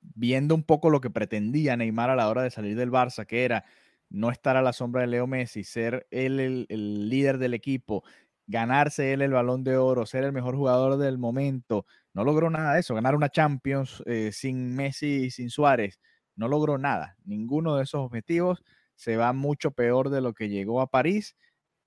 viendo 0.00 0.54
un 0.54 0.62
poco 0.62 0.90
lo 0.90 1.00
que 1.00 1.10
pretendía 1.10 1.76
Neymar 1.76 2.10
a 2.10 2.16
la 2.16 2.28
hora 2.28 2.42
de 2.42 2.50
salir 2.50 2.76
del 2.76 2.90
Barça, 2.90 3.26
que 3.26 3.44
era 3.44 3.64
no 4.10 4.30
estar 4.30 4.56
a 4.56 4.62
la 4.62 4.72
sombra 4.72 5.02
de 5.02 5.08
Leo 5.08 5.26
Messi, 5.26 5.64
ser 5.64 6.06
él 6.10 6.66
el, 6.68 7.08
líder 7.08 7.38
del 7.38 7.54
equipo, 7.54 8.04
ganarse 8.46 9.12
él 9.12 9.22
el 9.22 9.32
balón 9.32 9.64
de 9.64 9.76
oro, 9.76 10.06
ser 10.06 10.24
el 10.24 10.32
mejor 10.32 10.56
jugador 10.56 10.96
del 10.96 11.18
momento, 11.18 11.84
no 12.14 12.24
logró 12.24 12.48
nada 12.48 12.74
de 12.74 12.80
eso, 12.80 12.94
ganar 12.94 13.14
una 13.14 13.28
Champions 13.28 14.02
eh, 14.06 14.30
sin 14.32 14.74
Messi 14.74 15.24
y 15.24 15.30
sin 15.30 15.50
Suárez, 15.50 16.00
no 16.36 16.48
logró 16.48 16.78
nada, 16.78 17.16
ninguno 17.24 17.76
de 17.76 17.82
esos 17.82 18.00
objetivos, 18.00 18.64
se 18.94 19.16
va 19.16 19.32
mucho 19.32 19.72
peor 19.72 20.08
de 20.08 20.20
lo 20.20 20.32
que 20.32 20.48
llegó 20.48 20.80
a 20.80 20.90
París 20.90 21.36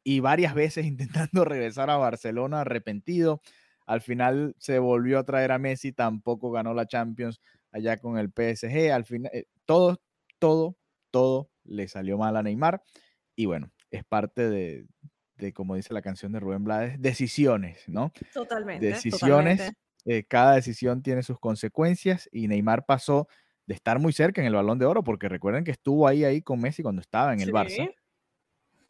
y 0.04 0.20
varias 0.20 0.54
veces 0.54 0.86
intentando 1.32 1.46
regresar 1.46 1.90
a 1.90 1.98
Barcelona 1.98 2.62
arrepentido. 2.62 3.42
Al 3.86 4.02
final 4.02 4.56
se 4.58 4.80
volvió 4.80 5.20
a 5.20 5.26
traer 5.26 5.52
a 5.52 5.58
Messi, 5.58 5.92
tampoco 5.92 6.52
ganó 6.52 6.74
la 6.74 6.88
Champions 6.88 7.42
allá 7.72 7.98
con 7.98 8.18
el 8.18 8.30
PSG. 8.30 8.92
Al 8.92 9.06
final, 9.06 9.32
eh, 9.34 9.46
todo, 9.66 10.02
todo, 10.40 10.78
todo 11.10 11.50
le 11.64 11.88
salió 11.88 12.18
mal 12.18 12.38
a 12.38 12.44
Neymar. 12.44 12.84
Y 13.36 13.46
bueno, 13.46 13.72
es 13.90 14.04
parte 14.06 14.50
de, 14.50 14.86
como 15.54 15.76
dice 15.76 15.94
la 15.94 16.02
canción 16.02 16.32
de 16.32 16.40
Rubén 16.40 16.64
Blades, 16.64 17.02
decisiones, 17.02 17.84
¿no? 17.88 18.14
Totalmente. 18.34 18.86
Decisiones. 18.86 19.74
Eh, 20.06 20.24
cada 20.28 20.56
decisión 20.56 21.04
tiene 21.04 21.22
sus 21.22 21.40
consecuencias 21.40 22.28
y 22.32 22.48
Neymar 22.48 22.86
pasó 22.86 23.28
de 23.68 23.76
estar 23.76 24.00
muy 24.00 24.14
cerca 24.14 24.42
en 24.42 24.48
el 24.48 24.56
balón 24.56 24.80
de 24.80 24.86
oro, 24.86 25.04
porque 25.04 25.30
recuerden 25.30 25.64
que 25.64 25.72
estuvo 25.72 26.08
ahí, 26.08 26.24
ahí 26.24 26.42
con 26.42 26.60
Messi 26.60 26.82
cuando 26.82 27.02
estaba 27.02 27.34
en 27.34 27.42
el 27.42 27.52
Barça 27.52 27.94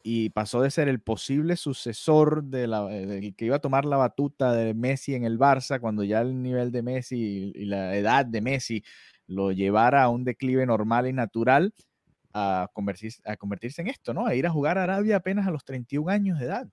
y 0.02 0.30
pasó 0.30 0.60
de 0.60 0.70
ser 0.70 0.88
el 0.88 1.00
posible 1.00 1.56
sucesor 1.56 2.44
de 2.44 2.66
la, 2.66 2.92
eh, 2.92 3.06
del 3.06 3.36
que 3.36 3.44
iba 3.46 3.56
a 3.56 3.60
tomar 3.60 3.84
la 3.84 3.96
batuta 3.96 4.52
de 4.52 4.74
Messi 4.74 5.14
en 5.14 5.24
el 5.24 5.38
Barça 5.38 5.80
cuando 5.80 6.02
ya 6.02 6.20
el 6.20 6.42
nivel 6.42 6.72
de 6.72 6.82
Messi 6.82 7.52
y 7.54 7.64
la 7.66 7.96
edad 7.96 8.26
de 8.26 8.40
Messi 8.40 8.84
lo 9.26 9.52
llevara 9.52 10.02
a 10.02 10.08
un 10.08 10.24
declive 10.24 10.66
normal 10.66 11.06
y 11.06 11.12
natural 11.12 11.72
a 12.34 12.68
convertirse, 12.72 13.22
a 13.24 13.36
convertirse 13.36 13.82
en 13.82 13.88
esto, 13.88 14.14
¿no? 14.14 14.26
A 14.26 14.34
ir 14.34 14.46
a 14.46 14.50
jugar 14.50 14.78
a 14.78 14.84
Arabia 14.84 15.16
apenas 15.16 15.46
a 15.46 15.50
los 15.50 15.64
31 15.64 16.10
años 16.10 16.38
de 16.38 16.46
edad. 16.46 16.68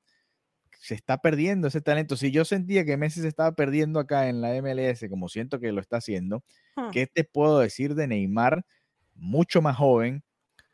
Se 0.80 0.96
está 0.96 1.18
perdiendo 1.20 1.68
ese 1.68 1.82
talento. 1.82 2.16
Si 2.16 2.32
yo 2.32 2.46
sentía 2.46 2.86
que 2.86 2.98
Messi 2.98 3.22
se 3.22 3.28
estaba 3.28 3.52
perdiendo 3.54 4.00
acá 4.00 4.30
en 4.30 4.42
la 4.42 4.54
MLS, 4.62 5.08
como 5.10 5.28
siento 5.28 5.60
que 5.60 5.72
lo 5.72 5.82
está 5.82 5.98
haciendo, 5.98 6.44
hmm. 6.76 6.92
¿qué 6.92 7.08
te 7.08 7.24
puedo 7.26 7.60
decir 7.60 7.96
de 7.96 8.08
Neymar? 8.08 8.66
Mucho 9.16 9.62
más 9.62 9.76
joven, 9.76 10.24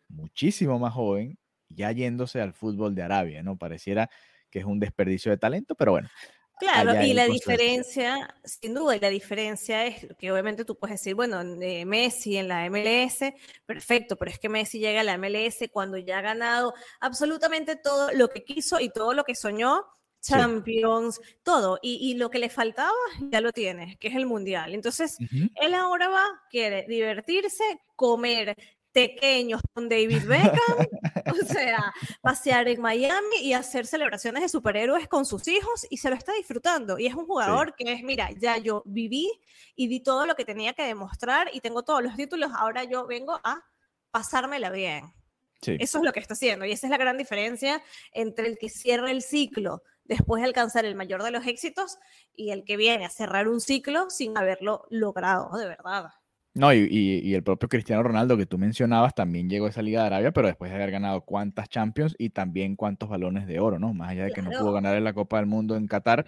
muchísimo 0.08 0.78
más 0.80 0.94
joven, 0.94 1.38
ya 1.70 1.92
yéndose 1.92 2.42
al 2.42 2.54
fútbol 2.54 2.96
de 2.96 3.04
Arabia, 3.04 3.44
¿no? 3.44 3.58
Pareciera 3.58 4.10
que 4.50 4.60
es 4.60 4.66
un 4.66 4.80
desperdicio 4.80 5.32
de 5.32 5.38
talento, 5.38 5.76
pero 5.76 5.92
bueno. 5.92 6.10
Claro, 6.58 7.02
y 7.04 7.14
la 7.14 7.26
diferencia, 7.26 8.34
sin 8.46 8.74
duda, 8.74 8.96
y 8.96 9.00
la 9.02 9.10
diferencia 9.10 9.86
es 9.86 10.08
que 10.18 10.32
obviamente 10.32 10.64
tú 10.64 10.78
puedes 10.78 11.02
decir, 11.02 11.14
bueno, 11.14 11.44
Messi 11.44 12.38
en 12.38 12.48
la 12.48 12.70
MLS, 12.70 13.34
perfecto, 13.66 14.16
pero 14.16 14.32
es 14.32 14.40
que 14.40 14.48
Messi 14.48 14.80
llega 14.80 15.02
a 15.02 15.04
la 15.04 15.18
MLS 15.18 15.70
cuando 15.72 15.98
ya 15.98 16.20
ha 16.20 16.22
ganado 16.22 16.74
absolutamente 17.02 17.76
todo 17.76 18.12
lo 18.14 18.30
que 18.30 18.46
quiso 18.46 18.80
y 18.80 18.90
todo 18.90 19.14
lo 19.14 19.26
que 19.26 19.36
soñó, 19.36 19.86
Champions, 20.22 21.20
todo, 21.44 21.78
y, 21.82 22.16
lo 22.16 22.30
que 22.30 22.40
le 22.40 22.50
faltaba 22.50 22.94
ya 23.30 23.42
lo 23.42 23.52
tiene, 23.52 23.98
que 24.00 24.08
es 24.08 24.16
el 24.16 24.26
Mundial. 24.26 24.74
Entonces, 24.74 25.18
él 25.62 25.74
ahora 25.76 26.08
va, 26.08 26.26
quiere 26.50 26.86
divertirse, 26.88 27.64
comer, 27.96 28.56
pequeños 28.96 29.62
con 29.74 29.90
David 29.90 30.24
Beckham, 30.26 30.78
o 31.34 31.46
sea, 31.46 31.94
pasear 32.22 32.70
en 32.70 32.82
Miami 32.82 33.42
y 33.42 33.52
hacer 33.52 33.86
celebraciones 33.86 34.42
de 34.42 34.48
superhéroes 34.48 35.10
con 35.10 35.26
sus 35.26 35.46
hijos 35.50 35.86
y 35.90 35.98
se 35.98 36.10
lo 36.10 36.16
está 36.16 36.32
disfrutando. 36.32 36.98
Y 36.98 37.06
es 37.06 37.14
un 37.14 37.26
jugador 37.26 37.76
que 37.76 37.92
es, 37.92 38.04
mira, 38.04 38.30
ya 38.32 38.58
yo 38.58 38.84
viví 38.86 39.30
y 39.76 39.88
di 39.90 40.00
todo 40.00 40.26
lo 40.26 40.36
que 40.36 40.46
tenía 40.46 40.72
que 40.72 40.84
demostrar 40.84 41.50
y 41.52 41.60
tengo 41.60 41.84
todos 41.84 42.02
los 42.02 42.16
títulos, 42.16 42.52
ahora 42.56 42.86
yo 42.86 43.06
vengo 43.06 43.38
a 43.44 43.66
pasármela 44.12 44.70
bien. 44.70 45.14
Eso 45.62 45.98
es 45.98 46.04
lo 46.04 46.14
que 46.14 46.22
está 46.22 46.34
haciendo 46.36 46.66
y 46.66 46.72
esa 46.72 46.88
es 46.88 46.92
la 46.92 46.98
gran 46.98 47.18
diferencia 47.18 47.84
entre 48.14 48.48
el 48.48 48.58
que 48.58 48.70
cierra 48.70 49.12
el 49.12 49.24
ciclo 49.24 49.84
después 50.06 50.42
de 50.42 50.48
alcanzar 50.48 50.86
el 50.86 50.96
mayor 50.96 51.22
de 51.22 51.32
los 51.32 51.46
éxitos 51.46 51.98
y 52.34 52.52
el 52.52 52.64
que 52.64 52.78
viene 52.78 53.06
a 53.06 53.10
cerrar 53.10 53.50
un 53.50 53.60
ciclo 53.60 54.10
sin 54.10 54.38
haberlo 54.38 54.86
logrado, 54.90 55.58
de 55.58 55.66
verdad. 55.66 56.12
No, 56.58 56.74
y, 56.74 57.36
el 57.36 57.44
propio 57.44 57.68
Cristiano 57.68 58.02
Ronaldo 58.02 58.38
que 58.38 58.46
tú 58.46 58.58
mencionabas 58.58 59.14
también 59.14 59.50
llegó 59.50 59.66
a 59.66 59.70
esa 59.70 59.82
Liga 59.82 60.00
de 60.02 60.08
Arabia, 60.08 60.32
pero 60.32 60.48
después 60.48 60.72
de 60.72 60.76
haber 60.78 60.90
ganado 60.90 61.20
cuántas 61.20 61.68
Champions 61.68 62.16
y 62.18 62.30
también 62.30 62.78
cuántos 62.78 63.10
balones 63.10 63.46
de 63.46 63.60
oro, 63.60 63.78
¿no? 63.78 63.94
Más 63.94 64.12
allá 64.12 64.24
de 64.24 64.32
que 64.32 64.42
no 64.42 64.52
pudo 64.52 64.72
ganar 64.72 64.96
en 64.96 65.04
la 65.04 65.12
Copa 65.12 65.36
del 65.36 65.48
Mundo 65.48 65.76
en 65.76 65.86
Qatar, 65.86 66.26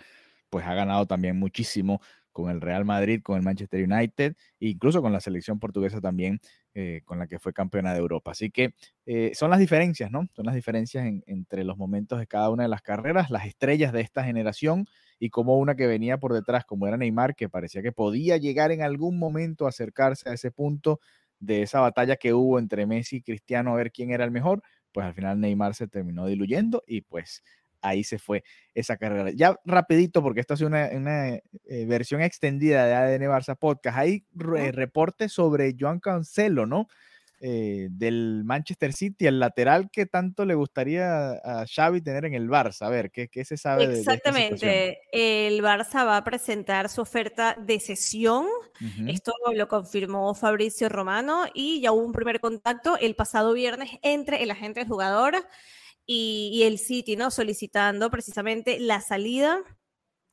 pues 0.49 0.65
ha 0.65 0.73
ganado 0.73 1.05
también 1.05 1.39
muchísimo 1.39 2.01
con 2.33 2.51
el 2.51 2.59
Real 2.59 2.83
Madrid, 2.83 3.21
con 3.23 3.37
el 3.37 3.41
Manchester 3.43 3.81
United, 3.89 4.35
e 4.59 4.67
incluso 4.67 5.01
con 5.01 5.13
la 5.13 5.21
selección 5.21 5.59
portuguesa 5.59 6.01
también, 6.01 6.41
eh, 6.73 7.01
con 7.05 7.19
la 7.19 7.27
que 7.27 7.39
fue 7.39 7.53
campeona 7.53 7.93
de 7.93 7.99
Europa. 7.99 8.31
Así 8.31 8.51
que 8.51 8.73
eh, 9.05 9.31
son 9.33 9.49
las 9.49 9.59
diferencias, 9.59 10.11
¿no? 10.11 10.27
Son 10.35 10.45
las 10.45 10.55
diferencias 10.55 11.05
entre 11.25 11.63
los 11.63 11.77
momentos 11.77 12.19
de 12.19 12.27
cada 12.27 12.49
una 12.49 12.63
de 12.63 12.69
las 12.69 12.81
carreras, 12.81 13.29
las 13.31 13.45
estrellas 13.45 13.93
de 13.93 14.01
esta 14.01 14.25
generación 14.25 14.87
y 15.19 15.29
como 15.29 15.57
una 15.57 15.75
que 15.75 15.87
venía 15.87 16.17
por 16.17 16.33
detrás, 16.33 16.65
como 16.65 16.87
era 16.87 16.97
Neymar, 16.97 17.35
que 17.35 17.49
parecía 17.49 17.81
que 17.81 17.91
podía 17.91 18.37
llegar 18.37 18.71
en 18.71 18.81
algún 18.81 19.17
momento 19.17 19.65
a 19.65 19.69
acercarse 19.69 20.29
a 20.29 20.33
ese 20.33 20.51
punto 20.51 20.99
de 21.39 21.61
esa 21.61 21.79
batalla 21.79 22.15
que 22.15 22.33
hubo 22.33 22.59
entre 22.59 22.85
Messi 22.85 23.17
y 23.17 23.21
Cristiano 23.21 23.73
a 23.73 23.75
ver 23.75 23.91
quién 23.91 24.11
era 24.11 24.23
el 24.23 24.31
mejor, 24.31 24.61
pues 24.91 25.05
al 25.05 25.13
final 25.13 25.39
Neymar 25.39 25.75
se 25.75 25.87
terminó 25.87 26.25
diluyendo 26.25 26.83
y 26.87 27.01
pues 27.01 27.43
ahí 27.81 28.03
se 28.03 28.17
fue 28.19 28.43
esa 28.73 28.97
carrera. 28.97 29.31
Ya 29.31 29.55
rapidito, 29.65 30.21
porque 30.21 30.39
esta 30.39 30.55
es 30.55 30.61
una, 30.61 30.89
una 30.93 31.29
eh, 31.29 31.41
versión 31.87 32.21
extendida 32.21 32.85
de 32.85 32.93
ADN 32.95 33.29
Barça 33.29 33.55
Podcast, 33.57 33.97
hay 33.97 34.25
reportes 34.33 35.31
sobre 35.31 35.75
Joan 35.79 35.99
Cancelo, 35.99 36.65
¿no? 36.65 36.87
Eh, 37.39 37.89
del 37.91 38.41
Manchester 38.43 38.93
City, 38.93 39.27
el 39.27 39.39
lateral 39.39 39.91
que 39.91 40.07
tanto 40.07 40.43
le 40.43 40.55
gustaría 40.55 41.33
a 41.33 41.67
Xavi 41.67 42.01
tener 42.01 42.25
en 42.25 42.33
el 42.33 42.49
Barça. 42.49 42.87
A 42.87 42.89
ver, 42.89 43.11
¿qué, 43.11 43.27
qué 43.27 43.45
se 43.45 43.57
sabe 43.57 43.83
Exactamente. 43.83 44.65
De, 44.65 44.99
el 45.11 45.61
Barça 45.61 46.03
va 46.03 46.17
a 46.17 46.23
presentar 46.23 46.89
su 46.89 47.01
oferta 47.01 47.55
de 47.59 47.79
sesión. 47.79 48.47
Esto 49.07 49.33
lo 49.53 49.67
confirmó 49.67 50.33
Fabricio 50.33 50.89
Romano 50.89 51.45
y 51.53 51.79
ya 51.79 51.91
hubo 51.91 52.03
un 52.03 52.11
primer 52.11 52.39
contacto 52.39 52.97
el 52.97 53.15
pasado 53.15 53.53
viernes 53.53 53.91
entre 54.01 54.41
el 54.41 54.49
agente 54.49 54.79
del 54.79 54.89
jugador 54.89 55.35
y, 56.07 56.49
y 56.53 56.63
el 56.63 56.79
City, 56.79 57.17
¿no? 57.17 57.29
Solicitando 57.29 58.09
precisamente 58.09 58.79
la 58.79 58.99
salida 58.99 59.59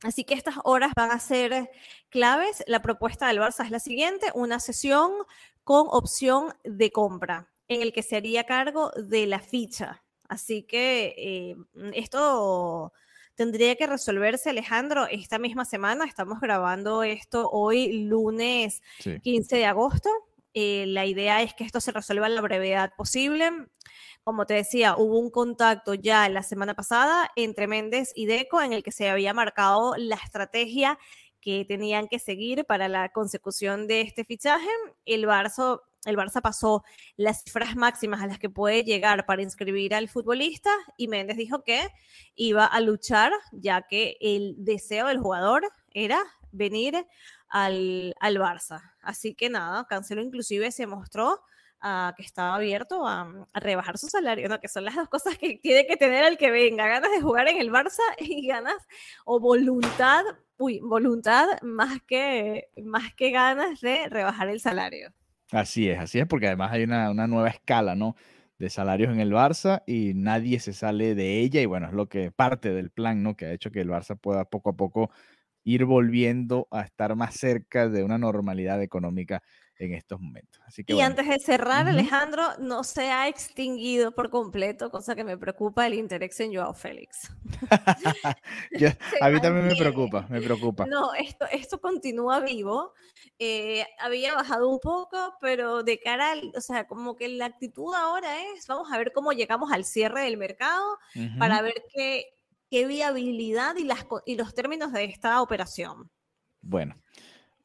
Así 0.04 0.24
que 0.24 0.34
estas 0.34 0.56
horas 0.64 0.92
van 0.94 1.10
a 1.10 1.18
ser 1.18 1.70
claves. 2.10 2.62
La 2.66 2.82
propuesta 2.82 3.26
del 3.26 3.38
Barça 3.38 3.64
es 3.64 3.70
la 3.70 3.80
siguiente, 3.80 4.30
una 4.34 4.60
sesión 4.60 5.10
con 5.64 5.86
opción 5.90 6.54
de 6.62 6.90
compra, 6.90 7.50
en 7.68 7.80
el 7.80 7.92
que 7.92 8.02
se 8.02 8.16
haría 8.16 8.44
cargo 8.44 8.90
de 8.90 9.26
la 9.26 9.40
ficha. 9.40 10.04
Así 10.28 10.62
que 10.62 11.14
eh, 11.16 11.56
esto 11.94 12.92
tendría 13.34 13.76
que 13.76 13.86
resolverse, 13.86 14.50
Alejandro, 14.50 15.06
esta 15.10 15.38
misma 15.38 15.64
semana. 15.64 16.04
Estamos 16.04 16.38
grabando 16.38 17.02
esto 17.02 17.48
hoy, 17.50 18.04
lunes 18.04 18.82
15 19.22 19.56
de 19.56 19.66
agosto. 19.66 20.10
Eh, 20.54 20.86
la 20.86 21.04
idea 21.04 21.42
es 21.42 21.52
que 21.52 21.64
esto 21.64 21.80
se 21.80 21.92
resuelva 21.92 22.26
a 22.26 22.28
la 22.28 22.40
brevedad 22.40 22.92
posible. 22.96 23.50
Como 24.22 24.46
te 24.46 24.54
decía, 24.54 24.96
hubo 24.96 25.18
un 25.18 25.30
contacto 25.30 25.94
ya 25.94 26.28
la 26.28 26.42
semana 26.42 26.74
pasada 26.74 27.30
entre 27.36 27.66
Méndez 27.66 28.12
y 28.14 28.26
Deco 28.26 28.62
en 28.62 28.72
el 28.72 28.82
que 28.82 28.92
se 28.92 29.10
había 29.10 29.34
marcado 29.34 29.94
la 29.96 30.16
estrategia 30.16 30.98
que 31.40 31.66
tenían 31.66 32.08
que 32.08 32.18
seguir 32.18 32.64
para 32.64 32.88
la 32.88 33.10
consecución 33.10 33.86
de 33.86 34.00
este 34.00 34.24
fichaje. 34.24 34.68
El 35.04 35.26
Barça, 35.26 35.82
el 36.06 36.16
Barça 36.16 36.40
pasó 36.40 36.84
las 37.16 37.42
cifras 37.42 37.76
máximas 37.76 38.22
a 38.22 38.26
las 38.26 38.38
que 38.38 38.48
puede 38.48 38.82
llegar 38.82 39.26
para 39.26 39.42
inscribir 39.42 39.94
al 39.94 40.08
futbolista 40.08 40.70
y 40.96 41.08
Méndez 41.08 41.36
dijo 41.36 41.62
que 41.62 41.90
iba 42.34 42.64
a 42.64 42.80
luchar 42.80 43.30
ya 43.52 43.82
que 43.82 44.16
el 44.20 44.54
deseo 44.56 45.08
del 45.08 45.18
jugador 45.18 45.68
era 45.92 46.22
venir 46.50 47.06
al, 47.48 48.14
al 48.20 48.36
Barça. 48.38 48.92
Así 49.00 49.34
que 49.34 49.50
nada, 49.50 49.86
Cancelo 49.88 50.22
inclusive 50.22 50.70
se 50.72 50.86
mostró 50.86 51.40
que 52.16 52.22
estaba 52.22 52.54
abierto 52.54 53.06
a, 53.06 53.46
rebajar 53.52 53.98
su 53.98 54.08
salario, 54.08 54.48
¿no? 54.48 54.58
que 54.58 54.68
son 54.68 54.84
las 54.84 54.94
dos 54.94 55.08
cosas 55.08 55.36
que 55.36 55.58
tiene 55.58 55.86
que 55.86 55.96
tener 55.96 56.24
el 56.24 56.38
que 56.38 56.50
venga, 56.50 56.86
ganas 56.86 57.10
de 57.10 57.20
jugar 57.20 57.46
en 57.48 57.60
el 57.60 57.70
Barça 57.70 58.00
y 58.18 58.46
ganas 58.46 58.76
o 59.26 59.38
voluntad, 59.38 60.22
uy, 60.56 60.80
voluntad 60.80 61.46
más 61.62 62.00
que, 62.06 62.68
más 62.82 63.14
que 63.14 63.30
ganas 63.30 63.80
de 63.80 64.08
rebajar 64.08 64.48
el 64.48 64.60
salario. 64.60 65.12
Así 65.52 65.88
es, 65.90 65.98
así 65.98 66.18
es, 66.18 66.26
porque 66.26 66.46
además 66.46 66.72
hay 66.72 66.84
una, 66.84 67.10
una 67.10 67.26
nueva 67.26 67.48
escala, 67.48 67.94
¿no? 67.94 68.16
de 68.56 68.70
salarios 68.70 69.12
en 69.12 69.18
el 69.18 69.32
Barça 69.32 69.82
y 69.84 70.12
nadie 70.14 70.60
se 70.60 70.72
sale 70.72 71.16
de 71.16 71.40
ella 71.40 71.60
y 71.60 71.66
bueno, 71.66 71.88
es 71.88 71.92
lo 71.92 72.08
que 72.08 72.30
parte 72.30 72.72
del 72.72 72.90
plan, 72.90 73.20
¿no? 73.22 73.36
Que 73.36 73.46
ha 73.46 73.52
hecho 73.52 73.72
que 73.72 73.80
el 73.80 73.90
Barça 73.90 74.16
pueda 74.16 74.44
poco 74.44 74.70
a 74.70 74.76
poco 74.76 75.10
ir 75.64 75.84
volviendo 75.86 76.68
a 76.70 76.82
estar 76.82 77.16
más 77.16 77.34
cerca 77.34 77.88
de 77.88 78.04
una 78.04 78.18
normalidad 78.18 78.80
económica 78.82 79.42
en 79.76 79.92
estos 79.94 80.20
momentos. 80.20 80.60
Así 80.66 80.84
que, 80.84 80.92
y 80.92 80.96
bueno. 80.96 81.10
antes 81.10 81.26
de 81.26 81.38
cerrar, 81.40 81.86
Ujú. 81.86 81.90
Alejandro, 81.94 82.42
no 82.60 82.84
se 82.84 83.10
ha 83.10 83.26
extinguido 83.28 84.14
por 84.14 84.30
completo, 84.30 84.90
cosa 84.90 85.16
que 85.16 85.24
me 85.24 85.36
preocupa 85.36 85.86
el 85.86 85.94
interés 85.94 86.38
en 86.40 86.54
Joao 86.54 86.74
Félix. 86.74 87.32
Yo- 88.78 88.88
a 89.20 89.30
mí 89.30 89.40
también 89.40 89.66
me 89.66 89.74
preocupa, 89.74 90.26
me 90.28 90.40
preocupa. 90.40 90.86
No, 90.86 91.12
esto, 91.14 91.46
esto 91.50 91.80
continúa 91.80 92.40
vivo. 92.40 92.92
Eh, 93.38 93.84
había 93.98 94.34
bajado 94.34 94.68
un 94.68 94.78
poco, 94.78 95.34
pero 95.40 95.82
de 95.82 95.98
cara 95.98 96.32
al, 96.32 96.52
o 96.56 96.60
sea, 96.60 96.86
como 96.86 97.16
que 97.16 97.28
la 97.28 97.46
actitud 97.46 97.92
ahora 97.94 98.42
es, 98.52 98.66
vamos 98.66 98.92
a 98.92 98.98
ver 98.98 99.12
cómo 99.12 99.32
llegamos 99.32 99.72
al 99.72 99.84
cierre 99.84 100.22
del 100.22 100.36
mercado 100.36 100.98
Ujú. 101.16 101.38
para 101.38 101.62
ver 101.62 101.82
qué, 101.92 102.26
qué 102.74 102.88
viabilidad 102.88 103.76
y, 103.76 103.84
las, 103.84 104.04
y 104.26 104.34
los 104.36 104.52
términos 104.52 104.92
de 104.92 105.04
esta 105.04 105.40
operación. 105.40 106.10
Bueno, 106.60 106.96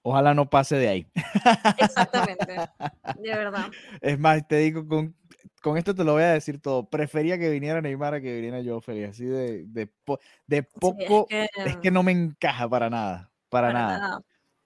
ojalá 0.03 0.35
no 0.35 0.47
pase 0.47 0.75
de 0.75 0.87
ahí. 0.87 1.11
Exactamente, 1.79 2.57
de 3.19 3.35
verdad. 3.35 3.71
Es 4.01 4.19
más, 4.19 4.47
te 4.47 4.57
digo, 4.57 4.87
con, 4.87 5.15
con 5.63 5.77
esto 5.79 5.95
te 5.95 6.03
lo 6.03 6.13
voy 6.13 6.21
a 6.21 6.33
decir 6.33 6.61
todo. 6.61 6.87
Prefería 6.87 7.39
que 7.39 7.49
viniera 7.49 7.81
Neymar 7.81 8.13
a 8.13 8.21
que 8.21 8.35
viniera 8.35 8.61
yo 8.61 8.81
Félix. 8.81 9.09
Así 9.09 9.25
de, 9.25 9.65
de, 9.65 9.91
de 10.45 10.61
Sí, 10.61 10.67
poco, 10.79 11.25
es 11.27 11.49
que, 11.55 11.69
es 11.69 11.77
que 11.77 11.89
no 11.89 12.03
me 12.03 12.11
encaja 12.11 12.69
para 12.69 12.91
nada, 12.91 13.31
para, 13.49 13.69
para 13.69 13.73
nada. 13.79 13.97
nada. 13.97 14.21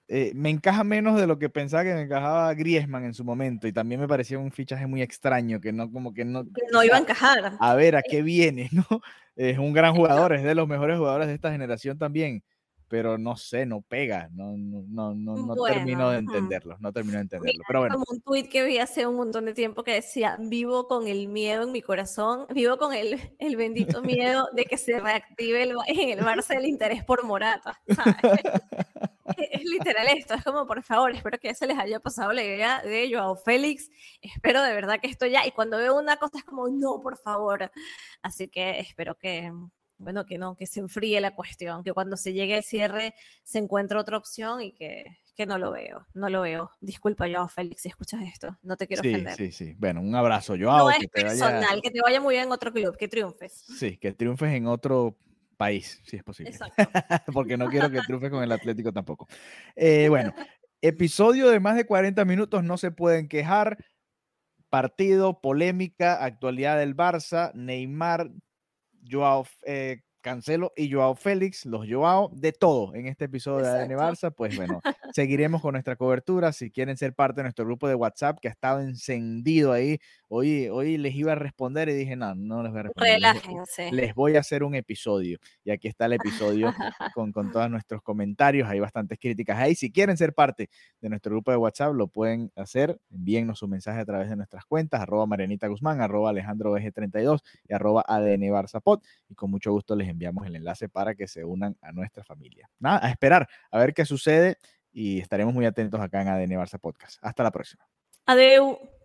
Eh, 0.08 0.32
me 0.34 0.50
encaja 0.50 0.84
menos 0.84 1.18
de 1.18 1.26
lo 1.26 1.38
que 1.38 1.48
pensaba 1.48 1.84
que 1.84 1.94
me 1.94 2.02
encajaba 2.02 2.52
Griezmann 2.52 3.04
en 3.06 3.14
su 3.14 3.24
momento 3.24 3.66
y 3.66 3.72
también 3.72 3.98
me 3.98 4.06
parecía 4.08 4.38
un 4.38 4.52
fichaje 4.52 4.86
muy 4.86 5.00
extraño, 5.00 5.58
que 5.58 5.72
no, 5.72 5.90
como 5.90 6.12
que 6.12 6.26
no... 6.26 6.44
No 6.70 6.84
iba 6.84 6.96
a- 6.96 7.00
encajar. 7.00 7.56
a 7.58 7.74
ver 7.74 7.96
a 7.96 8.02
qué 8.02 8.20
viene, 8.20 8.68
¿no? 8.90 9.00
Es 9.36 9.58
un 9.58 9.72
gran 9.72 9.94
jugador, 9.94 10.32
es 10.32 10.42
de 10.42 10.54
los 10.54 10.68
mejores 10.68 10.98
jugadores 10.98 11.26
de 11.26 11.34
esta 11.34 11.50
generación 11.50 11.98
también, 11.98 12.42
pero 12.88 13.18
no 13.18 13.36
sé, 13.36 13.66
no 13.66 13.80
pega, 13.82 14.28
no, 14.32 14.56
no, 14.56 14.84
no, 14.86 15.14
no, 15.14 15.46
no 15.46 15.64
termino 15.64 16.10
de 16.10 16.20
Bueno, 16.20 16.32
entenderlo, 16.32 16.76
no 16.78 16.92
termino 16.92 17.16
de 17.16 17.22
entenderlo. 17.22 17.52
Mira, 17.52 17.64
Pero 17.66 17.80
bueno, 17.80 17.94
Como 17.94 18.04
un 18.08 18.20
tuit 18.20 18.48
que 18.48 18.64
vi 18.64 18.78
hace 18.78 19.06
un 19.06 19.16
montón 19.16 19.46
de 19.46 19.54
tiempo 19.54 19.82
que 19.82 19.94
decía, 19.94 20.36
vivo 20.38 20.86
con 20.86 21.08
el 21.08 21.28
miedo 21.28 21.64
en 21.64 21.72
mi 21.72 21.82
corazón, 21.82 22.46
vivo 22.54 22.76
con 22.76 22.94
el, 22.94 23.18
el 23.38 23.56
bendito 23.56 24.02
miedo 24.02 24.48
de 24.52 24.64
que 24.64 24.76
se 24.76 25.00
reactive 25.00 25.62
el, 25.64 25.70
en 25.88 26.10
el 26.18 26.24
Barça 26.24 26.56
el 26.56 26.66
interés 26.66 27.02
por 27.02 27.24
Morata. 27.24 27.80
¿sabes? 27.88 28.14
es, 29.50 29.64
literal 29.64 30.06
esto, 30.08 30.34
es 30.34 30.44
como, 30.44 30.66
por 30.66 30.82
favor, 30.82 31.14
espero 31.14 31.38
que 31.38 31.48
ya 31.48 31.54
se 31.54 31.66
les 31.66 31.78
haya 31.78 32.00
pasado 32.00 32.32
la 32.32 32.42
idea 32.42 32.82
de 32.82 33.10
Joao 33.12 33.36
Félix, 33.36 33.90
espero 34.20 34.62
de 34.62 34.74
verdad 34.74 35.00
que 35.00 35.08
esto 35.08 35.26
ya, 35.26 35.46
y 35.46 35.52
cuando 35.52 35.78
veo 35.78 35.98
una 35.98 36.16
cosa 36.16 36.38
es 36.38 36.44
como, 36.44 36.68
no, 36.68 37.00
por 37.02 37.18
favor. 37.18 37.70
Así 38.22 38.48
que 38.48 38.80
espero 38.80 39.16
que, 39.16 39.52
bueno, 39.98 40.26
que 40.26 40.38
no, 40.38 40.56
que 40.56 40.66
se 40.66 40.80
enfríe 40.80 41.20
la 41.20 41.34
cuestión, 41.34 41.82
que 41.82 41.92
cuando 41.92 42.16
se 42.16 42.32
llegue 42.32 42.56
al 42.56 42.64
cierre 42.64 43.14
se 43.42 43.58
encuentre 43.58 43.98
otra 43.98 44.16
opción 44.16 44.60
y 44.60 44.72
que, 44.72 45.04
que 45.34 45.46
no 45.46 45.58
lo 45.58 45.72
veo, 45.72 46.06
no 46.14 46.28
lo 46.28 46.42
veo. 46.42 46.70
Disculpa, 46.80 47.26
Joao 47.28 47.48
Félix, 47.48 47.82
si 47.82 47.88
escuchas 47.88 48.22
esto, 48.22 48.56
no 48.62 48.76
te 48.76 48.86
quiero 48.86 49.02
sí, 49.02 49.10
ofender. 49.10 49.36
sí, 49.36 49.52
sí. 49.52 49.74
Bueno, 49.78 50.00
un 50.00 50.14
abrazo, 50.14 50.54
Joao, 50.58 50.78
no 50.78 50.90
es 50.90 50.98
que 50.98 51.08
te 51.08 51.22
personal, 51.22 51.62
vaya, 51.62 51.80
que 51.82 51.90
te 51.90 52.00
vaya 52.00 52.20
muy 52.20 52.34
bien 52.34 52.46
en 52.46 52.52
otro 52.52 52.72
club, 52.72 52.96
que 52.96 53.08
triunfes. 53.08 53.64
sí, 53.78 53.96
que 53.96 54.12
triunfes 54.12 54.52
en 54.52 54.66
otro 54.66 55.16
país, 55.54 56.00
si 56.04 56.16
es 56.16 56.22
posible. 56.22 56.52
Porque 57.32 57.56
no 57.56 57.68
quiero 57.68 57.90
que 57.90 58.00
triunfe 58.00 58.30
con 58.30 58.42
el 58.42 58.52
Atlético 58.52 58.92
tampoco. 58.92 59.28
Eh, 59.74 60.08
bueno, 60.08 60.34
episodio 60.80 61.48
de 61.48 61.60
más 61.60 61.76
de 61.76 61.86
40 61.86 62.24
minutos, 62.24 62.64
no 62.64 62.76
se 62.76 62.90
pueden 62.90 63.28
quejar. 63.28 63.78
Partido, 64.68 65.40
polémica, 65.40 66.24
actualidad 66.24 66.78
del 66.78 66.96
Barça, 66.96 67.52
Neymar, 67.54 68.30
Joao, 69.08 69.46
eh, 69.62 70.00
Cancelo 70.24 70.72
y 70.74 70.90
Joao 70.90 71.14
Félix, 71.14 71.66
los 71.66 71.86
Joao, 71.86 72.30
de 72.32 72.52
todo 72.52 72.94
en 72.94 73.06
este 73.06 73.26
episodio 73.26 73.66
de 73.66 73.70
ADN. 73.70 73.90
Barça. 73.90 74.34
Pues 74.34 74.56
bueno, 74.56 74.80
seguiremos 75.14 75.60
con 75.60 75.72
nuestra 75.72 75.96
cobertura. 75.96 76.50
Si 76.52 76.70
quieren 76.70 76.96
ser 76.96 77.14
parte 77.14 77.40
de 77.40 77.42
nuestro 77.44 77.66
grupo 77.66 77.86
de 77.86 77.94
WhatsApp, 77.94 78.38
que 78.40 78.48
ha 78.48 78.50
estado 78.50 78.80
encendido 78.80 79.72
ahí, 79.72 79.98
hoy, 80.34 80.68
hoy 80.68 80.98
les 80.98 81.14
iba 81.14 81.32
a 81.32 81.34
responder 81.36 81.88
y 81.88 81.94
dije, 81.94 82.16
no, 82.16 82.34
no 82.34 82.62
les 82.62 82.72
voy 82.72 82.80
a 82.80 82.82
responder. 82.84 83.14
Relájense. 83.14 83.92
les 83.92 84.14
voy 84.14 84.36
a 84.36 84.40
hacer 84.40 84.64
un 84.64 84.74
episodio. 84.74 85.38
Y 85.62 85.70
aquí 85.70 85.88
está 85.88 86.06
el 86.06 86.14
episodio 86.14 86.74
con, 87.14 87.32
con 87.32 87.52
todos 87.52 87.70
nuestros 87.70 88.02
comentarios. 88.02 88.68
Hay 88.68 88.80
bastantes 88.80 89.18
críticas 89.18 89.58
ahí. 89.58 89.74
Si 89.74 89.92
quieren 89.92 90.16
ser 90.16 90.34
parte 90.34 90.70
de 91.00 91.08
nuestro 91.08 91.32
grupo 91.32 91.50
de 91.50 91.56
WhatsApp, 91.56 91.94
lo 91.94 92.08
pueden 92.08 92.50
hacer. 92.56 92.98
Envíennos 93.10 93.60
su 93.60 93.68
mensaje 93.68 94.00
a 94.00 94.04
través 94.04 94.28
de 94.28 94.36
nuestras 94.36 94.64
cuentas, 94.64 95.00
arroba 95.00 95.26
Marianita 95.26 95.68
Guzmán, 95.68 96.00
arroba 96.00 96.30
Alejandro 96.30 96.76
BG32 96.76 97.40
y 97.68 97.74
arroba 97.74 98.04
ADN 98.06 98.50
Barzapod. 98.50 99.00
Y 99.28 99.34
con 99.34 99.50
mucho 99.50 99.70
gusto 99.72 99.94
les 99.94 100.08
enviamos 100.08 100.46
el 100.46 100.56
enlace 100.56 100.88
para 100.88 101.14
que 101.14 101.28
se 101.28 101.44
unan 101.44 101.76
a 101.80 101.92
nuestra 101.92 102.24
familia. 102.24 102.68
Nada, 102.80 103.06
a 103.06 103.10
esperar, 103.10 103.48
a 103.70 103.78
ver 103.78 103.94
qué 103.94 104.04
sucede 104.04 104.58
y 104.92 105.20
estaremos 105.20 105.54
muy 105.54 105.66
atentos 105.66 106.00
acá 106.00 106.22
en 106.22 106.28
ADN 106.28 106.52
Barça 106.52 106.78
Podcast. 106.80 107.18
Hasta 107.22 107.42
la 107.42 107.50
próxima. 107.50 107.86
Adeu. 108.26 109.03